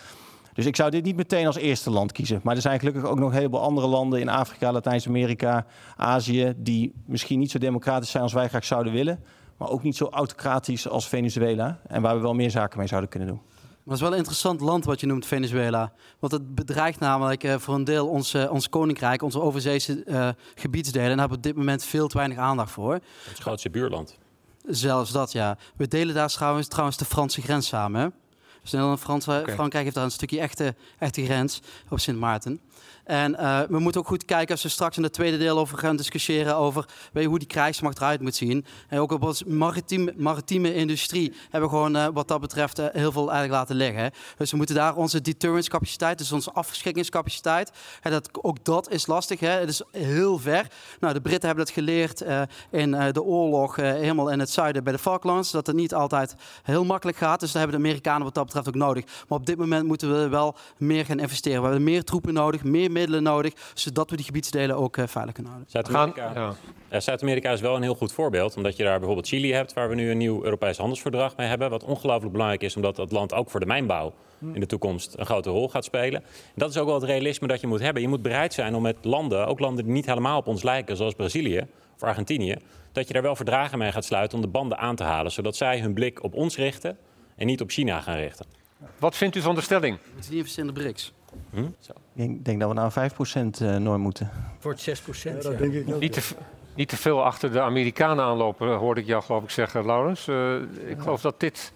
[0.53, 2.39] Dus ik zou dit niet meteen als eerste land kiezen.
[2.43, 5.65] Maar er zijn gelukkig ook nog een heleboel andere landen in Afrika, Latijns-Amerika,
[5.97, 6.53] Azië...
[6.57, 9.23] die misschien niet zo democratisch zijn als wij graag zouden willen...
[9.57, 11.79] maar ook niet zo autocratisch als Venezuela.
[11.87, 13.41] En waar we wel meer zaken mee zouden kunnen doen.
[13.89, 15.93] Maar het is wel een interessant land wat je noemt, Venezuela.
[16.19, 20.29] Want het bedreigt namelijk eh, voor een deel ons, eh, ons koninkrijk, onze overzeese eh,
[20.55, 21.09] gebiedsdelen.
[21.09, 22.93] En daar hebben we op dit moment veel te weinig aandacht voor.
[22.93, 24.17] Het grootste buurland.
[24.67, 25.57] Zelfs dat, ja.
[25.75, 28.01] We delen daar trouwens, trouwens de Franse grens samen.
[28.01, 28.07] Hè?
[28.61, 32.59] Dus Nederland en Frans, Frankrijk heeft daar een stukje echte, echte grens op Sint Maarten.
[33.09, 35.77] En eh, we moeten ook goed kijken als we straks in het tweede deel over
[35.77, 38.65] gaan discussiëren over hoe die krijgsmacht eruit moet zien.
[38.87, 42.85] En ook op onze maritiem, maritieme industrie hebben we gewoon eh, wat dat betreft eh,
[42.91, 44.11] heel veel eigenlijk laten liggen.
[44.37, 49.39] Dus we moeten daar onze deterrence capaciteit, dus onze afschrikkingscapaciteit, dat, ook dat is lastig.
[49.39, 49.49] Hè?
[49.49, 50.67] Het is heel ver.
[50.99, 52.23] Nou, de Britten hebben dat geleerd
[52.71, 56.85] in de oorlog helemaal in het zuiden bij de Falklands, dat het niet altijd heel
[56.85, 57.39] makkelijk gaat.
[57.39, 59.05] Dus daar hebben de Amerikanen wat dat betreft ook nodig.
[59.27, 61.61] Maar op dit moment moeten we wel meer gaan investeren.
[61.61, 65.33] We hebben meer troepen nodig, meer middelen nodig, zodat we die gebiedsdelen ook eh, veilig
[65.33, 65.71] kunnen houden.
[65.71, 66.55] Zuid-Amerika
[66.89, 69.89] Ja, Zuid-Amerika is wel een heel goed voorbeeld, omdat je daar bijvoorbeeld Chili hebt, waar
[69.89, 73.33] we nu een nieuw Europees handelsverdrag mee hebben, wat ongelooflijk belangrijk is, omdat dat land
[73.33, 74.13] ook voor de mijnbouw
[74.53, 76.21] in de toekomst een grote rol gaat spelen.
[76.21, 78.01] En dat is ook wel het realisme dat je moet hebben.
[78.01, 80.97] Je moet bereid zijn om met landen, ook landen die niet helemaal op ons lijken,
[80.97, 82.55] zoals Brazilië of Argentinië,
[82.91, 85.55] dat je daar wel verdragen mee gaat sluiten om de banden aan te halen, zodat
[85.55, 86.97] zij hun blik op ons richten
[87.35, 88.45] en niet op China gaan richten.
[88.99, 89.97] Wat vindt u van de stelling?
[89.97, 91.13] We moeten niet investeren in de BRICS.
[91.49, 91.59] Hm?
[91.59, 91.73] Ik
[92.45, 93.11] denk dat we naar een
[93.51, 94.29] 5% eh, norm moeten.
[94.59, 95.41] Voor het 6 procent.
[95.41, 95.99] dat denk ik ook.
[95.99, 96.35] Niet te,
[96.75, 100.27] niet te veel achter de Amerikanen aanlopen, hoorde ik jou geloof ik zeggen, Laurens.
[100.27, 100.55] Eh,
[100.85, 101.73] ik geloof dat dit...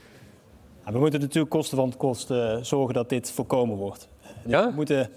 [0.85, 4.07] Ja, we moeten natuurlijk kosten van het kosten eh, zorgen dat dit voorkomen wordt.
[4.21, 4.67] Dus Ja?
[4.67, 5.09] We moeten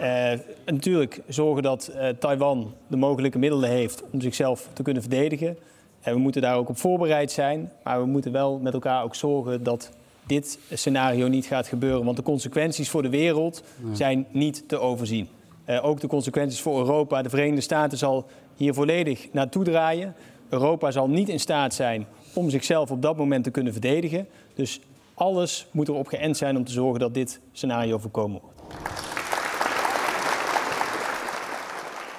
[0.00, 0.32] eh,
[0.66, 5.56] natuurlijk zorgen dat eh, Taiwan de mogelijke middelen heeft om zichzelf te kunnen verdedigen.
[6.00, 7.72] En we moeten daar ook op voorbereid zijn.
[7.84, 9.90] Maar we moeten wel met elkaar ook zorgen dat
[10.30, 12.04] dit scenario niet gaat gebeuren.
[12.04, 13.62] Want de consequenties voor de wereld
[13.92, 15.28] zijn niet te overzien.
[15.64, 17.22] Eh, ook de consequenties voor Europa.
[17.22, 18.26] De Verenigde Staten zal
[18.56, 20.14] hier volledig naartoe draaien.
[20.48, 24.26] Europa zal niet in staat zijn om zichzelf op dat moment te kunnen verdedigen.
[24.54, 24.80] Dus
[25.14, 29.19] alles moet erop geënt zijn om te zorgen dat dit scenario voorkomen wordt.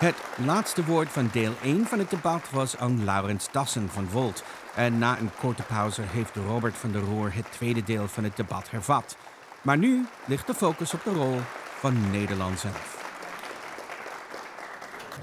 [0.02, 4.44] Het laatste woord van deel 1 van het debat was aan Laurens Dassen van Volt.
[4.76, 8.36] En na een korte pauze heeft Robert van der Roer het tweede deel van het
[8.36, 9.18] debat hervat.
[9.62, 11.36] Maar nu ligt de focus op de rol
[11.66, 13.00] van Nederland zelf.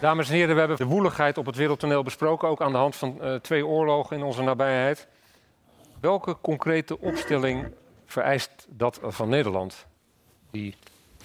[0.01, 2.97] Dames en heren, we hebben de woeligheid op het wereldtoneel besproken, ook aan de hand
[2.97, 5.09] van eh, twee oorlogen in onze nabijheid.
[6.01, 7.72] Welke concrete opstelling
[8.07, 9.87] vereist dat van Nederland?
[10.51, 10.74] Die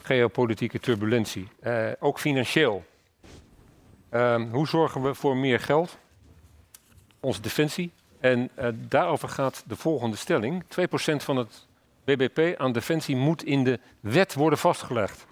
[0.01, 2.83] geopolitieke turbulentie, Eh, ook financieel.
[4.13, 5.97] Ehm, hoe zorgen we voor meer geld?
[7.19, 7.91] Onze defensie.
[8.19, 10.63] En eh, daarover gaat de volgende stelling.
[10.63, 11.67] 2% van het
[12.03, 15.25] BBP aan defensie moet in de wet worden vastgelegd.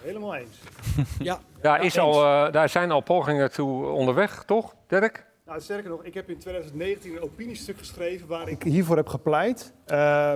[0.00, 0.58] Helemaal eens.
[1.18, 1.40] ja.
[1.60, 5.26] Daar, is al, uh, daar zijn al pogingen toe onderweg, toch, Dirk?
[5.46, 9.72] Nou, sterker nog, ik heb in 2019 een opiniestuk geschreven waar ik hiervoor heb gepleit.
[9.86, 10.32] Uh,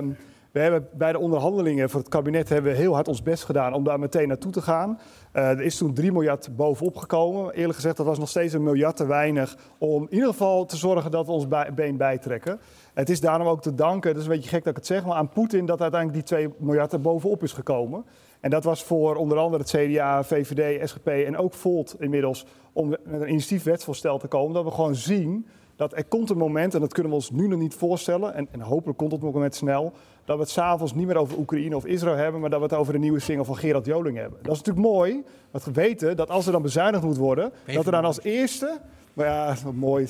[0.53, 3.73] we hebben bij de onderhandelingen voor het kabinet hebben we heel hard ons best gedaan
[3.73, 4.99] om daar meteen naartoe te gaan.
[5.33, 7.53] Uh, er is toen 3 miljard bovenop gekomen.
[7.53, 10.77] Eerlijk gezegd, dat was nog steeds een miljard te weinig om in ieder geval te
[10.77, 12.59] zorgen dat we ons been bijtrekken.
[12.93, 15.05] Het is daarom ook te danken, het is een beetje gek dat ik het zeg,
[15.05, 18.05] maar aan Poetin dat uiteindelijk die 2 miljard er bovenop is gekomen.
[18.39, 22.89] En dat was voor onder andere het CDA, VVD, SGP en ook Volt inmiddels om
[22.89, 24.53] met een initiatiefwetsvoorstel te komen.
[24.53, 27.47] Dat we gewoon zien dat er komt een moment, en dat kunnen we ons nu
[27.47, 29.93] nog niet voorstellen, en, en hopelijk komt het moment snel,
[30.25, 32.75] dat we het s'avonds niet meer over Oekraïne of Israël hebben, maar dat we het
[32.75, 34.39] over de nieuwe single van Gerard Joling hebben.
[34.41, 37.85] Dat is natuurlijk mooi, want we weten dat als er dan bezuinigd moet worden, dat
[37.85, 38.79] er dan als eerste,
[39.13, 40.07] maar ja, mooi,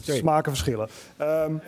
[0.00, 0.88] smaken verschillen.
[1.20, 1.60] Um,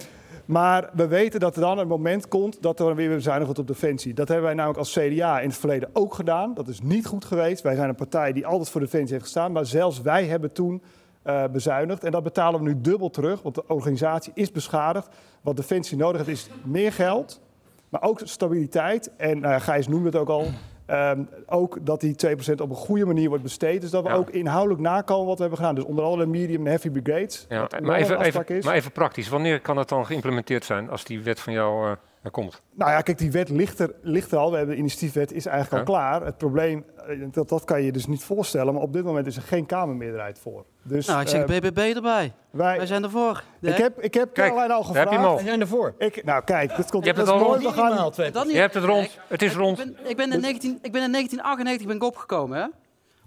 [0.44, 3.66] maar we weten dat er dan een moment komt dat er weer bezuinigd wordt op
[3.66, 4.14] defensie.
[4.14, 6.54] Dat hebben wij namelijk als CDA in het verleden ook gedaan.
[6.54, 7.62] Dat is niet goed geweest.
[7.62, 9.52] Wij zijn een partij die altijd voor defensie heeft gestaan.
[9.52, 10.82] Maar zelfs wij hebben toen
[11.24, 12.04] uh, bezuinigd.
[12.04, 15.08] En dat betalen we nu dubbel terug, want de organisatie is beschadigd.
[15.40, 17.40] Wat defensie nodig heeft is meer geld,
[17.88, 19.10] maar ook stabiliteit.
[19.16, 20.46] En ja, Gijs noemde het ook al.
[20.86, 23.80] Um, ook dat die 2% op een goede manier wordt besteed.
[23.80, 24.14] Dus dat we ja.
[24.14, 25.74] ook inhoudelijk nakomen wat we hebben gedaan.
[25.74, 27.46] Dus onder andere medium en heavy brigades.
[27.48, 29.28] Ja, maar, even, even, maar even praktisch.
[29.28, 31.92] Wanneer kan het dan geïmplementeerd zijn als die wet van jou uh,
[32.22, 32.62] er komt?
[32.74, 34.50] Nou ja, kijk, die wet ligt er, ligt er al.
[34.50, 35.94] We hebben de initiatiefwet is eigenlijk ja.
[35.94, 36.24] al klaar.
[36.24, 36.84] Het probleem,
[37.30, 38.74] dat, dat kan je dus niet voorstellen.
[38.74, 40.64] Maar op dit moment is er geen Kamermeerderheid voor.
[40.82, 42.32] Dus, nou, ik zeg uh, BBB erbij.
[42.50, 43.42] Wij, wij zijn ervoor.
[43.60, 45.10] Ik heb, ik heb Caroline al gevraagd.
[45.10, 45.94] Heb je Wij zijn ervoor.
[45.98, 47.66] Ik, nou kijk, dit komt je hebt het al rond.
[47.66, 49.18] Gaan, je hebt het rond.
[49.28, 49.78] Het is rond.
[49.78, 52.66] Ik ben, ik ben, in, 19, ik ben in 1998 ben ik opgekomen, hè?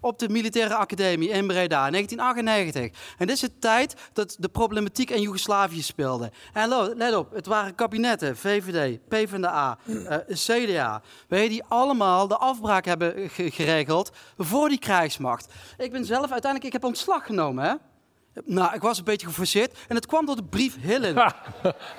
[0.04, 3.00] Op de militaire academie in Breda, 1998.
[3.18, 6.32] En dit is de tijd dat de problematiek in Joegoslavië speelde.
[6.54, 12.86] En let op, het waren kabinetten, VVD, PvdA, uh, CDA, weet die allemaal de afbraak
[12.86, 15.54] hebben geregeld voor die krijgsmacht.
[15.78, 17.74] Ik ben zelf uiteindelijk, ik heb ontslag genomen, hè.
[18.46, 19.78] Nou, ik was een beetje geforceerd.
[19.88, 21.16] En het kwam door de brief Hillen.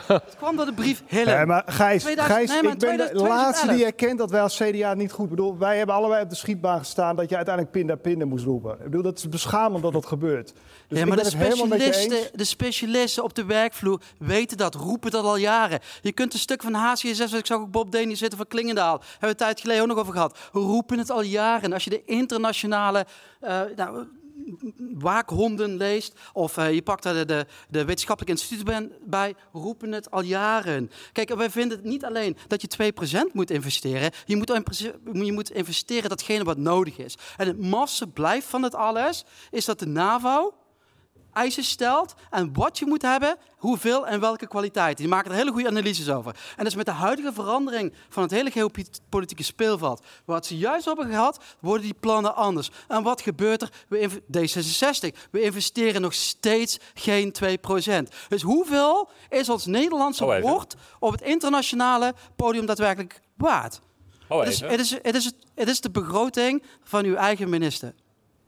[0.07, 1.37] het kwam door de brief Hillen.
[1.37, 4.31] Nee, maar Gijs, 2000, Gijs nee, maar ik ben 2000, de laatste die erkent dat
[4.31, 5.59] wij als CDA niet goed bedoel.
[5.59, 8.73] Wij hebben allebei op de schietbaan gestaan dat je uiteindelijk pinda pinda moest roepen.
[8.73, 10.53] Ik bedoel, dat is beschamend dat dat gebeurt.
[10.89, 15.37] Dus ja, maar de specialisten, de specialisten op de werkvloer weten dat, roepen dat al
[15.37, 15.81] jaren.
[16.01, 19.21] Je kunt een stuk van HCSF, ik zag ook Bob Deni zitten van Klingendaal, hebben
[19.21, 20.39] we het tijd geleden ook nog over gehad.
[20.53, 21.73] We roepen het al jaren.
[21.73, 23.07] Als je de internationale...
[23.43, 24.07] Uh, nou,
[24.99, 30.11] waakhonden leest, of uh, je pakt daar de, de, de wetenschappelijke instituten bij, roepen het
[30.11, 30.91] al jaren.
[31.13, 32.93] Kijk, wij vinden het niet alleen dat je
[33.29, 34.63] 2% moet investeren, je moet,
[35.13, 37.17] je moet investeren datgene wat nodig is.
[37.37, 40.55] En het massa blijft van het alles, is dat de NAVO
[41.35, 44.97] eisen stelt en wat je moet hebben, hoeveel en welke kwaliteit.
[44.97, 46.37] Die maken er hele goede analyses over.
[46.57, 51.07] En dus met de huidige verandering van het hele geopolitieke speelveld, wat ze juist hebben
[51.07, 52.71] gehad, worden die plannen anders.
[52.89, 53.71] En wat gebeurt er?
[53.89, 57.49] We D66, we investeren nog steeds geen 2%.
[58.29, 63.81] Dus hoeveel is ons Nederlandse oh, woord op het internationale podium daadwerkelijk waard?
[64.29, 67.95] Oh, het, is, het, is, het, is, het is de begroting van uw eigen minister.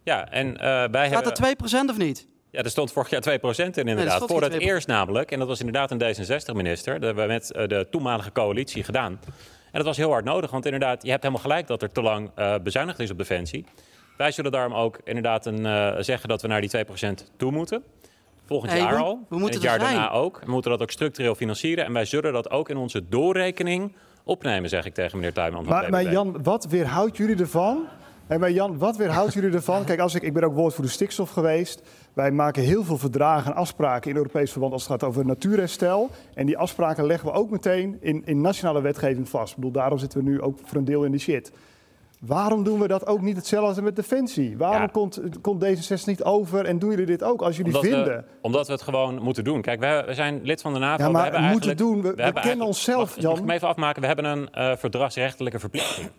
[0.03, 0.59] Ja, en uh,
[0.91, 1.71] wij Gaat hebben...
[1.71, 2.27] er 2% of niet?
[2.51, 4.25] Ja, er stond vorig jaar 2% in inderdaad.
[4.27, 7.67] Voor het eerst namelijk, en dat was inderdaad een D66-minister, dat hebben we met uh,
[7.67, 9.21] de toenmalige coalitie gedaan.
[9.67, 12.03] En dat was heel hard nodig, want inderdaad, je hebt helemaal gelijk dat er te
[12.03, 13.65] lang uh, bezuinigd is op defensie.
[14.17, 16.91] Wij zullen daarom ook inderdaad een, uh, zeggen dat we naar die 2%
[17.37, 17.83] toe moeten.
[18.47, 19.19] Volgend hey, jaar we, al.
[19.29, 19.95] We moeten en het jaar zijn.
[19.95, 20.41] daarna ook.
[20.45, 21.85] We moeten dat ook structureel financieren.
[21.85, 23.93] En wij zullen dat ook in onze doorrekening
[24.25, 25.65] opnemen, zeg ik tegen meneer Tuinman.
[25.65, 27.87] van Maar, maar Jan, wat weerhoudt jullie ervan?
[28.27, 29.85] En maar Jan, wat weerhoudt jullie ervan?
[29.85, 31.83] Kijk, als ik, ik ben ook woordvoerder stikstof geweest.
[32.13, 36.11] Wij maken heel veel verdragen en afspraken in Europees verband als het gaat over natuurherstel.
[36.35, 39.51] En die afspraken leggen we ook meteen in, in nationale wetgeving vast.
[39.51, 41.53] Ik bedoel, daarom zitten we nu ook voor een deel in de shit.
[42.21, 44.57] Waarom doen we dat ook niet hetzelfde met Defensie?
[44.57, 44.87] Waarom ja.
[44.87, 48.17] komt, komt deze 6 niet over en doen jullie dit ook als jullie omdat vinden?
[48.17, 49.61] We, omdat we het gewoon moeten doen.
[49.61, 51.03] Kijk, we, we zijn lid van de NAVO.
[51.03, 52.03] Ja, maar we hebben moeten doen.
[52.03, 53.31] We, kennen onszelf, wacht, Jan.
[53.31, 54.01] Mag ik me even afmaken?
[54.01, 56.11] We hebben een uh, verdragsrechtelijke verplichting.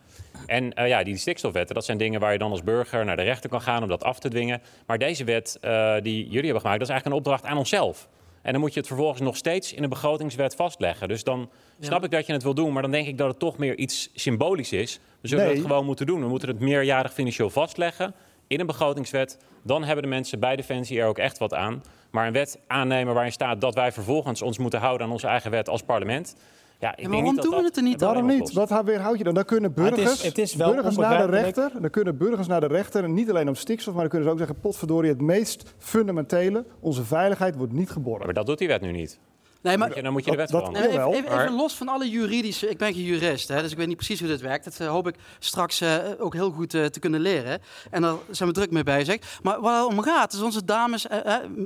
[0.45, 3.23] En uh, ja, die stikstofwetten, dat zijn dingen waar je dan als burger naar de
[3.23, 4.61] rechter kan gaan om dat af te dwingen.
[4.85, 8.07] Maar deze wet uh, die jullie hebben gemaakt, dat is eigenlijk een opdracht aan onszelf.
[8.41, 11.07] En dan moet je het vervolgens nog steeds in de begrotingswet vastleggen.
[11.07, 13.39] Dus dan snap ik dat je het wil doen, maar dan denk ik dat het
[13.39, 14.99] toch meer iets symbolisch is.
[15.21, 15.53] We zullen Nee.
[15.53, 16.21] het gewoon moeten doen.
[16.21, 18.13] We moeten het meerjarig financieel vastleggen
[18.47, 19.37] in een begrotingswet.
[19.63, 21.83] Dan hebben de mensen bij Defensie er ook echt wat aan.
[22.11, 25.51] Maar een wet aannemen waarin staat dat wij vervolgens ons moeten houden aan onze eigen
[25.51, 26.35] wet als parlement.
[26.79, 28.53] Ja, ik Ja, maar denk waarom niet dat doen we het er niet Waarom niet?
[28.53, 29.33] Wat weerhoud je dan?
[29.33, 31.71] Dan kunnen Maar het is- burgers, het is wel burgers naar de rechter.
[31.81, 33.03] Dan kunnen burgers naar de rechter.
[33.03, 36.65] En niet alleen om stikstof, maar dan kunnen ze ook zeggen: potverdorie, het meest fundamentele,
[36.79, 38.25] onze veiligheid wordt niet Ja, geborgd.
[38.25, 39.19] maar dat doet die wet nu niet.
[39.67, 42.09] Nee, maar- dan moet je de wet Dat- even, even, Maar- even los van alle
[42.09, 42.69] juridische.
[42.69, 44.63] Ik ben geen jurist, hè, dus ik weet niet precies hoe dit werkt.
[44.63, 47.61] Dat eh, hoop ik straks eh, ook heel goed eh, te kunnen leren.
[47.91, 49.39] En daar zijn we druk mee bezig.
[49.41, 51.05] Maar waar het om gaat, is onze dames,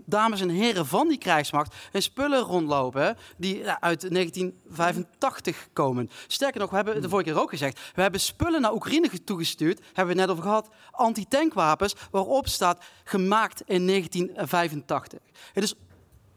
[0.06, 6.10] dames en heren van die krijgsmacht en spullen rondlopen die uit 1985 komen.
[6.28, 7.80] Sterker nog, we hebben het de vorige keer ook gezegd.
[7.96, 9.80] We hebben spullen naar Oekraïne ge- toegestuurd.
[9.94, 10.70] Hebben we het net over gehad.
[10.92, 15.20] Antitankwapens waarop staat gemaakt in 1985.
[15.54, 15.74] Het is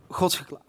[0.09, 0.62] godsgeklaagd.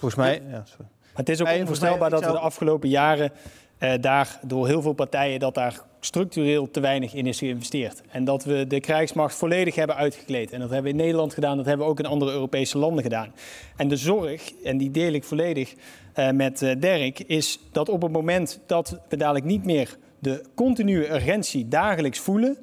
[0.00, 0.42] Volgens mij...
[0.50, 0.88] Ja, sorry.
[1.00, 3.32] Maar het is ook Nee, onvoorstelbaar dat we de afgelopen jaren
[3.78, 8.02] eh, daar door heel veel partijen dat daar structureel te weinig in is geïnvesteerd.
[8.08, 10.52] En dat we de krijgsmacht volledig hebben uitgekleed.
[10.52, 13.02] En dat hebben we in Nederland gedaan, dat hebben we ook in andere Europese landen
[13.02, 13.34] gedaan.
[13.76, 15.74] En de zorg, en die deel ik volledig
[16.12, 20.44] eh, met eh, Dirk, is dat op het moment dat we dadelijk niet meer de
[20.54, 22.56] continue urgentie dagelijks voelen,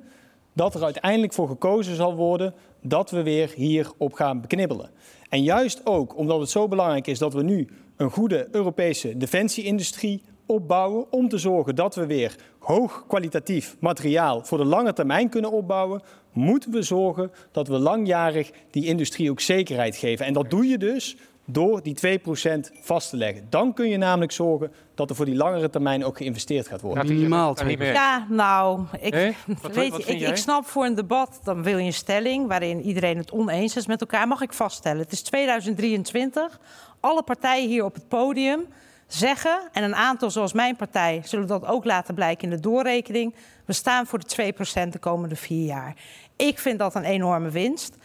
[0.53, 4.89] dat er uiteindelijk voor gekozen zal worden dat we weer hierop gaan beknibbelen.
[5.29, 10.21] En juist ook omdat het zo belangrijk is dat we nu een goede Europese defensieindustrie
[10.45, 15.51] opbouwen om te zorgen dat we weer hoog kwalitatief materiaal voor de lange termijn kunnen
[15.51, 16.01] opbouwen,
[16.31, 20.25] moeten we zorgen dat we langjarig die industrie ook zekerheid geven.
[20.25, 21.17] En dat doe je dus
[21.49, 23.45] door die 2% vast te leggen.
[23.49, 27.07] Dan kun je namelijk zorgen dat er voor die langere termijn ook geïnvesteerd gaat worden.
[27.07, 27.55] Minimaal.
[27.79, 29.35] Ja, nou, ik, Nee?
[29.61, 32.81] Wat- weet, wat ik, ik snap voor een debat, dan wil je een stelling waarin
[32.81, 34.27] iedereen het oneens is met elkaar.
[34.27, 36.59] Mag ik vaststellen, het is 2023.
[36.99, 38.65] Alle partijen hier op het podium
[39.07, 43.35] zeggen, en een aantal zoals mijn partij zullen dat ook laten blijken in de doorrekening.
[43.65, 44.53] We staan voor de
[44.87, 45.95] 2% de komende vier jaar.
[46.35, 47.95] Ik vind dat een enorme winst.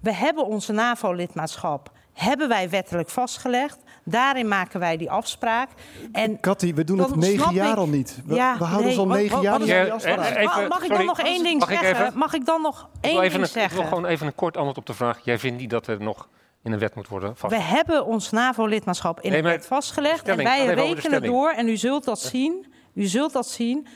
[0.00, 3.78] We hebben onze NAVO-lidmaatschap, hebben wij wettelijk vastgelegd.
[4.04, 5.68] Daarin maken wij die afspraak.
[6.12, 8.20] En Katty, we doen het negen jaar ik- al niet.
[8.26, 10.36] We, Ja, we houden nee, ons al negen jaar niet is- aan die Ja, afspraak.
[10.36, 12.06] even- mag ik sorry, dan nog één ding mag ik zeggen?
[12.06, 12.18] even?
[12.18, 13.86] Mag ik dan nog Ik één wil, ding een, ik wil zeggen?
[13.88, 15.20] gewoon even een kort antwoord op de vraag.
[15.24, 16.28] Jij vindt niet dat er nog
[16.62, 17.54] in de wet moet worden vast.
[17.54, 20.18] We hebben ons NAVO-lidmaatschap in Nee, de wet vastgelegd.
[20.18, 22.66] stelling, en wij rekenen door, en u zult dat zien.
[22.94, 23.86] U zult dat zien.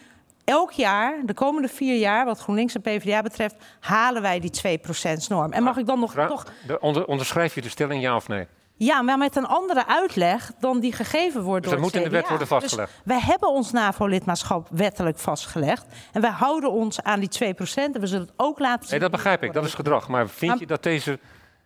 [0.46, 4.50] Elk jaar, de komende vier jaar, wat GroenLinks en PvdA betreft, halen wij die
[4.80, 5.52] 2%-norm.
[5.52, 8.46] En mag ik dan nog toch de- onder- onderschrijf je de stelling ja of nee?
[8.78, 12.04] Ja, maar met een andere uitleg dan die gegeven wordt Dus door dat het moet
[12.04, 12.90] in de wet worden vastgelegd.
[12.92, 15.84] Dus wij hebben ons NAVO-lidmaatschap wettelijk vastgelegd.
[16.12, 18.90] En wij houden ons aan die 2% en we zullen het ook laten zien.
[18.90, 19.52] Nee, dat begrijp ik.
[19.52, 20.08] Dat is gedrag.
[20.08, 21.18] Maar vind Maar- je dat, deze,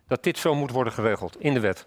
[0.09, 1.87] dat dit zo moet worden geregeld in de wet?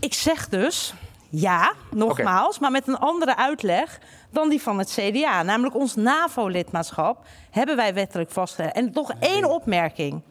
[0.00, 0.94] Ik zeg dus
[1.30, 3.98] ja, nogmaals, maar met een andere uitleg
[4.30, 5.42] dan die van het CDA.
[5.42, 8.74] Namelijk ons NAVO-lidmaatschap hebben wij wettelijk vastgelegd.
[8.74, 10.22] En nog één opmerking.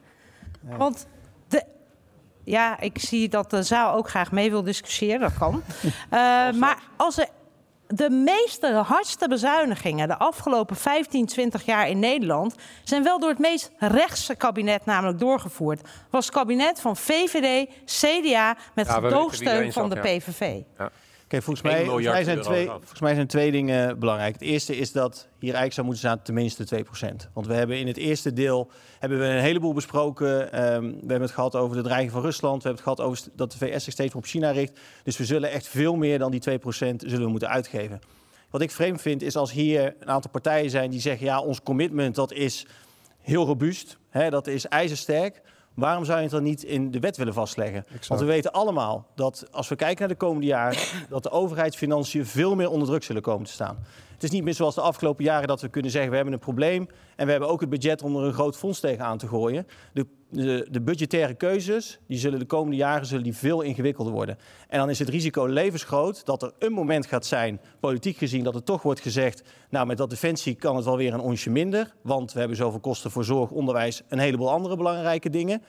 [0.62, 1.08] Want
[1.48, 1.64] de,
[2.44, 5.62] ja, ik zie dat de zaal ook graag mee wil discussiëren, dat kan.
[6.10, 7.28] Eh, maar als er
[7.88, 13.40] de meeste, hardste bezuinigingen de afgelopen 15, 20 jaar in Nederland zijn wel door het
[13.40, 15.82] meest rechtse kabinet namelijk doorgevoerd.
[16.10, 19.96] Was het kabinet van VVD, CDA met Ja, gedoogsteun van de
[20.78, 20.92] ja.
[21.28, 24.34] Kijk, volgens mij, volgens, miljard mij zijn twee, volgens mij zijn twee dingen belangrijk.
[24.34, 26.84] Het eerste is dat hier eigenlijk zou moeten staan tenminste
[27.26, 27.34] 2%.
[27.34, 30.52] Want we hebben in het eerste deel hebben we een heleboel besproken.
[30.52, 32.64] Ehm, we hebben het gehad over de dreiging van Rusland.
[32.64, 34.80] We hebben het gehad over dat de VS zich steeds meer op China richt.
[35.04, 38.00] Dus we zullen echt veel meer dan die 2% zullen we moeten uitgeven.
[38.50, 41.26] Wat ik vreemd vind is als hier een aantal partijen zijn die zeggen...
[41.26, 42.66] ja, ons commitment dat is
[43.22, 45.42] heel robuust, hè, dat is ijzersterk...
[45.78, 47.86] Waarom zou je het dan niet in de wet willen vastleggen?
[48.08, 50.80] Want we weten allemaal dat als we kijken naar de komende jaren,
[51.10, 53.78] dat de overheidsfinanciën veel meer onder druk zullen komen te staan.
[54.14, 56.40] Het is niet meer zoals de afgelopen jaren dat we kunnen zeggen we hebben een
[56.40, 59.68] probleem en we hebben ook het budget om er een groot fonds tegenaan te gooien.
[59.94, 64.38] De, de, de budgettaire keuzes die zullen de komende jaren zullen die veel ingewikkelder worden.
[64.68, 68.56] En dan is het risico levensgroot dat er een moment gaat zijn, politiek gezien, dat
[68.56, 71.94] er toch wordt gezegd, nou met dat defensie kan het wel weer een onsje minder,
[72.02, 75.62] want we hebben zoveel kosten voor zorg, onderwijs, een heleboel andere belangrijke dingen.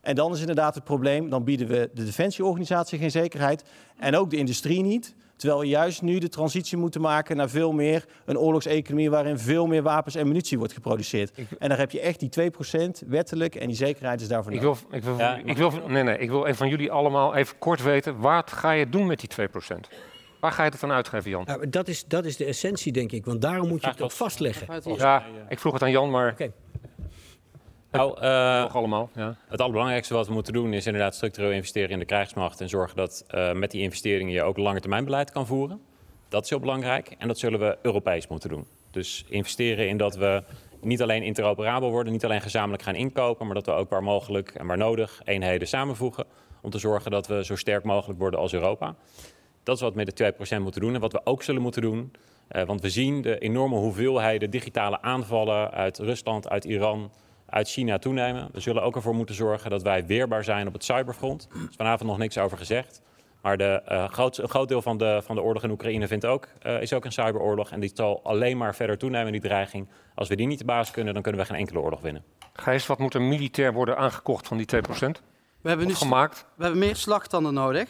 [0.00, 3.64] En dan is inderdaad het probleem, dan bieden we de defensieorganisatie geen zekerheid
[3.96, 5.14] en ook de industrie niet.
[5.36, 9.66] Terwijl we juist nu de transitie moeten maken naar veel meer een oorlogseconomie waarin veel
[9.66, 11.32] meer wapens en munitie wordt geproduceerd.
[11.58, 12.50] En daar heb je echt die
[13.04, 14.80] 2% wettelijk en die zekerheid is daarvoor Ik nodig.
[14.88, 17.82] wil, ik, wil, ik, wil, nee, nee, ik wil even van jullie allemaal even kort
[17.82, 18.18] weten.
[18.20, 19.54] Wat ga je doen met die 2%?
[20.40, 21.42] Waar ga je het aan uitgeven, Jan?
[21.46, 23.24] Nou, dat, is, dat is de essentie, denk ik.
[23.24, 24.80] Want daarom moet je het ook vastleggen.
[24.96, 26.36] Ja, ik vroeg het aan Jan, maar...
[28.00, 29.36] Nou, eh, allemaal, ja.
[29.48, 32.96] Het allerbelangrijkste wat we moeten doen is inderdaad structureel investeren in de krijgsmacht en zorgen
[32.96, 35.80] dat eh, met die investeringen je ook langetermijnbeleid kan voeren.
[36.28, 38.66] Dat is heel belangrijk en dat zullen we Europees moeten doen.
[38.90, 40.42] Dus investeren in dat we
[40.80, 44.50] niet alleen interoperabel worden, niet alleen gezamenlijk gaan inkopen, maar dat we ook waar mogelijk
[44.50, 46.24] en waar nodig eenheden samenvoegen
[46.62, 48.94] om te zorgen dat we zo sterk mogelijk worden als Europa.
[49.62, 51.82] Dat is wat we met de 2% moeten doen en wat we ook zullen moeten
[51.82, 52.12] doen.
[52.48, 57.10] eh, want we zien de enorme hoeveelheden digitale aanvallen uit Rusland, uit Iran,
[57.56, 58.48] uit China toenemen.
[58.52, 61.48] We zullen ook ervoor moeten zorgen dat wij weerbaar zijn op het cyberfront.
[61.50, 63.02] Er is vanavond nog niks over gezegd.
[63.42, 66.24] Maar de, eh, groot, een groot deel van de, van de oorlog in Oekraïne vindt
[66.24, 67.70] ook, eh, is ook een cyberoorlog.
[67.70, 69.88] En die zal alleen maar verder toenemen, die dreiging.
[70.14, 72.24] Als we die niet te baas kunnen, dan kunnen we geen enkele oorlog winnen.
[72.52, 75.22] Gijs, wat moet er militair worden aangekocht van die 2%?
[75.60, 76.46] We hebben nu gemaakt?
[76.54, 77.88] We hebben meer slagtanden nodig.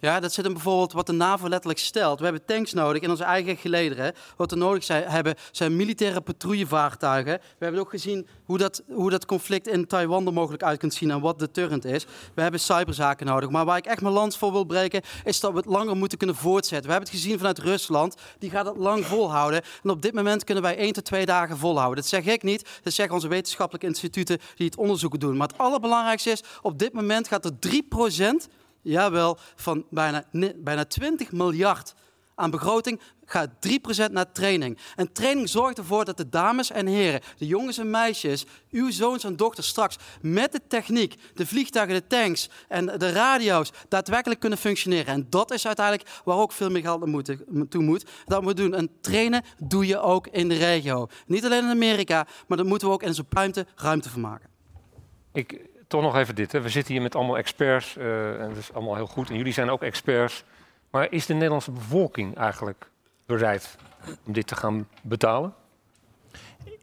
[0.00, 2.18] Ja, dat zit hem bijvoorbeeld wat de NAVO letterlijk stelt.
[2.18, 4.12] We hebben tanks nodig in onze eigen gelederen.
[4.36, 7.38] Wat we nodig zijn, hebben zijn militaire patrouillevaartuigen.
[7.38, 10.94] We hebben ook gezien hoe dat, hoe dat conflict in Taiwan er mogelijk uit kunt
[10.94, 12.06] zien en wat deterrent is.
[12.34, 13.50] We hebben cyberzaken nodig.
[13.50, 16.18] Maar waar ik echt mijn lans voor wil breken, is dat we het langer moeten
[16.18, 16.86] kunnen voortzetten.
[16.86, 18.16] We hebben het gezien vanuit Rusland.
[18.38, 19.62] Die gaat het lang volhouden.
[19.82, 21.96] En op dit moment kunnen wij één tot twee dagen volhouden.
[21.96, 22.68] Dat zeg ik niet.
[22.82, 25.36] Dat zeggen onze wetenschappelijke instituten die het onderzoek doen.
[25.36, 28.48] Maar het allerbelangrijkste is, op dit moment gaat er 3%
[28.90, 30.24] jawel, van bijna,
[30.56, 31.94] bijna 20 miljard
[32.34, 33.50] aan begroting gaat
[34.08, 34.78] 3% naar training.
[34.96, 39.24] En training zorgt ervoor dat de dames en heren, de jongens en meisjes, uw zoons
[39.24, 44.58] en dochters straks met de techniek, de vliegtuigen, de tanks en de radio's daadwerkelijk kunnen
[44.58, 45.06] functioneren.
[45.06, 48.06] En dat is uiteindelijk waar ook veel meer geld naartoe toe moet.
[48.26, 48.80] Dat moeten we doen.
[48.80, 51.06] En trainen doe je ook in de regio.
[51.26, 54.48] Niet alleen in Amerika, maar dat moeten we ook in zo'n ruimte, ruimte van maken.
[55.32, 56.52] Ik, toch nog even dit.
[56.52, 56.60] Hè.
[56.60, 59.30] We zitten hier met allemaal experts eh, en dat is allemaal heel goed.
[59.30, 60.44] En jullie zijn ook experts.
[60.90, 62.90] Maar is de Nederlandse bevolking eigenlijk
[63.26, 63.76] bereid
[64.26, 65.54] om dit te gaan betalen?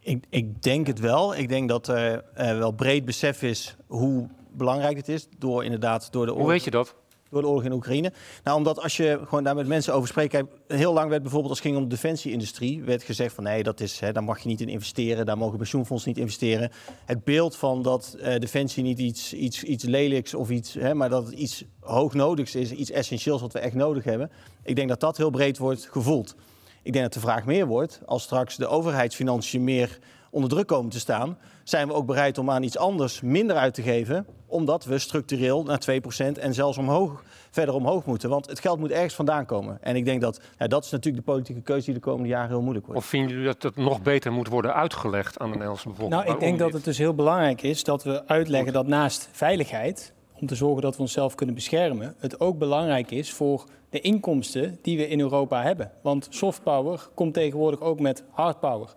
[0.00, 1.36] Ik, ik denk het wel.
[1.36, 5.28] Ik denk dat er eh, wel breed besef is hoe belangrijk het is.
[5.38, 6.94] Door inderdaad door de Hoe weet je dat?
[7.30, 8.12] Door de oorlog in Oekraïne.
[8.44, 10.42] Nou, omdat als je gewoon daar met mensen over spreekt.
[10.66, 12.82] Heel lang werd bijvoorbeeld als het ging om de defensieindustrie.
[12.82, 15.26] werd gezegd van nee, dat is, hè, daar mag je niet in investeren.
[15.26, 16.70] Daar mogen pensioenfondsen niet investeren.
[17.04, 20.74] Het beeld van dat eh, defensie niet iets, iets, iets lelijks of iets.
[20.74, 22.70] Hè, maar dat het iets hoognodigs is.
[22.70, 24.30] Iets essentieels wat we echt nodig hebben.
[24.62, 26.34] Ik denk dat dat heel breed wordt gevoeld.
[26.82, 29.98] Ik denk dat de vraag meer wordt, als straks de overheidsfinanciën meer
[30.30, 33.74] onder druk komen te staan, zijn we ook bereid om aan iets anders minder uit
[33.74, 38.30] te geven, omdat we structureel naar 2% en zelfs omhoog, verder omhoog moeten.
[38.30, 39.78] Want het geld moet ergens vandaan komen.
[39.80, 42.48] En ik denk dat ja, dat is natuurlijk de politieke keuze die de komende jaren
[42.48, 43.00] heel moeilijk wordt.
[43.00, 46.22] Of vinden jullie dat het nog beter moet worden uitgelegd aan de Nederlandse bevolking?
[46.22, 50.12] Nou, ik denk dat het dus heel belangrijk is dat we uitleggen dat naast veiligheid,
[50.32, 54.78] om te zorgen dat we onszelf kunnen beschermen, het ook belangrijk is voor de inkomsten
[54.82, 55.90] die we in Europa hebben.
[56.02, 58.94] Want soft power komt tegenwoordig ook met hard power.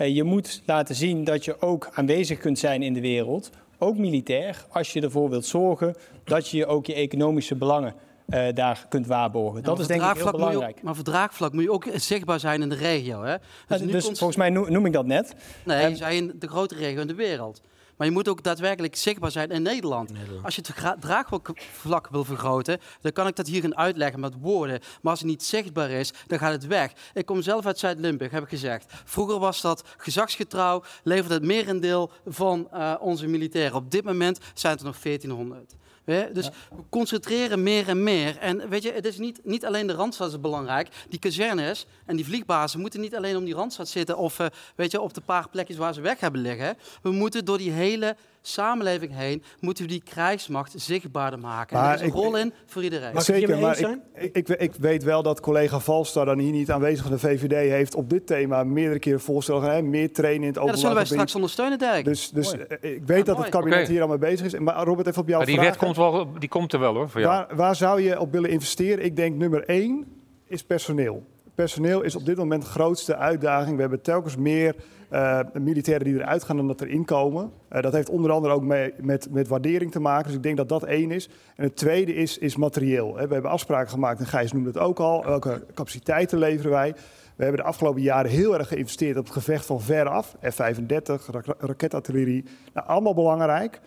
[0.00, 3.96] Eh, je moet laten zien dat je ook aanwezig kunt zijn in de wereld, ook
[3.96, 5.94] militair, als je ervoor wilt zorgen
[6.24, 7.94] dat je ook je economische belangen
[8.28, 9.62] eh, daar kunt waarborgen.
[9.62, 10.82] dat is denk ik heel je belangrijk.
[10.82, 13.22] maar voor draagvlak moet je ook zichtbaar zijn in de regio.
[13.22, 13.36] Hè?
[13.68, 15.34] Dus, nu dus komt- volgens mij noem, noem ik dat net.
[15.64, 17.62] Nee, je zei in de grote regio in de wereld.
[18.00, 20.12] Maar je moet ook daadwerkelijk zichtbaar zijn in Nederland.
[20.42, 24.80] Als je het draagvlak wil vergroten, dan kan ik dat hier gaan uitleggen met woorden.
[25.02, 26.92] Maar als het niet zichtbaar is, dan gaat het weg.
[27.14, 28.92] Ik kom zelf uit Zuid-Limburg, heb ik gezegd.
[29.04, 33.76] Vroeger was dat gezagsgetrouw, leverde het merendeel van eh, onze militairen.
[33.76, 35.74] Op dit moment zijn het er nog 1400.
[36.10, 36.32] Hè?
[36.32, 38.38] Dus we concentreren meer en meer.
[38.38, 40.88] En weet je, het is niet, niet alleen de Randstad is belangrijk.
[41.08, 44.16] Die kazernes en die vliegbazen moeten niet alleen om die Randstad zitten...
[44.16, 44.46] of eh,
[44.76, 46.76] weet je, op de paar plekjes waar ze weg hebben liggen.
[47.02, 49.42] We moeten door die hele samenleving heen...
[49.60, 51.76] moeten we die krijgsmacht zichtbaarder maken.
[51.76, 53.20] en Maar er is een rol in voor iedereen.
[53.20, 57.02] Zeker, maar ik, ik, ik, ik weet wel dat collega Valstar, dan hier niet aanwezig
[57.02, 59.76] van de VVD, heeft op dit thema meerdere keren voorstellen gedaan.
[59.76, 62.04] hè, Meer trainen in het Ja, openbaar dat zullen wij straks ondersteunen, Dirk.
[62.04, 62.64] Dus, dus Mooi.
[62.66, 63.48] eh, ik weet dat mooi.
[63.48, 64.58] het kabinet hier al mee bezig is.
[64.58, 65.68] Maar Robert, even op jouw Maar die vraag.
[65.68, 67.32] wet komt, wel, die komt er wel hoor, voor jou.
[67.32, 69.04] Waar, waar zou je op willen investeren?
[69.04, 70.06] Ik denk nummer één
[70.46, 71.26] is personeel.
[71.54, 73.74] Personeel is op dit moment de grootste uitdaging.
[73.74, 74.74] We hebben telkens meer
[75.10, 77.50] eh, militairen die eruit gaan dan dat er inkomen.
[77.68, 80.26] Eh, dat heeft onder andere ook mee, met, met waardering te maken.
[80.26, 81.28] Dus ik denk dat dat één is.
[81.56, 83.14] En het tweede is, is materieel.
[83.14, 85.24] We hebben afspraken gemaakt, en Gijs noemde het ook al.
[85.24, 86.94] Welke capaciteiten leveren wij?
[87.36, 90.36] We hebben de afgelopen jaren heel erg geïnvesteerd op het gevecht van veraf.
[90.42, 92.44] F-35, ra- raketartillerie.
[92.74, 93.80] Nou, allemaal belangrijk.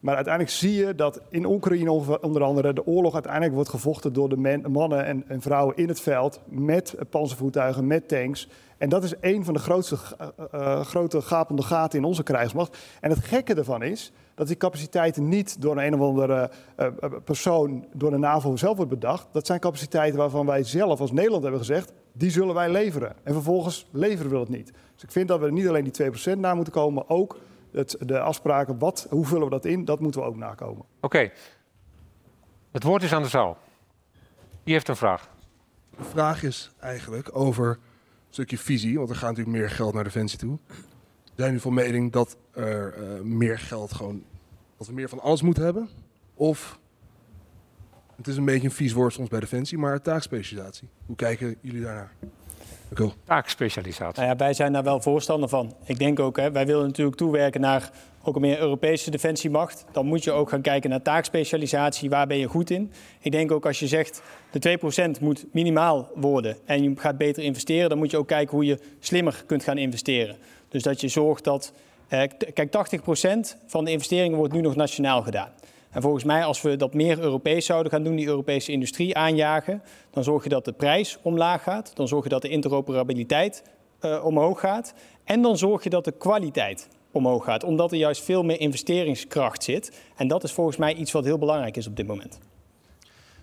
[0.00, 1.90] Maar uiteindelijk zie je dat in Oekraïne
[2.20, 6.00] onder- andere de oorlog uiteindelijk wordt gevochten door de mannen en, en vrouwen in het
[6.00, 8.48] veld met panzervoertuigen, met tanks.
[8.78, 12.78] En dat is een van de grootste, eh, eh, grote gapende gaten in onze krijgsmacht.
[13.00, 16.86] En het gekke ervan is dat die capaciteiten niet door een, een of andere eh,
[16.86, 19.26] eh, persoon, door de NAVO zelf wordt bedacht.
[19.32, 23.16] Dat zijn capaciteiten waarvan wij zelf als Nederland hebben gezegd, die zullen wij leveren.
[23.22, 24.72] En vervolgens leveren we het niet.
[24.94, 27.38] Dus ik vind dat we niet alleen die 2% na moeten komen, maar ook
[27.72, 30.84] het, de afspraken, wat, hoe vullen we dat in, dat moeten we ook nakomen.
[31.00, 31.30] Oké.
[32.70, 33.56] Het woord is aan de zaal.
[34.62, 35.28] Wie heeft een vraag?
[35.96, 37.78] De vraag is eigenlijk over
[38.30, 40.58] stukje visie, want er gaat natuurlijk meer geld naar Defensie toe.
[41.34, 44.22] Zijn u van mening dat er eh, meer geld gewoon,
[44.76, 45.88] dat we meer van alles moeten hebben?
[46.34, 46.78] Of,
[48.16, 50.88] het is een beetje een vies woord soms bij Defensie, maar taakspecialisatie.
[51.06, 52.12] Hoe kijken jullie daarnaar?
[53.24, 54.22] Taakspecialisatie.
[54.22, 55.74] Nou ja, wij zijn daar wel voorstander van.
[55.84, 57.90] Ik denk ook, hè, wij willen natuurlijk toewerken naar
[58.22, 59.84] ook een meer Europese defensiemacht.
[59.92, 62.10] Dan moet je ook gaan kijken naar taakspecialisatie.
[62.10, 62.92] Waar ben je goed in?
[63.20, 64.78] Ik denk ook als je zegt de
[65.18, 68.64] 2% moet minimaal worden en je gaat beter investeren, dan moet je ook kijken hoe
[68.64, 70.36] je slimmer kunt gaan investeren.
[70.68, 71.72] Dus dat je zorgt dat.
[72.08, 72.22] Eh,
[72.54, 75.52] kijk, 80% van de investeringen wordt nu nog nationaal gedaan.
[75.90, 79.82] En volgens mij, als we dat meer Europees zouden gaan doen, die Europese industrie aanjagen,
[80.10, 81.90] dan zorg je dat de prijs omlaag gaat.
[81.94, 83.62] Dan zorg je dat de interoperabiliteit
[84.00, 84.94] uh, omhoog gaat.
[85.24, 89.64] En dan zorg je dat de kwaliteit omhoog gaat, omdat er juist veel meer investeringskracht
[89.64, 89.92] zit.
[90.16, 92.38] En dat is volgens mij iets wat heel belangrijk is op dit moment.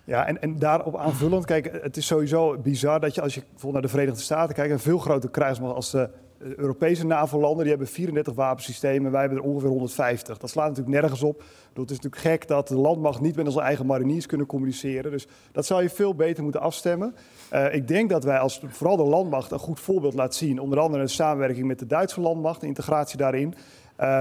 [0.04, 3.72] Ja, en, en daarop aanvullend, kijk, het is sowieso bizar dat je als je bijvoorbeeld
[3.72, 7.68] naar de Verenigde Staten kijkt, een veel grotere krijgsmacht als de de Europese NAVO-landen die
[7.68, 10.38] hebben 34 wapensystemen, wij hebben er ongeveer 150.
[10.38, 11.42] Dat slaat natuurlijk nergens op.
[11.74, 15.10] Het is natuurlijk gek dat de landmacht niet met onze eigen mariniers kunnen communiceren.
[15.10, 17.14] Dus dat zou je veel beter moeten afstemmen.
[17.52, 20.60] Uh, ik denk dat wij als vooral de landmacht een goed voorbeeld laten zien.
[20.60, 23.54] Onder andere een samenwerking met de Duitse landmacht, de integratie daarin.
[24.00, 24.20] Uh,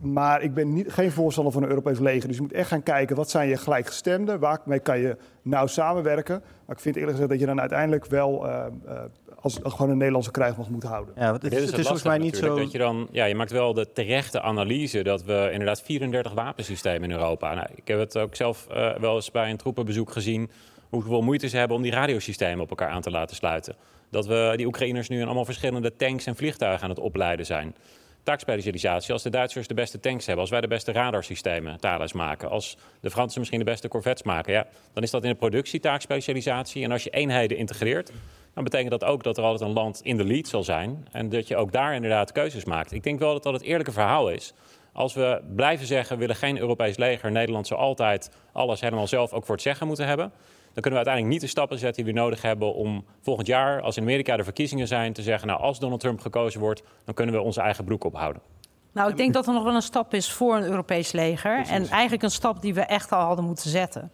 [0.00, 2.28] maar ik ben niet, geen voorstander van een Europees leger.
[2.28, 6.42] Dus je moet echt gaan kijken wat zijn je gelijkgestemden, waarmee kan je nauw samenwerken.
[6.66, 9.00] Maar ik vind eerlijk gezegd dat je dan uiteindelijk wel uh, uh,
[9.44, 11.14] als gewoon een Nederlandse krijgsmacht moet houden.
[11.16, 12.56] Ja, het is, het is, volgens mij niet zo.
[12.56, 17.10] Dat je, dan, ja, je maakt wel de terechte analyse dat we inderdaad 34 wapensystemen
[17.10, 17.54] in Europa.
[17.54, 20.50] Nou, ik heb het ook zelf uh, wel eens bij een troepenbezoek gezien.
[20.88, 23.74] Hoeveel moeite ze hebben om die radiosystemen op elkaar aan te laten sluiten.
[24.10, 27.74] Dat we die Oekraïners nu in allemaal verschillende tanks en vliegtuigen aan het opleiden zijn
[28.24, 29.12] taakspecialisatie.
[29.12, 32.76] Als de Duitsers de beste tanks hebben, als wij de beste radarsystemen Thales maken, als
[33.00, 36.84] de Fransen misschien de beste corvettes maken, ja, dan is dat in de productie taakspecialisatie.
[36.84, 38.12] En als je eenheden integreert,
[38.54, 41.28] dan betekent dat ook dat er altijd een land in de lead zal zijn en
[41.28, 42.92] dat je ook daar inderdaad keuzes maakt.
[42.92, 44.54] Ik denk wel dat dat het eerlijke verhaal is.
[44.92, 49.32] Als we blijven zeggen, we willen geen Europees leger, Nederland zal altijd alles helemaal zelf
[49.32, 50.32] ook voor het zeggen moeten hebben
[50.74, 53.80] dan kunnen we uiteindelijk niet de stappen zetten die we nodig hebben om volgend jaar,
[53.80, 57.14] als in Amerika de verkiezingen zijn, te zeggen, nou als Donald Trump gekozen wordt, dan
[57.14, 58.42] kunnen we onze eigen broek ophouden.
[58.92, 61.66] Nou, ik denk dat er nog wel een stap is voor een Europees leger.
[61.66, 64.12] En eigenlijk een stap die we echt al hadden moeten zetten.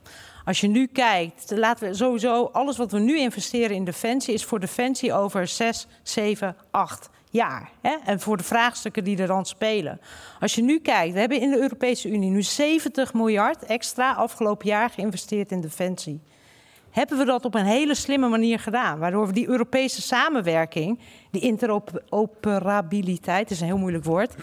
[0.50, 4.44] Als je nu kijkt, laten we sowieso alles wat we nu investeren in defensie is
[4.44, 7.70] voor defensie over 6, 7, 8 jaar.
[7.80, 7.96] Hè?
[8.04, 10.00] En voor de vraagstukken die er dan spelen.
[10.40, 14.68] Als je nu kijkt, we hebben in de Europese Unie nu 70 miljard extra afgelopen
[14.68, 16.20] jaar geïnvesteerd in defensie
[16.90, 18.98] hebben we dat op een hele slimme manier gedaan.
[18.98, 20.98] Waardoor we die Europese samenwerking,
[21.30, 24.34] die interoperabiliteit, is een heel moeilijk woord.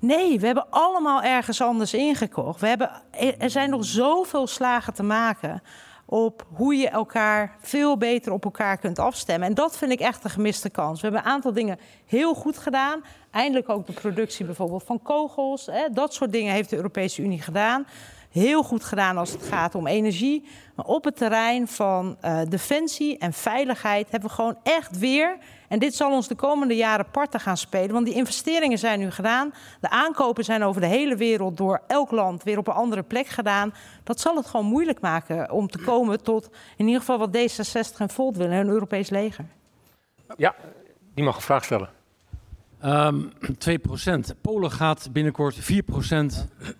[0.00, 2.60] Nee, we hebben allemaal ergens anders ingekocht.
[2.60, 2.90] We hebben,
[3.38, 5.62] er zijn nog zoveel slagen te maken
[6.06, 9.48] op hoe je elkaar veel beter op elkaar kunt afstemmen.
[9.48, 11.00] En dat vind ik echt een gemiste kans.
[11.00, 13.04] We hebben een aantal dingen heel goed gedaan.
[13.30, 15.66] Eindelijk ook de productie bijvoorbeeld van kogels.
[15.66, 15.88] Hè.
[15.92, 17.86] Dat soort dingen heeft de Europese Unie gedaan
[18.30, 20.48] heel goed gedaan als het gaat om energie.
[20.74, 25.38] Maar op het terrein van uh, defensie en veiligheid hebben we gewoon echt weer.
[25.68, 27.92] En dit zal ons de komende jaren parten gaan spelen.
[27.92, 29.54] Want die investeringen zijn nu gedaan.
[29.80, 33.26] De aankopen zijn over de hele wereld door elk land weer op een andere plek
[33.26, 33.74] gedaan.
[34.04, 37.96] Dat zal het gewoon moeilijk maken om te komen tot in ieder geval wat D66
[37.98, 39.44] en Volt willen, een Europees leger.
[40.36, 40.54] Ja,
[41.14, 41.97] die mag een vraag stellen.
[42.84, 43.78] Um, ehm,
[44.32, 44.40] 2%.
[44.40, 45.58] Polen gaat binnenkort 4%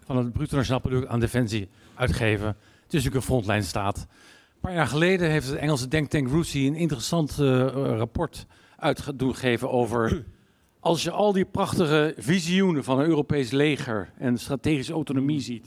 [0.04, 2.46] van het bruto nationaal product aan defensie uitgeven.
[2.46, 2.56] Het
[2.96, 3.96] is natuurlijk een frontlijnstaat.
[3.98, 7.66] Een paar jaar geleden heeft het Engelse denktank RUSI een interessant uh,
[7.96, 8.46] rapport
[8.76, 10.24] uitgegeven over...
[10.80, 15.66] als je al die prachtige visioenen van een Europees leger en strategische autonomie ziet...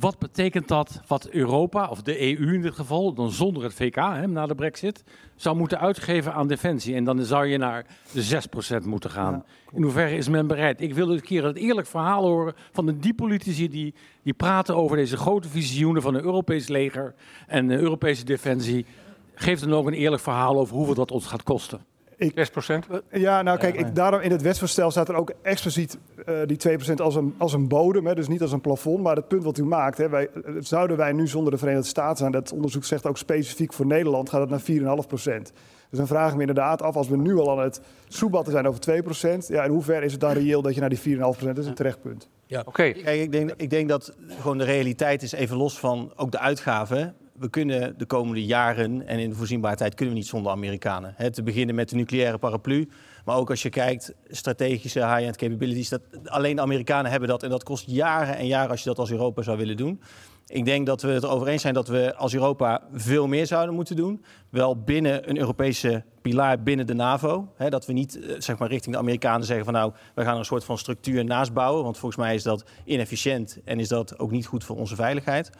[0.00, 3.94] Wat betekent dat wat Europa, of de EU in dit geval, dan zonder het VK
[3.94, 5.04] hè, na de brexit,
[5.34, 6.94] zou moeten uitgeven aan defensie?
[6.94, 8.40] En dan zou je naar de
[8.82, 9.44] 6% moeten gaan.
[9.72, 10.80] In hoeverre is men bereid?
[10.80, 14.76] Ik wil een keer het eerlijk verhaal horen van de die politici die, die praten
[14.76, 17.14] over deze grote visioenen van een Europees leger
[17.46, 18.86] en de Europese defensie.
[19.34, 21.89] Geef dan ook een eerlijk verhaal over hoeveel dat ons gaat kosten.
[22.20, 22.50] Ik,
[22.90, 23.02] 6%?
[23.10, 25.98] Ja, nou kijk, ik, daarom in het wetsvoorstel staat er ook expliciet
[26.28, 29.02] uh, die 2% als een, als een bodem, hè, dus niet als een plafond.
[29.02, 31.88] Maar het punt wat u maakt, hè, wij, eh, zouden wij nu zonder de Verenigde
[31.88, 35.52] Staten zijn, dat onderzoek zegt ook specifiek voor Nederland, gaat het naar 4,5%.
[35.90, 38.68] Dus dan vraag ik me inderdaad af, als we nu al aan het soebatten zijn
[38.68, 41.58] over 2%, ja, in hoeverre is het dan reëel dat je naar die 4,5%, dat
[41.58, 42.28] is een terecht punt.
[42.46, 42.92] Ja, oké.
[42.92, 46.38] Kijk, ik denk, ik denk dat gewoon de realiteit is, even los van ook de
[46.38, 51.14] uitgaven we kunnen de komende jaren en in de voorzienbaarheid kunnen we niet zonder Amerikanen.
[51.32, 52.88] Te beginnen met de nucleaire paraplu.
[53.24, 55.88] Maar ook als je kijkt, strategische high-end capabilities.
[55.88, 57.42] Dat, alleen de Amerikanen hebben dat.
[57.42, 60.00] En dat kost jaren en jaren als je dat als Europa zou willen doen.
[60.46, 63.74] Ik denk dat we het erover eens zijn dat we als Europa veel meer zouden
[63.74, 64.24] moeten doen.
[64.48, 67.48] Wel binnen een Europese pilaar binnen de NAVO.
[67.68, 70.44] dat we niet eh, zeg maar, richting de Amerikanen zeggen van nou, we gaan een
[70.44, 71.84] soort van structuur naast bouwen.
[71.84, 75.50] Want volgens mij is dat inefficiënt en is dat ook niet goed voor onze veiligheid.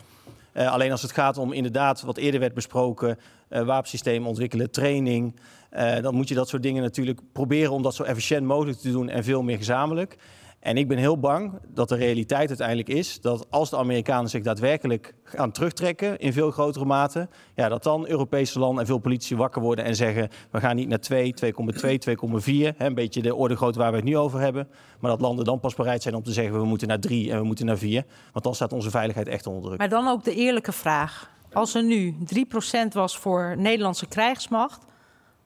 [0.55, 3.19] Uh, alleen als het gaat om inderdaad, wat eerder werd besproken,
[3.51, 5.35] uh, wapensystemen ontwikkelen, training.
[5.73, 8.91] Uh, dan moet je dat soort dingen natuurlijk proberen om dat zo efficiënt mogelijk te
[8.91, 10.17] doen en veel meer gezamenlijk.
[10.61, 14.43] En ik ben heel bang dat de realiteit uiteindelijk is dat als de Amerikanen zich
[14.43, 19.37] daadwerkelijk gaan terugtrekken in veel grotere mate, ja, dat dan Europese landen en veel politici
[19.37, 23.57] wakker worden en zeggen: we gaan niet naar 2, 2,2, 2,4, een beetje de orde
[23.57, 24.69] grootte waar we het nu over hebben,
[24.99, 27.39] maar dat landen dan pas bereid zijn om te zeggen: we moeten naar 3 en
[27.39, 29.79] we moeten naar 4, want dan staat onze veiligheid echt onder druk.
[29.79, 34.85] Maar dan ook de eerlijke vraag: als er nu 3% was voor Nederlandse krijgsmacht,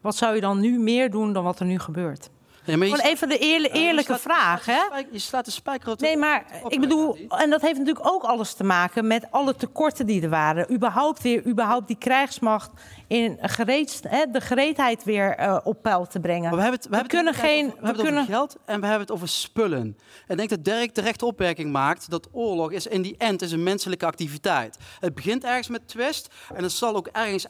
[0.01, 2.31] wat zou je dan nu meer doen dan wat er nu gebeurt?
[2.65, 4.81] Ja, maar Gewoon even de eerle- Ja, je eerlijke vraag, hè?
[5.11, 8.23] Je slaat de spijker op de Nee, maar ik bedoel, en dat heeft natuurlijk ook
[8.23, 10.73] alles te maken met alle tekorten die er waren.
[10.73, 12.71] Überhaupt weer, überhaupt die krijgsmacht
[13.07, 16.43] in gereed, hè, de gereedheid weer eh, op peil te brengen.
[16.43, 18.57] Maar we hebben het, we hebben kunnen geen, over, we hebben kunnen het over geld
[18.65, 19.81] en we hebben het over spullen.
[19.81, 19.97] En
[20.27, 23.53] ik denk dat Dirk terecht de opmerking maakt dat oorlog is in die end is
[23.53, 24.79] een menselijke activiteit.
[25.01, 27.47] Het begint ergens met twist en het zal ook ergens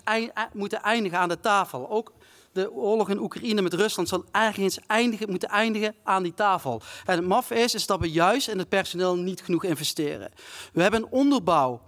[0.53, 1.91] moeten eindigen aan de tafel.
[1.91, 2.12] Ook
[2.55, 6.83] de oorlog in Oekraïne met Rusland zal ergens eindigen, moeten eindigen aan die tafel.
[7.05, 10.31] En het maf is, is dat we juist in het personeel niet genoeg investeren.
[10.73, 11.81] We hebben een onderbouw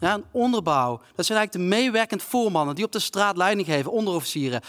[0.00, 1.00] ja, een onderbouw.
[1.14, 4.62] Dat zijn eigenlijk de meewerkend voormannen die op de straat leiding geven, onderofficieren.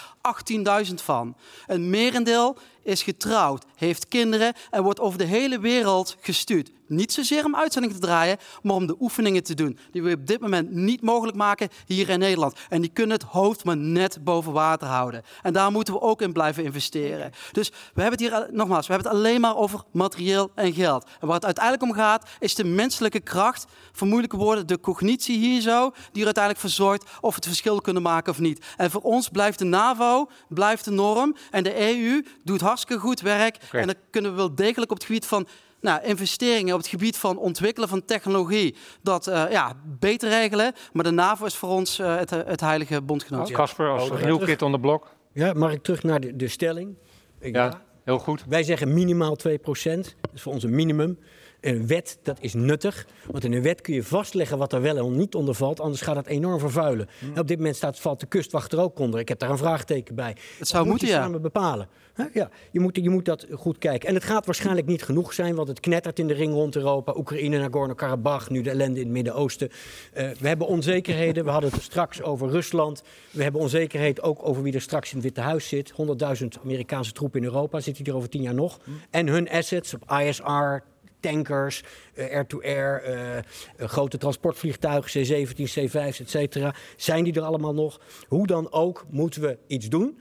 [0.88, 1.36] 18.000 van.
[1.68, 6.72] Een merendeel is getrouwd, heeft kinderen en wordt over de hele wereld gestuurd.
[6.90, 9.78] Niet zozeer om uitzendingen te draaien, maar om de oefeningen te doen.
[9.92, 12.58] Die we op dit moment niet mogelijk maken hier in Nederland.
[12.70, 15.24] En die kunnen het hoofd maar net boven water houden.
[15.42, 17.32] En daar moeten we ook in blijven investeren.
[17.52, 21.04] Dus we hebben het hier, nogmaals, we hebben het alleen maar over materieel en geld.
[21.20, 23.66] En waar het uiteindelijk om gaat, is de menselijke kracht.
[23.92, 27.46] Voor moeilijke woorden, de cognitie hier zo, die er uiteindelijk voor zorgt of we het
[27.46, 28.66] verschil kunnen maken of niet.
[28.78, 31.36] En voor ons blijft de NAVO, blijft de norm.
[31.52, 33.58] En de EU doet hartstikke goed werk.
[33.72, 35.48] En dan kunnen we wel degelijk op het gebied van
[35.82, 40.74] nou, investeringen op het gebied van ontwikkelen van technologie, dat eh, ja, beter regelen.
[40.94, 43.58] Maar de NAVO is voor ons eh, het, het heilige bondgenootschap.
[43.58, 45.16] Casper, als Oh, nieuw kid on the block.
[45.34, 46.96] Ja, mag ik terug naar de, de stelling?
[47.40, 48.44] Ik- Ja, heel goed.
[48.48, 49.42] Wij zeggen minimaal 2%.
[49.62, 51.20] Dat is voor ons een minimum.
[51.62, 53.08] Een wet, dat is nuttig.
[53.32, 55.80] Want in een wet kun je vastleggen wat er wel en niet onder valt.
[55.80, 57.08] Anders gaat het enorm vervuilen.
[57.34, 59.20] En op dit moment staat, valt de kustwacht er ook onder.
[59.20, 60.36] Ik heb daar een vraagteken bij.
[60.60, 61.22] Dat zou moet moeten, je ja.
[61.22, 61.88] samen bepalen.
[62.34, 64.10] Ja, je, moet, je moet dat goed kijken.
[64.10, 65.56] En het gaat waarschijnlijk niet genoeg zijn.
[65.56, 67.14] Want het knettert in de ring rond Europa.
[67.18, 68.50] Oekraïne, Nagorno-Karabakh.
[68.50, 69.70] Nu de ellende in het Midden-Oosten.
[70.14, 71.44] Eh, we hebben onzekerheden.
[71.44, 73.04] We hadden het straks over Rusland.
[73.32, 75.94] We hebben onzekerheid ook over wie er straks in het Witte Huis zit.
[76.42, 77.80] 100.000 Amerikaanse troepen in Europa.
[77.80, 78.80] Zit die er over tien jaar nog?
[79.10, 80.84] En hun assets op ISR,
[81.20, 81.84] tankers,
[82.14, 83.44] eh, air-to-air, eh, eh,
[83.78, 86.76] grote transportvliegtuigen, C-17, C-5, et cetera.
[86.96, 88.00] Zijn die er allemaal nog?
[88.28, 90.18] Hoe dan ook moeten we iets doen.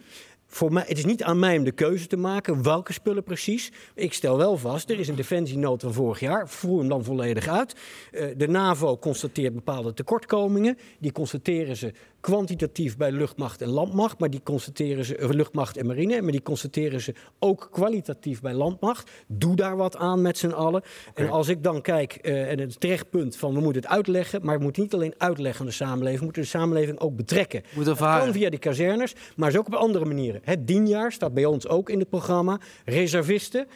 [0.51, 3.73] Voor mij, het is niet aan mij om de keuze te maken welke spullen precies.
[3.95, 6.49] Ik stel wel vast, er is een defensienood van vorig jaar.
[6.49, 7.75] Voer hem dan volledig uit.
[8.37, 10.79] De NAVO constateert bepaalde tekortkomingen.
[10.99, 14.19] Die constateren ze kwantitatief bij luchtmacht en landmacht.
[14.19, 16.23] Maar die constateren ze, eh, luchtmacht en marine.
[16.23, 19.11] Maar die constateren ze ook kwalitatief bij landmacht.
[19.27, 20.83] Doe daar wat aan met z'n allen.
[21.15, 24.45] En als ik dan kijk, eh, en het terechtpunt van we moeten het uitleggen.
[24.45, 26.19] Maar we moeten niet alleen uitleggen aan de samenleving.
[26.19, 27.63] We moeten de samenleving ook betrekken.
[27.75, 30.41] Moet Dat kan via de kazernes, maar is ook op andere manieren.
[30.45, 32.61] Het dienjaar staat bij ons ook in het programma.
[32.85, 33.67] Reservisten,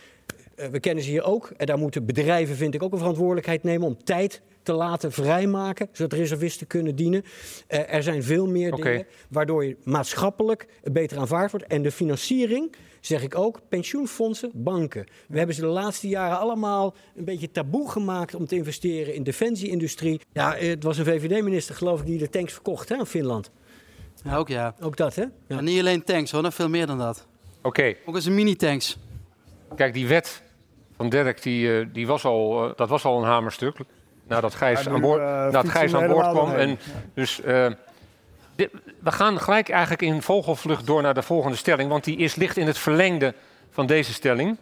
[0.71, 1.53] we kennen ze hier ook.
[1.57, 5.89] En daar moeten bedrijven, vind ik, ook een verantwoordelijkheid nemen om tijd te laten vrijmaken,
[5.93, 7.25] zodat reservisten kunnen dienen.
[7.67, 11.67] Eh, er zijn veel meer dingen waardoor je maatschappelijk beter aanvaard wordt.
[11.67, 15.07] En de financiering, zeg ik ook, pensioenfondsen, banken.
[15.29, 19.23] We hebben ze de laatste jaren allemaal een beetje taboe gemaakt om te investeren in
[19.23, 20.21] defensieindustrie.
[20.33, 23.51] Ja, eh, het was een VVD-minister, geloof ik, die de tanks verkocht hè, aan Finland.
[24.25, 24.75] Ja, ook ja.
[24.81, 25.23] Ook dat, hè?
[25.23, 25.59] Ja.
[25.59, 27.27] En niet alleen tanks hoor, nog veel meer dan dat.
[27.63, 27.95] Oké.
[28.07, 28.99] Ook eens een mini-tanks.
[29.77, 30.43] Kijk, die wet
[30.97, 33.77] van Dirk, die, eh, die was al, eh, dat was al een hamerstuk.
[34.27, 36.53] Nadat Gijs Ja, nu, aan boord, eh, nadat Gijs aan boord kwam.
[36.55, 36.79] En
[37.15, 37.67] dus, eh,
[38.55, 38.71] dit-
[39.01, 41.91] we gaan gelijk eigenlijk in vogelvlucht door naar de volgende stelling.
[41.91, 43.35] Want die is, ligt in het verlengde
[43.71, 44.57] van deze stelling.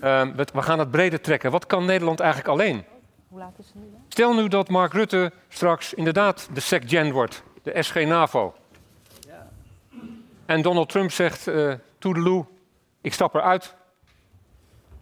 [0.00, 1.50] Eh, we, we gaan het breder trekken.
[1.50, 2.84] Wat kan Nederland eigenlijk alleen?
[3.28, 4.00] Hoe laat is het nu dan?
[4.08, 8.54] Stel nu dat Mark Rutte straks inderdaad de SecGen wordt, de SG-NAVO.
[10.46, 12.44] En Donald Trump zegt, eh toedeloe,
[13.00, 13.74] ik stap eruit.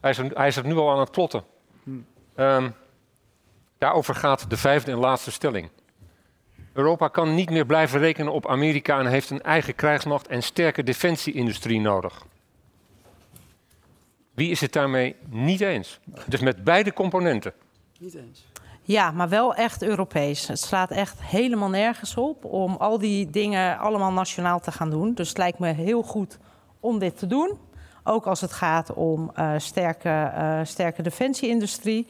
[0.07, 1.45] Hij is, er, hij is er nu al aan het plotten.
[2.35, 2.71] Ehm,
[3.79, 5.69] daarover gaat de vijfde en laatste stelling.
[6.73, 10.83] Europa kan niet meer blijven rekenen op Amerika en heeft een eigen krijgsmacht en sterke
[10.83, 12.27] defensieindustrie nodig.
[14.35, 16.01] Wie is het daarmee niet eens?
[16.27, 17.53] Dus met beide componenten.
[17.99, 18.45] Niet eens.
[18.83, 20.47] Ja, maar wel echt Europees.
[20.47, 25.15] Het slaat echt helemaal nergens op om al die dingen allemaal nationaal te gaan doen.
[25.15, 26.39] Dus het lijkt me heel goed
[26.81, 27.59] om dit te doen.
[28.09, 32.07] Ook als het gaat om eh, sterke, eh, sterke defensieindustrie.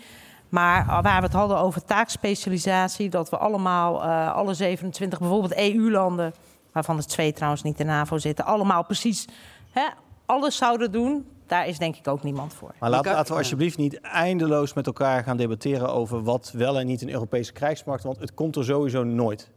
[0.48, 6.34] Maar waar we het hadden over taakspecialisatie, dat we allemaal, uh, alle 27, bijvoorbeeld EU-landen,
[6.72, 9.26] waarvan er twee trouwens niet in de NAVO zitten, allemaal precies
[9.70, 9.86] hè,
[10.26, 11.26] alles zouden doen.
[11.46, 12.74] Daar is denk ik ook niemand voor.
[12.78, 16.86] Maar laat, laten we alsjeblieft niet eindeloos met elkaar gaan debatteren over wat wel en
[16.86, 19.50] niet een Europese krijgsmacht, want het komt er sowieso nooit.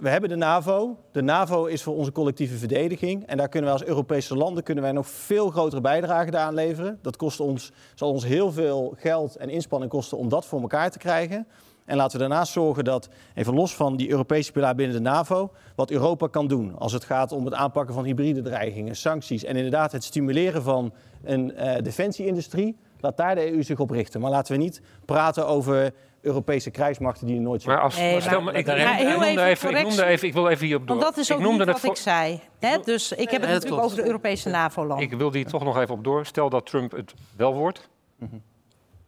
[0.00, 0.96] We hebben de NAVO.
[1.12, 3.26] De NAVO is voor onze collectieve verdediging.
[3.26, 6.98] En daar kunnen wij als Europese landen kunnen wij nog veel grotere bijdrage aan leveren.
[7.02, 10.90] Dat kost ons, zal ons heel veel geld en inspanning kosten om dat voor elkaar
[10.90, 11.46] te krijgen.
[11.84, 15.52] En laten we daarnaast zorgen dat, even los van die Europese pilaar binnen de NAVO,
[15.74, 19.56] wat Europa kan doen als het gaat om het aanpakken van hybride dreigingen, sancties en
[19.56, 22.76] inderdaad het stimuleren van een uh, defensieindustrie.
[23.00, 24.20] Laat daar de EU zich op richten.
[24.20, 27.74] Maar laten we niet praten over Europese krijgsmachten die er nooit zijn.
[27.74, 30.34] Maar als, Nee, stel, maar- ik, ik, heel noemde even even, ik noemde even, ik
[30.34, 30.96] wil even hierop door.
[30.96, 32.40] Want dat is ik ook noemde niet het wat ik zei.
[32.58, 32.78] Hè?
[32.84, 33.84] Dus ik heb het natuurlijk klopt.
[33.84, 35.06] over de Europese NAVO-landen.
[35.06, 36.26] Ik wil hier toch nog even op door.
[36.26, 37.88] Stel dat Trump het wel wordt.
[38.16, 38.36] Mhm.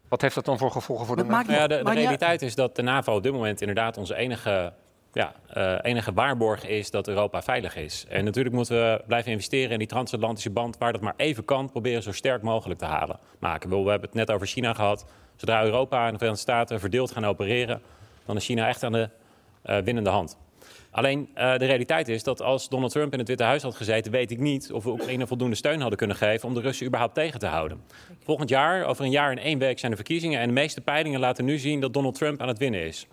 [0.09, 1.53] Wat heeft dat dan voor gevolgen voor de NAVO?
[1.53, 4.73] Ja, de, de realiteit is dat de NAVO op dit moment inderdaad onze enige,
[5.13, 8.05] ja, eh, enige waarborg is dat Europa veilig is.
[8.09, 11.71] En natuurlijk moeten we blijven investeren in die transatlantische band, waar dat maar even kan,
[11.71, 13.19] proberen zo sterk mogelijk te halen.
[13.39, 13.71] Maken.
[13.71, 15.07] We hebben het net over China gehad.
[15.37, 17.83] Zodra Europa en de Verenigde Staten verdeeld gaan opereren,
[18.27, 19.09] dan is China echt aan de
[19.63, 20.39] eh, winnende hand.
[20.91, 24.13] Alleen eh, de realiteit is dat als Donald Trump in het Witte Huis had gezeten,
[24.13, 27.15] weet ik niet of we Oekraïne voldoende steun hadden kunnen geven om de Russen überhaupt
[27.15, 27.83] tegen te houden.
[28.25, 31.21] Volgend jaar, over een jaar en één week, zijn de verkiezingen en de meeste peilingen
[31.21, 33.07] laten nu zien dat Donald Trump aan het winnen is.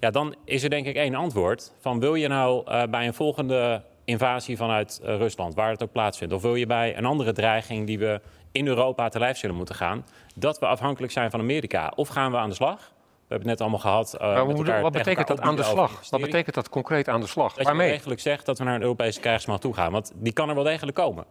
[0.00, 1.72] Ja, dan is er denk ik één antwoord.
[1.80, 5.92] Van wil je nou eh, bij een volgende invasie vanuit eh, Rusland, waar het ook
[5.92, 8.20] plaatsvindt, of wil je bij een andere dreiging die we
[8.52, 10.04] in Europa te lijf zullen moeten gaan,
[10.34, 11.92] dat we afhankelijk zijn van Amerika?
[11.96, 12.76] Of gaan we aan de slag?
[12.78, 14.14] We hebben het net allemaal gehad.
[14.14, 16.10] eh, Maar met elkaar wat betekent dat aan de slag?
[16.10, 17.48] Wat betekent dat concreet aan de slag?
[17.48, 17.86] dat je Waarmee?
[17.86, 19.92] wel degelijk zegt dat we naar een Europese krijgsmacht toe gaan.
[19.92, 21.24] Want die kan er wel degelijk komen.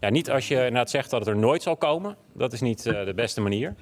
[0.00, 2.16] Ja, niet als je inderdaad zegt dat het er nooit zal komen.
[2.34, 3.74] Dat is niet de beste manier.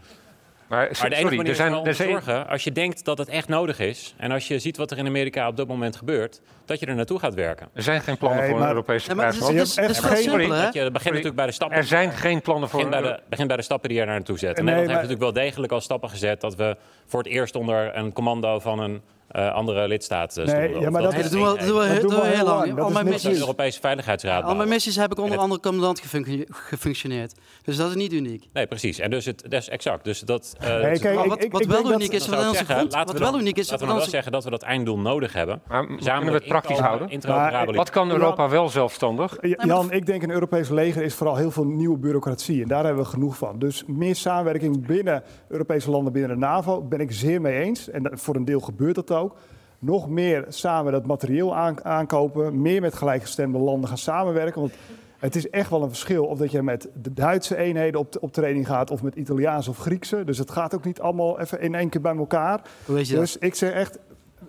[0.68, 3.04] Maar, Maar de enige manier er zijn, om er te zijn, zorgen, als je denkt
[3.04, 4.14] dat het echt nodig is...
[4.16, 6.40] en als je ziet wat er in Amerika op dat moment gebeurt...
[6.64, 7.68] dat je er naartoe gaat werken.
[7.72, 10.56] Er zijn geen plannen Nee, voor maar- een Europese maar het is- het sorry, simpeler,
[10.56, 10.62] hè?
[10.62, 11.76] dat je- begint natuurlijk bij de stappen.
[11.76, 14.10] Er zijn geen plannen voor Begin bij, de, begin bij de stappen die je er
[14.10, 14.58] naartoe zet.
[14.58, 16.40] En Nee, Nederland maar- heeft natuurlijk wel degelijk al stappen gezet...
[16.40, 16.76] dat we
[17.06, 20.80] voor het eerst onder een commando van een eh, andere lidstaat eh, stonden.
[20.80, 22.44] ja, maar dat is- is doen we- één- doen we- één- dat doen we heel
[22.44, 22.74] lang.
[22.74, 24.44] Dat Al mijn missies- de Europese Veiligheidsraad.
[24.44, 27.34] Al mijn missies heb ik onder andere commandant gefunc- gefunctioneerd.
[27.62, 28.48] Dus dat is niet uniek.
[28.52, 28.98] Nee, precies.
[28.98, 30.04] En dus het, dat is exact.
[30.04, 32.48] Dus dat, eh, Nee, kijk, wat, ik- wat ik wel uniek dat- is, wat wat
[32.48, 34.98] onze grond- wat wel uniek is, laten we dan wel zeggen dat we dat einddoel
[34.98, 35.60] nodig hebben.
[35.68, 37.74] Maar kunnen we het praktisch houden?
[37.74, 39.36] Wat kan Europa wel zelfstandig?
[39.40, 42.62] Ja, Jan, ik denk een Europees leger is vooral heel veel nieuwe bureaucratie.
[42.62, 43.58] En daar hebben we genoeg van.
[43.58, 47.90] Dus meer samenwerking binnen Europese landen, binnen de NAVO, ben ik zeer mee eens.
[47.90, 49.36] En voor een deel gebeurt dat ook.
[49.78, 52.62] Nog meer samen dat materieel aan- aankopen.
[52.62, 54.60] Meer met gelijkgestemde landen gaan samenwerken.
[54.60, 54.72] Want
[55.18, 58.32] het is echt wel een verschil of dat je met de Duitse eenheden op, op
[58.32, 58.90] training gaat...
[58.90, 60.24] of met Italiaanse of Griekse.
[60.24, 62.60] Dus het gaat ook niet allemaal even in één keer bij elkaar.
[62.84, 62.96] Dat?
[63.18, 63.98] dus ik zeg echt,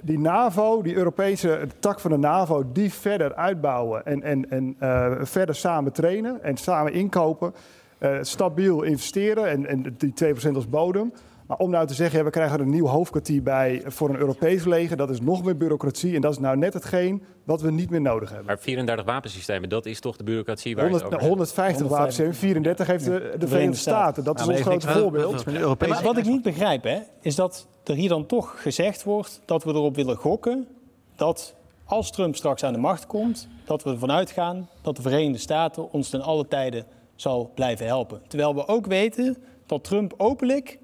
[0.02, 5.12] die NAVO, die Europese tak van de NAVO, die verder uitbouwen en, en, en eh,
[5.22, 7.54] verder samen trainen en samen inkopen.
[7.98, 10.14] eh, stabiel investeren en, en die
[10.52, 11.14] 2% als bodem.
[11.50, 14.18] Maar om nou te zeggen, ja, we krijgen er een nieuw hoofdkwartier bij voor een
[14.18, 16.16] Europees leger, dat is nog meer bureaucratie.
[16.16, 18.48] En dat is nou net hetgeen wat we niet meer nodig hebben.
[18.48, 21.58] Maar 34 wapensystemen, dat is toch de bureaucratie waar je het 100, over hebt?
[21.58, 24.24] 150 wapens, 34 heeft de, de Verenigde Staten.
[24.24, 25.44] Dat is ons grote voorbeeld.
[25.48, 29.42] Ja, maar wat ik niet begrijp, hè, is dat er hier dan toch gezegd wordt
[29.46, 30.68] dat we erop willen gokken
[31.16, 31.56] dat
[31.86, 35.92] als Trump straks aan de macht komt, dat we ervan uitgaan dat de Verenigde Staten
[35.92, 36.86] ons ten alle tijden
[37.16, 38.22] zal blijven helpen.
[38.28, 40.80] Terwijl we ook weten dat Trump openlijk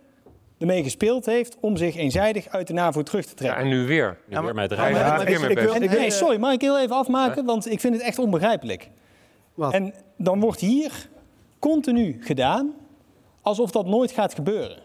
[0.57, 3.59] ermee gespeeld heeft om zich eenzijdig uit de NAVO terug te trekken.
[3.61, 4.17] en nu weer.
[4.27, 4.69] Nu weer met
[5.55, 5.73] weer.
[5.73, 7.45] En, nee, sorry, mag ik heel even afmaken?
[7.45, 8.89] Want ik vind het echt onbegrijpelijk.
[9.71, 11.09] En dan wordt hier
[11.59, 12.73] continu gedaan
[13.41, 14.77] alsof dat nooit gaat gebeuren.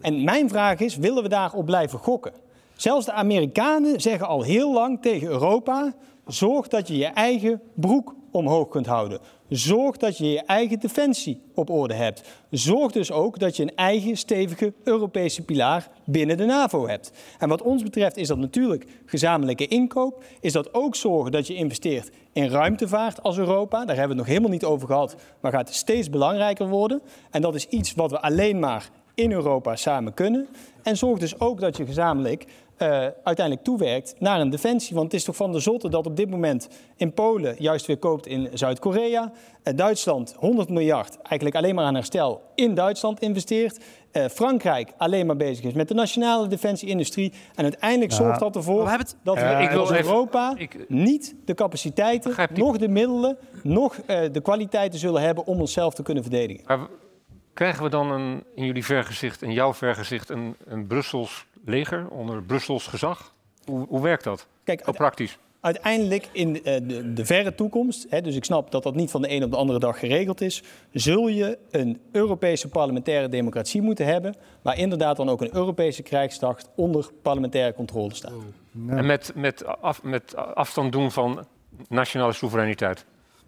[0.00, 2.32] En mijn vraag is, willen we daarop blijven gokken?
[2.76, 5.94] Zelfs de Amerikanen zeggen al heel lang tegen Europa...
[6.26, 9.20] zorg dat je je eigen broek omhoog kunt houden.
[9.48, 12.22] Zorg dat je je eigen defensie op orde hebt.
[12.50, 17.12] Zorg dus ook dat je een eigen stevige Europese pilaar binnen de NAVO hebt.
[17.38, 20.24] En wat ons betreft is dat natuurlijk gezamenlijke inkoop.
[20.40, 23.84] Is dat ook zorgen dat je investeert in ruimtevaart als Europa.
[23.84, 27.02] Daar hebben we het nog helemaal niet over gehad, maar gaat steeds belangrijker worden.
[27.30, 30.48] En dat is iets wat we alleen maar in Europa samen kunnen.
[30.82, 32.46] En zorg dus ook dat je gezamenlijk
[32.78, 32.88] eh,
[33.24, 34.94] uiteindelijk toewerkt naar een defensie.
[34.94, 37.98] Want het is toch van de zotte dat op dit moment in Polen juist weer
[37.98, 39.32] koopt in Zuid-Korea.
[39.62, 43.78] Eh, Duitsland 100 miljard eigenlijk alleen maar aan herstel in Duitsland investeert.
[44.10, 47.32] Eh, Frankrijk alleen maar bezig is met de nationale defensieindustrie.
[47.54, 48.16] En uiteindelijk Ja.
[48.16, 50.54] zorgt dat ervoor we het- dat we ik wil als even- Europa
[50.88, 56.02] niet de capaciteiten, nog de middelen, nog eh, de kwaliteiten zullen hebben om onszelf te
[56.02, 56.64] kunnen verdedigen.
[56.66, 56.78] Maar
[57.54, 62.42] krijgen we dan een, in jullie vergezicht, in jouw vergezicht, een, een Brussels leger onder
[62.42, 63.32] Brussels gezag?
[63.64, 64.46] Hoe, hoe werkt dat?
[64.64, 65.38] Kijk, Ook praktisch.
[65.60, 69.22] uiteindelijk in eh, de, de verre toekomst, hè, dus ik snap dat dat niet van
[69.22, 70.62] de een op de andere dag geregeld is,
[70.92, 76.68] zul je een Europese parlementaire democratie moeten hebben, waar inderdaad dan ook een Europese krijgsmacht
[76.74, 78.32] onder parlementaire controle staat.
[78.88, 81.46] En met, met, af, met afstand doen van
[81.88, 83.04] nationale soevereiniteit.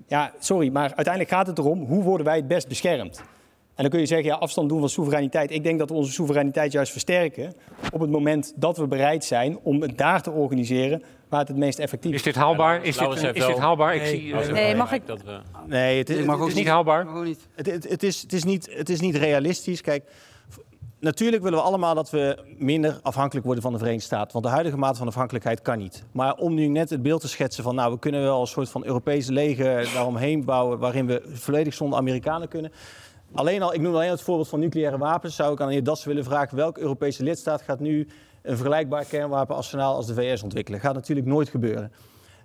[0.07, 3.23] Ja, sorry, maar uiteindelijk gaat het erom hoe worden wij het best beschermd.
[3.81, 5.51] En dan kun je zeggen, ja, afstand doen van soevereiniteit.
[5.51, 7.53] Ik denk dat we onze soevereiniteit juist versterken
[7.93, 11.57] op het moment dat we bereid zijn om het daar te organiseren waar het het
[11.57, 12.17] meest effectief is.
[12.17, 12.85] Is dit haalbaar?
[12.85, 13.95] Is dit, een- is dit haalbaar?
[13.95, 15.03] Ik zie, eh, Nee, mag ik...
[15.67, 17.07] Nee, het is, Het mag het ook is niet haalbaar.
[17.55, 19.81] Het, het, het is, het, is niet, het is niet realistisch.
[19.81, 20.05] Kijk,
[20.99, 24.33] natuurlijk willen we allemaal dat we minder afhankelijk worden van de Verenigde Staten.
[24.33, 26.05] Want de huidige mate van afhankelijkheid kan niet.
[26.13, 27.75] Maar om nu net het beeld te schetsen van...
[27.75, 30.79] nou, we kunnen wel een soort van Europese leger daaromheen bouwen...
[30.79, 32.73] waarin we volledig zonder Amerikanen kunnen...
[33.33, 35.37] Alleen al, ik noem alleen het voorbeeld van nucleaire wapens.
[35.37, 36.57] Zou ik aan de heer Das willen vragen...
[36.57, 38.09] welke Europese lidstaat gaat nu
[38.43, 40.81] een vergelijkbaar kernwapenarsenaal als de VS ontwikkelen?
[40.81, 41.93] Gaat natuurlijk nooit gebeuren.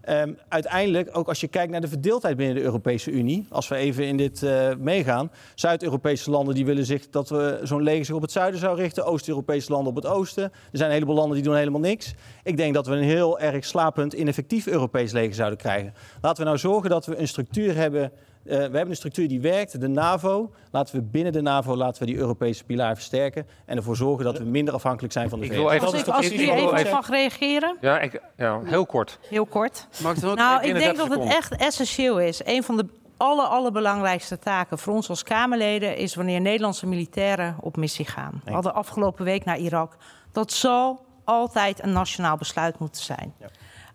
[0.06, 3.76] Ehm, uiteindelijk, ook als je kijkt naar de verdeeldheid binnen de Europese Unie, als we
[3.76, 8.16] even in dit eh, meegaan, Zuid-Europese landen die willen zich dat we zo'n leger zich
[8.16, 10.44] op het zuiden zou richten, Oost-Europese landen op het oosten.
[10.44, 12.14] Er zijn een heleboel landen die doen helemaal niks.
[12.44, 15.94] Ik denk dat we een heel erg slapend, ineffectief Europees leger zouden krijgen.
[16.22, 18.12] Laten we nou zorgen dat we een structuur hebben.
[18.46, 20.52] Eh, we hebben een structuur die werkt, de NAVO.
[20.72, 24.38] Laten we binnen de NAVO laten we die Europese pilaar versterken en ervoor zorgen dat
[24.38, 25.58] we minder afhankelijk zijn van de Ik VS.
[25.58, 27.78] wil even- Als ik, als ik Ik hier even even- mag reageren.
[27.82, 29.20] Ja, ik, ja, heel kort.
[29.30, 29.88] Heel kort.
[29.92, 32.42] Ik Nou, ik denk 30 dat het echt essentieel is.
[32.46, 32.86] Een van de
[33.18, 38.42] aller, allerbelangrijkste taken voor ons als Kamerleden is wanneer Nederlandse militairen op missie gaan.
[38.46, 39.98] We hadden afgelopen week naar Irak.
[40.32, 43.34] Dat zal altijd een nationaal besluit moeten zijn.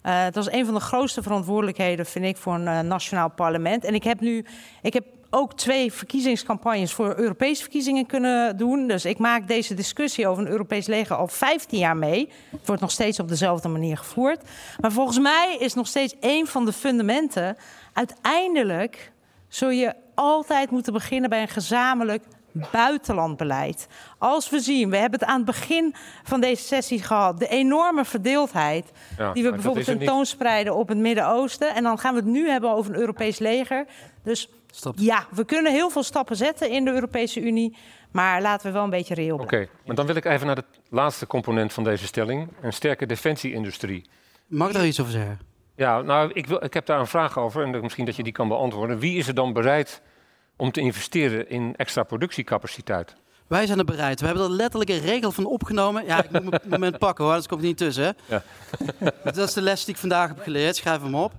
[0.02, 3.84] Eh, dat is een van de grootste verantwoordelijkheden, vind ik, voor een eh, nationaal parlement.
[3.84, 4.44] En ik heb nu,
[4.82, 8.86] ik heb ook twee verkiezingscampagnes voor Europese verkiezingen kunnen doen.
[8.86, 12.28] Dus ik maak deze discussie over een Europees leger al 15 jaar mee.
[12.50, 14.42] Het wordt nog steeds op dezelfde manier gevoerd.
[14.80, 17.56] Maar volgens mij is nog steeds een van de fundamenten.
[17.92, 19.12] Uiteindelijk
[19.48, 23.88] zul je altijd moeten beginnen bij een gezamenlijk buitenlandbeleid.
[24.18, 28.04] Als we zien, we hebben het aan het begin van deze sessie gehad, de enorme
[28.04, 31.74] verdeeldheid Ja, die we bijvoorbeeld tentoonspreiden op het Midden-Oosten.
[31.74, 33.86] En dan gaan we het nu hebben over een Europees leger.
[34.22, 34.48] Dus
[34.94, 37.76] ja, we kunnen heel veel stappen zetten in de Europese Unie.
[38.10, 39.74] Maar laten we wel een beetje reëel Oké, blijven.
[39.86, 42.48] maar dan wil ik even naar het laatste component van deze stelling.
[42.62, 44.08] Een sterke defensieindustrie.
[44.46, 45.40] Mag ik daar iets over zeggen?
[45.76, 48.32] Ja, nou, ik, wil, ik heb daar een vraag over en misschien dat je die
[48.32, 48.98] kan beantwoorden.
[48.98, 50.02] Wie is er dan bereid
[50.60, 53.14] om te investeren in extra productiecapaciteit?
[53.46, 54.20] Wij zijn er bereid.
[54.20, 56.04] We hebben er letterlijk een regel van opgenomen.
[56.04, 58.04] Ja, ik moet mijn moment pakken hoor, anders komt het niet tussen.
[58.04, 58.34] Hè?
[58.34, 58.42] Ja.
[59.24, 60.76] Dat is de les die ik vandaag heb geleerd.
[60.76, 61.32] Schrijf hem op.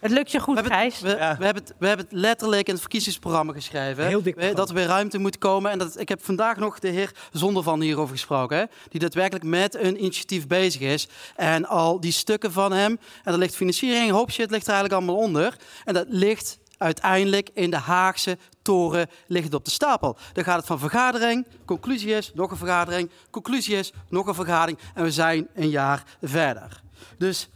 [0.00, 0.68] Het lukt je goed, we.
[0.68, 4.06] We, we, hebben het, we hebben het letterlijk in het verkiezingsprogramma geschreven.
[4.06, 5.70] Heel dik We- Dat er weer ruimte moet komen.
[5.70, 8.56] En dat, ik heb vandaag nog de heer Zondervan hierover gesproken.
[8.58, 11.08] Hè, die daadwerkelijk met een initiatief bezig is.
[11.36, 12.98] En al die stukken van hem.
[13.24, 15.56] En er ligt financiering, hoop shit ligt er eigenlijk allemaal onder.
[15.84, 20.16] En dat ligt uiteindelijk in de Haagse toren ligt het op de stapel.
[20.32, 24.78] Dan gaat het van vergadering, conclusie is, nog een vergadering, conclusie is, nog een vergadering.
[24.94, 26.82] En we zijn een jaar verder.
[27.18, 27.48] Dus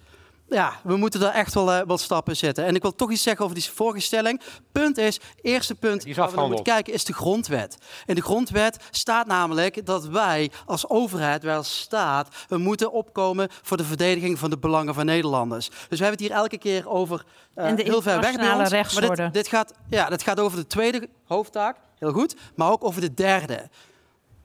[0.50, 2.64] ja, we moeten daar echt wel eh, wat stappen zetten.
[2.64, 4.40] En ik wil toch iets zeggen over die vorige stelling.
[4.72, 7.78] Punt is, eerste punt waar we naar moeten kijken is de grondwet.
[8.06, 13.48] In de grondwet staat namelijk dat wij als overheid, wij als staat, we moeten opkomen
[13.62, 15.68] voor de verdediging van de belangen van Nederlanders.
[15.68, 17.24] Dus we hebben het hier elke keer over
[17.54, 18.58] eh, En de heel ver weg bij ons.
[18.58, 19.22] Maar rechtsorde.
[19.22, 23.00] dit, dit, gaat, ja, dit gaat over de tweede hoofdtaak, heel goed, maar ook over
[23.00, 23.68] de derde.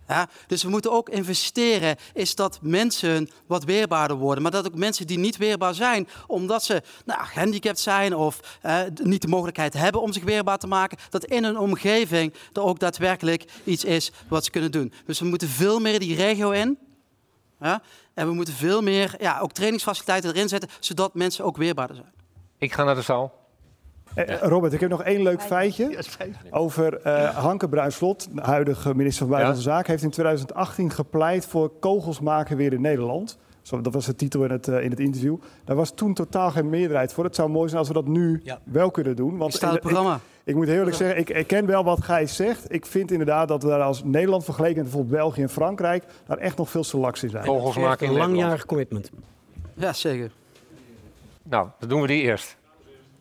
[0.07, 4.43] Ja, dus we moeten ook investeren, is dat mensen wat weerbaarder worden.
[4.43, 8.59] Maar dat ook mensen die niet weerbaar zijn, omdat ze nou, gehandicapt zijn of
[9.03, 12.79] niet de mogelijkheid hebben om zich weerbaar te maken, dat in hun omgeving er ook
[12.79, 14.93] daadwerkelijk iets is wat ze kunnen doen.
[15.05, 16.77] Dus we moeten veel meer die regio in.
[17.59, 17.81] Ja,
[18.13, 22.13] en we moeten veel meer ja, ook trainingsfaciliteiten erin zetten, zodat mensen ook weerbaarder zijn.
[22.57, 23.44] Ik ga naar de zaal.
[24.15, 25.97] Eh, Robert, ik heb nog één leuk feitje
[26.49, 31.69] over eh Hanke Bruinslot, de huidige minister van Buitenlandse Zaken, heeft in 2018 gepleit voor
[31.79, 33.37] kogels maken weer in Nederland.
[33.61, 35.35] Zo, dat was de titel in het, eh, in het interview.
[35.63, 37.23] Daar was toen totaal geen meerderheid voor.
[37.23, 39.37] Het zou mooi zijn als we dat nu wel kunnen doen.
[39.37, 40.19] Want staat op het ik- programma.
[40.43, 42.73] Ik, moet heel eerlijk zeggen, ik erken wel wat Gijs zegt.
[42.73, 46.37] Ik vind inderdaad dat we daar als Nederland vergeleken met bijvoorbeeld België en Frankrijk, daar
[46.37, 47.45] echt nog veel te laks in zijn.
[47.45, 48.31] Kogels maken in Een Nederland.
[48.31, 49.11] langjarig commitment.
[49.73, 50.31] Ja, zeker.
[51.43, 52.57] Nou, dan doen we die eerst.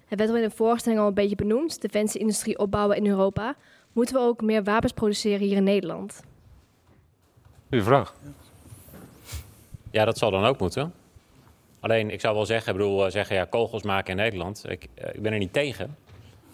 [0.09, 1.81] Het werd al in de voorstelling al een beetje benoemd.
[1.81, 3.55] Defensieindustrie opbouwen in Europa.
[3.93, 6.23] Moeten we ook meer wapens produceren hier in Nederland?
[7.71, 8.15] Uw vraag.
[9.91, 10.93] Ja, dat zal dan ook moeten.
[11.81, 14.65] Alleen, ik zou wel zeggen, ik bedoel, eh, zeggen ja, kogels maken in Nederland.
[14.69, 15.97] Ik, eh, ik ben er niet tegen.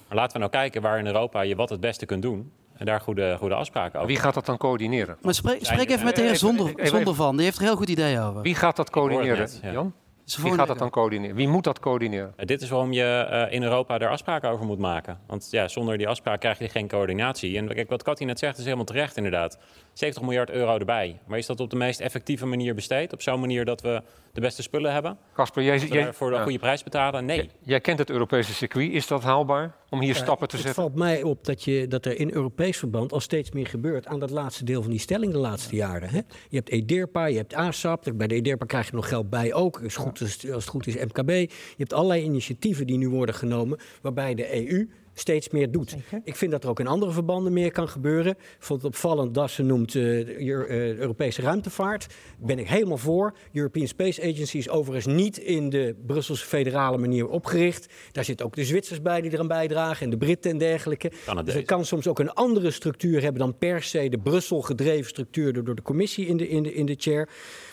[0.08, 2.52] Maar laten we nou kijken waar in Europa je wat het beste kunt doen.
[2.76, 4.12] en daar goede, goede afspraken over.
[4.12, 5.16] Wie gaat dat dan coördineren?
[5.22, 7.36] Maar spreek, spreek even met de heer Zonder, Zonder van.
[7.36, 8.42] Die heeft er een heel goed idee over.
[8.42, 9.72] Wie gaat dat coördineren, net, ja.
[9.72, 9.92] Jan?
[10.36, 11.36] Wie gaat dat dan coördineren?
[11.36, 12.34] Wie moet dat coördineren?
[12.36, 15.18] Uh, dit is waarom je eh, in Europa daar afspraken over moet maken.
[15.26, 17.56] Want ja, zonder die afspraak krijg je geen coördinatie.
[17.56, 19.58] En kijk, wat Cathy net zegt is helemaal terecht inderdaad.
[19.92, 21.20] 70 miljard euro erbij.
[21.26, 23.12] Maar is dat op de meest effectieve manier besteed?
[23.12, 24.02] Op zo'n manier dat we
[24.32, 25.18] de beste spullen hebben?
[25.34, 26.42] Kasper, jij, een ja.
[26.42, 27.24] goede prijs betalen?
[27.24, 27.50] Nee.
[27.64, 28.92] Jij kent het Europese circuit.
[28.92, 30.82] Is dat haalbaar om hier Ja, stappen te het zetten?
[30.82, 34.20] valt mij op dat, je, dat er in Europees verband al steeds meer gebeurt aan
[34.20, 36.08] dat laatste deel van die stelling de laatste jaren.
[36.08, 36.20] Hè?
[36.48, 38.12] Je hebt EDERPA, je hebt ASAP.
[38.14, 39.80] Bij de EDERPA krijg je nog geld bij ook.
[39.80, 41.28] Is goed, als het goed is MKB.
[41.28, 45.96] Je hebt allerlei initiatieven die nu worden genomen waarbij de EU steeds meer doet.
[46.24, 48.32] Ik vind dat er ook in andere verbanden meer kan gebeuren.
[48.32, 52.06] Ik vond het opvallend dat ze noemt eh, de Euro- eh, Europese ruimtevaart.
[52.38, 53.34] Ben ik helemaal voor.
[53.52, 57.92] European Space Agency is overigens niet in de Brusselse federale manier opgericht.
[58.12, 61.12] Daar zitten ook de Zwitsers bij die eraan bijdragen en de Britten en dergelijke.
[61.44, 65.08] Dus het kan soms ook een andere structuur hebben dan per se de Brussel gedreven
[65.10, 67.28] structuur door door de commissie in de, in de, in de chair.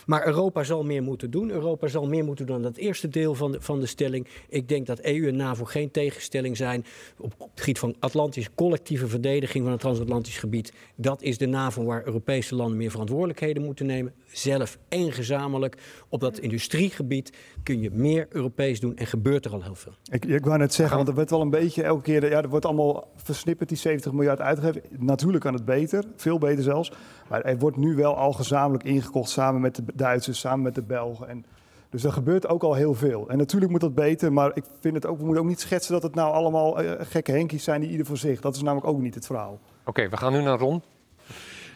[0.08, 1.50] Maar Europa zal meer moeten doen.
[1.50, 4.28] Europa zal meer moeten doen dan dat eerste deel van de, van de stelling.
[4.50, 6.86] Ik denk dat EU en NAVO geen tegenstelling zijn
[7.18, 10.74] op het gebied van Atlantische collectieve verdediging van het transatlantisch gebied.
[10.96, 14.14] Dat is de NAVO waar Europese landen meer verantwoordelijkheden moeten nemen.
[14.32, 15.78] Zelf en gezamenlijk.
[16.10, 17.32] Op dat industriegebied
[17.64, 19.94] kun je meer Europees doen en gebeurt er al heel veel.
[20.12, 22.30] Ik, ik wou net zeggen, want er wordt wel een beetje elke keer...
[22.30, 24.82] Ja, er wordt allemaal versnipperd, die 70 miljard uitgegeven.
[24.90, 26.92] Natuurlijk kan het beter, veel beter zelfs.
[27.28, 30.82] Maar er wordt nu wel al gezamenlijk ingekocht samen met de Duitsers, samen met de
[30.82, 31.28] Belgen.
[31.28, 31.46] En,
[31.90, 33.30] dus er gebeurt ook al heel veel.
[33.30, 35.94] En natuurlijk moet dat beter, maar ik vind het ook, we moeten ook niet schetsen...
[35.94, 38.42] dat het nou allemaal eh, gekke henkies zijn die ieder voor zich.
[38.42, 39.60] Dat is namelijk ook niet het verhaal.
[39.86, 40.82] Oké, we gaan nu naar Ron.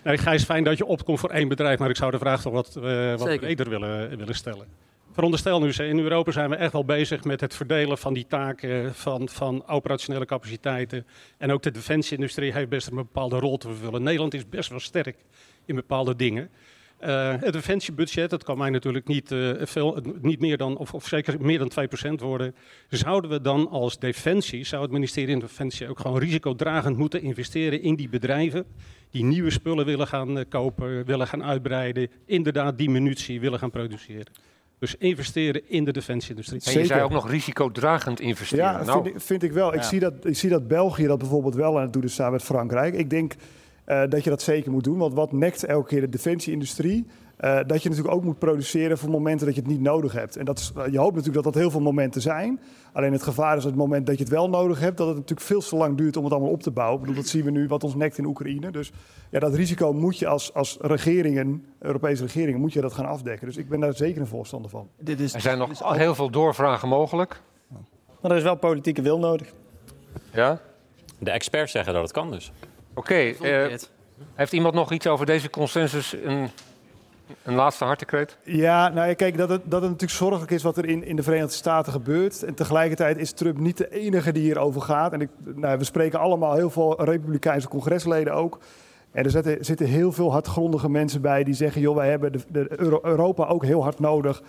[0.03, 2.53] Nee, Gijs, fijn dat je opkomt voor één bedrijf, maar ik zou de vraag toch
[2.53, 4.65] wat, eh, wat breder willen, willen stellen.
[5.21, 8.95] Veronderstel nu, in Europa zijn we echt wel bezig met het verdelen van die taken,
[8.95, 11.05] van, van operationele capaciteiten.
[11.37, 14.03] En ook de defensieindustrie heeft best een bepaalde rol te vervullen.
[14.03, 15.17] Nederland is best wel sterk
[15.65, 16.49] in bepaalde dingen.
[16.97, 21.07] Eh, het defensiebudget, dat kan mij natuurlijk niet, eh, veel, niet meer dan, of, of
[21.07, 22.55] zeker meer dan 2% worden.
[22.89, 27.81] Zouden we dan als defensie, zou het ministerie van Defensie ook gewoon risicodragend moeten investeren
[27.81, 28.65] in die bedrijven
[29.09, 33.71] die nieuwe spullen willen gaan eh, kopen, willen gaan uitbreiden, inderdaad die munitie willen gaan
[33.71, 34.49] produceren.
[34.81, 36.61] Dus investeren in de defensieindustrie.
[36.65, 38.65] En je zei ook nog risicodragend investeren.
[38.65, 39.73] Ja, nou, vind, ik- vind ik wel.
[39.73, 42.31] Ik, zie dat, ik zie dat België dat bijvoorbeeld wel en dat doet het samen
[42.31, 42.93] met Frankrijk.
[42.95, 43.33] Ik denk
[43.83, 47.05] eh, dat je dat zeker moet doen, want wat nekt elke keer de defensieindustrie?
[47.41, 50.37] Eh, dat je natuurlijk ook moet produceren voor momenten dat je het niet nodig hebt.
[50.37, 52.59] En dat is, eh, je hoopt natuurlijk dat dat heel veel momenten zijn.
[52.93, 55.15] Alleen het gevaar is op het moment dat je het wel nodig hebt, dat het
[55.15, 56.95] natuurlijk veel te lang duurt om het allemaal op te bouwen.
[56.95, 58.71] Ik bedoel, dat zien we nu wat ons nekt in Oekraïne.
[58.71, 58.91] Dus
[59.29, 63.47] ja, dat risico moet je als, als regeringen, Europese regeringen, moet je dat gaan afdekken.
[63.47, 64.87] Dus ik ben daar zeker een voorstander van.
[64.99, 67.41] Dit is, er zijn nog al heel veel doorvragen mogelijk.
[68.21, 69.53] Maar er is wel politieke wil nodig.
[70.33, 70.61] Ja?
[71.19, 72.51] De experts zeggen dat het kan dus.
[72.93, 73.77] Oké, eh,
[74.33, 76.15] heeft iemand nog iets over deze consensus?
[76.23, 76.49] Een,
[77.43, 78.37] een laatste hartekreet?
[78.43, 81.15] Ja, nou ja, kijk, dat het, dat het natuurlijk zorgelijk is wat er in, in
[81.15, 82.43] de Verenigde Staten gebeurt.
[82.43, 85.13] En tegelijkertijd is Trump niet de enige die hierover gaat.
[85.13, 88.59] En ik, nou, we spreken allemaal heel veel Republikeinse congresleden ook.
[89.11, 91.81] En er zitten, zitten heel veel hardgrondige mensen bij die zeggen...
[91.81, 94.41] joh, wij hebben de, de Euro- Europa ook heel hard nodig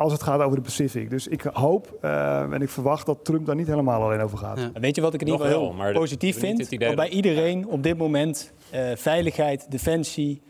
[0.00, 1.10] als het gaat over de Pacific.
[1.10, 4.58] Dus ik hoop eh, en ik verwacht dat Trump daar niet helemaal alleen over gaat.
[4.58, 6.80] En Weet je wat ik in ieder geval wel, heel positief vind?
[6.80, 10.42] Dat bij iedereen op dit moment eh, veiligheid, defensie,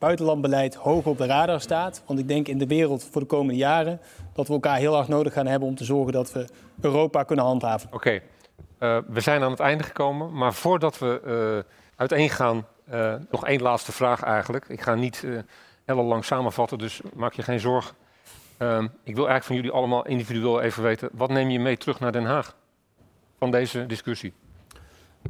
[0.00, 2.02] buitenlandbeleid hoog op de radar staat.
[2.06, 4.00] Want ik denk in de wereld voor de komende jaren
[4.32, 6.46] dat we elkaar heel hard nodig gaan hebben om te zorgen dat we
[6.80, 7.88] Europa kunnen handhaven.
[7.92, 8.20] Oké,
[8.78, 10.32] eh, we zijn aan het einde gekomen.
[10.32, 14.68] Maar voordat we eh uiteen gaan, eh, nog één laatste vraag eigenlijk.
[14.68, 15.26] Ik ga niet
[15.84, 17.96] heel lang samenvatten, dus maak je geen zorgen.
[18.56, 21.08] Ehm, ik wil eigenlijk van jullie allemaal individueel even weten...
[21.12, 22.56] wat neem je mee terug naar Den Haag
[23.38, 24.32] van deze discussie?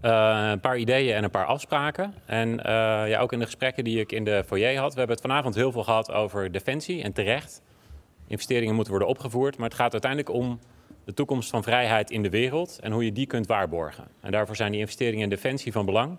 [0.00, 2.14] Eh, een paar ideeën en een paar afspraken.
[2.26, 2.72] En eh,
[3.08, 4.92] ja, ook in de gesprekken die ik in de foyer had.
[4.92, 7.62] We hebben het vanavond heel veel gehad over defensie en terecht.
[8.26, 9.56] Investeringen moeten worden opgevoerd.
[9.56, 10.58] Maar het gaat uiteindelijk om
[11.04, 14.04] de toekomst van vrijheid in de wereld en hoe je die kunt waarborgen.
[14.20, 16.18] En daarvoor zijn die investeringen in defensie van belang.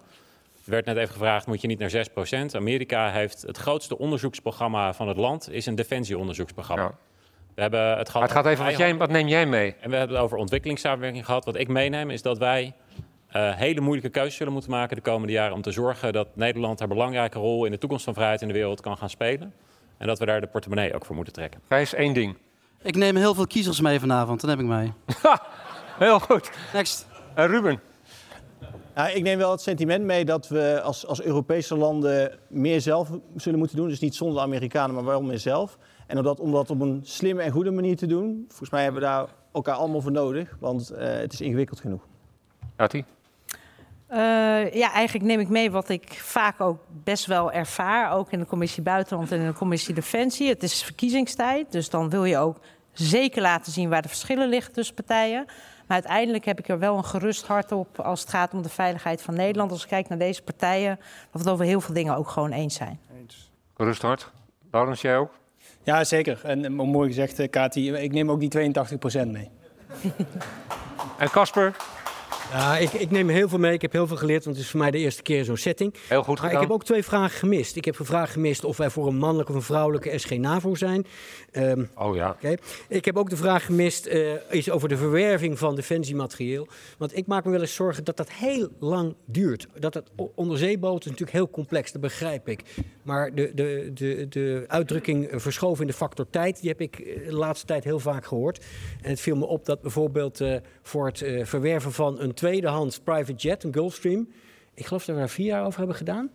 [0.66, 2.08] Er werd net even gevraagd, moet je niet naar
[2.52, 2.56] 6%?
[2.56, 6.96] Amerika heeft het grootste onderzoeksprogramma van het land, is een defensieonderzoeksprogramma.
[7.56, 9.76] We hebben het gehad Maar het gaat even, wat, jij, wat neem jij mee?
[9.80, 11.46] En we hebben het over ontwikkelingssamenwerking gehad.
[11.46, 12.74] Wat ik meeneem is dat wij
[13.32, 16.80] eh, hele moeilijke keuzes zullen moeten maken de komende jaren om te zorgen dat Nederland
[16.80, 19.54] haar belangrijke rol in de toekomst van vrijheid in de wereld kan gaan spelen.
[19.98, 21.62] En dat we daar de portemonnee ook voor moeten trekken.
[21.68, 22.38] Gijs, één ding.
[22.82, 24.94] Ik neem heel veel kiezers mee vanavond, dat heb ik mee.
[26.00, 26.52] Heel goed.
[26.74, 27.08] Next.
[27.38, 27.80] Uh, Ruben.
[28.96, 33.10] Nou, ik neem wel het sentiment mee dat we als, als Europese landen meer zelf
[33.36, 33.88] zullen moeten doen.
[33.88, 35.78] Dus niet zonder de Amerikanen, maar wel meer zelf.
[36.08, 38.84] En om dat, om dat op een slimme en goede manier te doen, volgens mij
[38.84, 40.58] hebben we daar elkaar allemaal voor nodig.
[40.60, 42.08] Want eh, het is ingewikkeld genoeg.
[42.78, 43.06] Gaat-ie?
[44.12, 48.40] Uh, ja, eigenlijk neem ik mee wat ik vaak ook best wel ervaar, ook in
[48.40, 50.50] de commissie Buitenland en in de commissie Defensie.
[50.50, 52.60] Het is verkiezingstijd, dus dan wil je ook
[52.92, 55.46] zeker laten zien waar de verschillen liggen tussen partijen.
[55.88, 58.70] Maar uiteindelijk heb ik er wel een gerust hart op als het gaat om de
[58.70, 59.72] veiligheid van Nederland.
[59.72, 62.52] Als ik kijk naar deze partijen, dat we het over heel veel dingen ook gewoon
[62.52, 63.00] eens zijn.
[63.22, 63.52] Eens.
[63.74, 64.32] Gerust hart.
[64.72, 65.32] Laurens, jij ook?
[65.84, 66.40] Ja, zeker.
[66.44, 69.50] En mooi gezegd, eh, Kati, ik neem ook die 82% mee.
[71.18, 71.76] en Casper?
[72.52, 73.74] Ja, ik, ik, neem heel veel mee.
[73.74, 75.94] Ik heb heel veel geleerd, want het is voor mij de eerste keer zo'n setting.
[76.08, 77.76] Heel goed Maar ik heb ook twee vragen gemist.
[77.76, 81.06] Ik heb een vraag gemist of wij voor een mannelijke of een vrouwelijke SG-NAVO zijn.
[81.54, 82.30] Um, oh ja.
[82.30, 82.58] Okay.
[82.88, 86.68] Ik heb ook de vraag gemist uh, is over de verwerving van defensiematerieel.
[86.98, 89.68] Want ik maak me wel eens zorgen dat dat heel lang duurt.
[89.80, 92.64] Dat het onderzeeboot is natuurlijk heel complex, dat begrijp ik.
[93.04, 97.26] Maar de, de, de, de uitdrukking verschoven in de factor tijd, die heb ik eh,
[97.26, 98.66] de laatste tijd heel vaak gehoord.
[99.02, 103.00] En het viel me op dat bijvoorbeeld uh, voor het uh, verwerven van een tweedehands
[103.00, 104.28] private jet, een Gulfstream.
[104.74, 106.30] Ik geloof dat we daar vier jaar over hebben gedaan.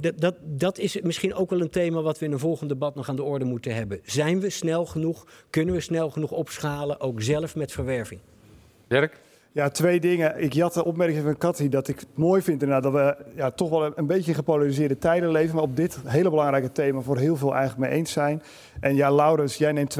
[0.00, 2.94] Dat, dat, dat, is misschien ook wel een thema wat we in een volgend debat
[2.94, 4.00] nog aan de orde moeten hebben.
[4.04, 5.26] Zijn we snel genoeg?
[5.50, 8.20] Kunnen we snel genoeg opschalen, ook zelf met verwerving?
[8.86, 9.20] Dirk?
[9.54, 10.42] Ja, twee dingen.
[10.42, 13.50] Ik jat de opmerking van Katty dat ik het mooi vind inderdaad dat we ja,
[13.50, 17.36] toch wel een, beetje gepolariseerde tijden leven, maar op dit hele belangrijke thema voor heel
[17.36, 18.42] veel eigenlijk mee eens zijn.
[18.80, 19.96] En ja, Laurens, jij neemt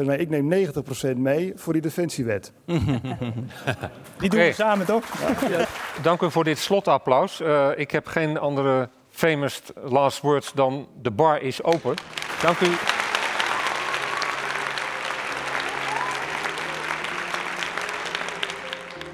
[0.00, 0.72] 82% mee, ik neem
[1.14, 2.52] 90% mee voor die defensiewet.
[4.18, 5.04] die doen we samen toch?
[5.48, 5.66] Ja.
[6.02, 7.40] Dank u voor dit slotapplaus.
[7.40, 11.94] Uh, ik heb geen andere famous last words dan de bar is open.
[12.42, 12.68] Dank u.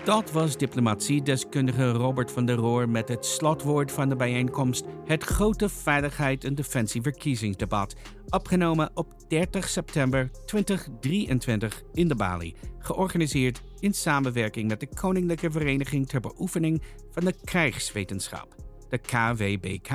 [0.04, 5.68] Dat was diplomatiedeskundige Robert van der Roor met het slotwoord van de bijeenkomst Het grote
[5.68, 7.96] veiligheid en defensieverkiezingsdebat,
[8.28, 16.08] opgenomen op 30 september 2023 in de Bali, georganiseerd in samenwerking met de Koninklijke Vereniging
[16.08, 18.54] ter Beoefening van de Krijgswetenschap,
[18.88, 19.90] de KWBK.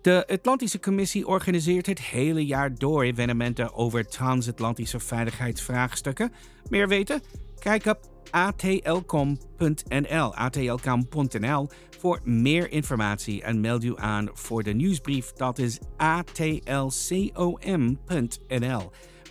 [0.00, 6.32] De Atlantische Commissie organiseert het hele jaar door evenementen over transatlantische veiligheidsvraagstukken.
[6.68, 7.22] Meer weten?
[7.58, 15.32] Kijk op atlcom.nl, atlcom.nl voor meer informatie en meld u aan voor de nieuwsbrief.
[15.32, 17.98] Dat is atlcom.nl.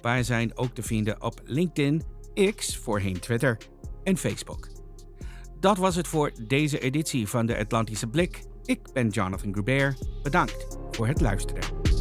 [0.02, 2.04] Wij zijn ook te vinden op LinkedIn,
[2.56, 3.58] X, voorheen Twitter
[4.04, 4.68] en Facebook.
[5.60, 8.44] Dat was het voor deze editie van de Atlantische Blik.
[8.64, 10.24] Ik ben Jonathan Grubert.
[10.24, 11.93] Bedankt voor het luisteren.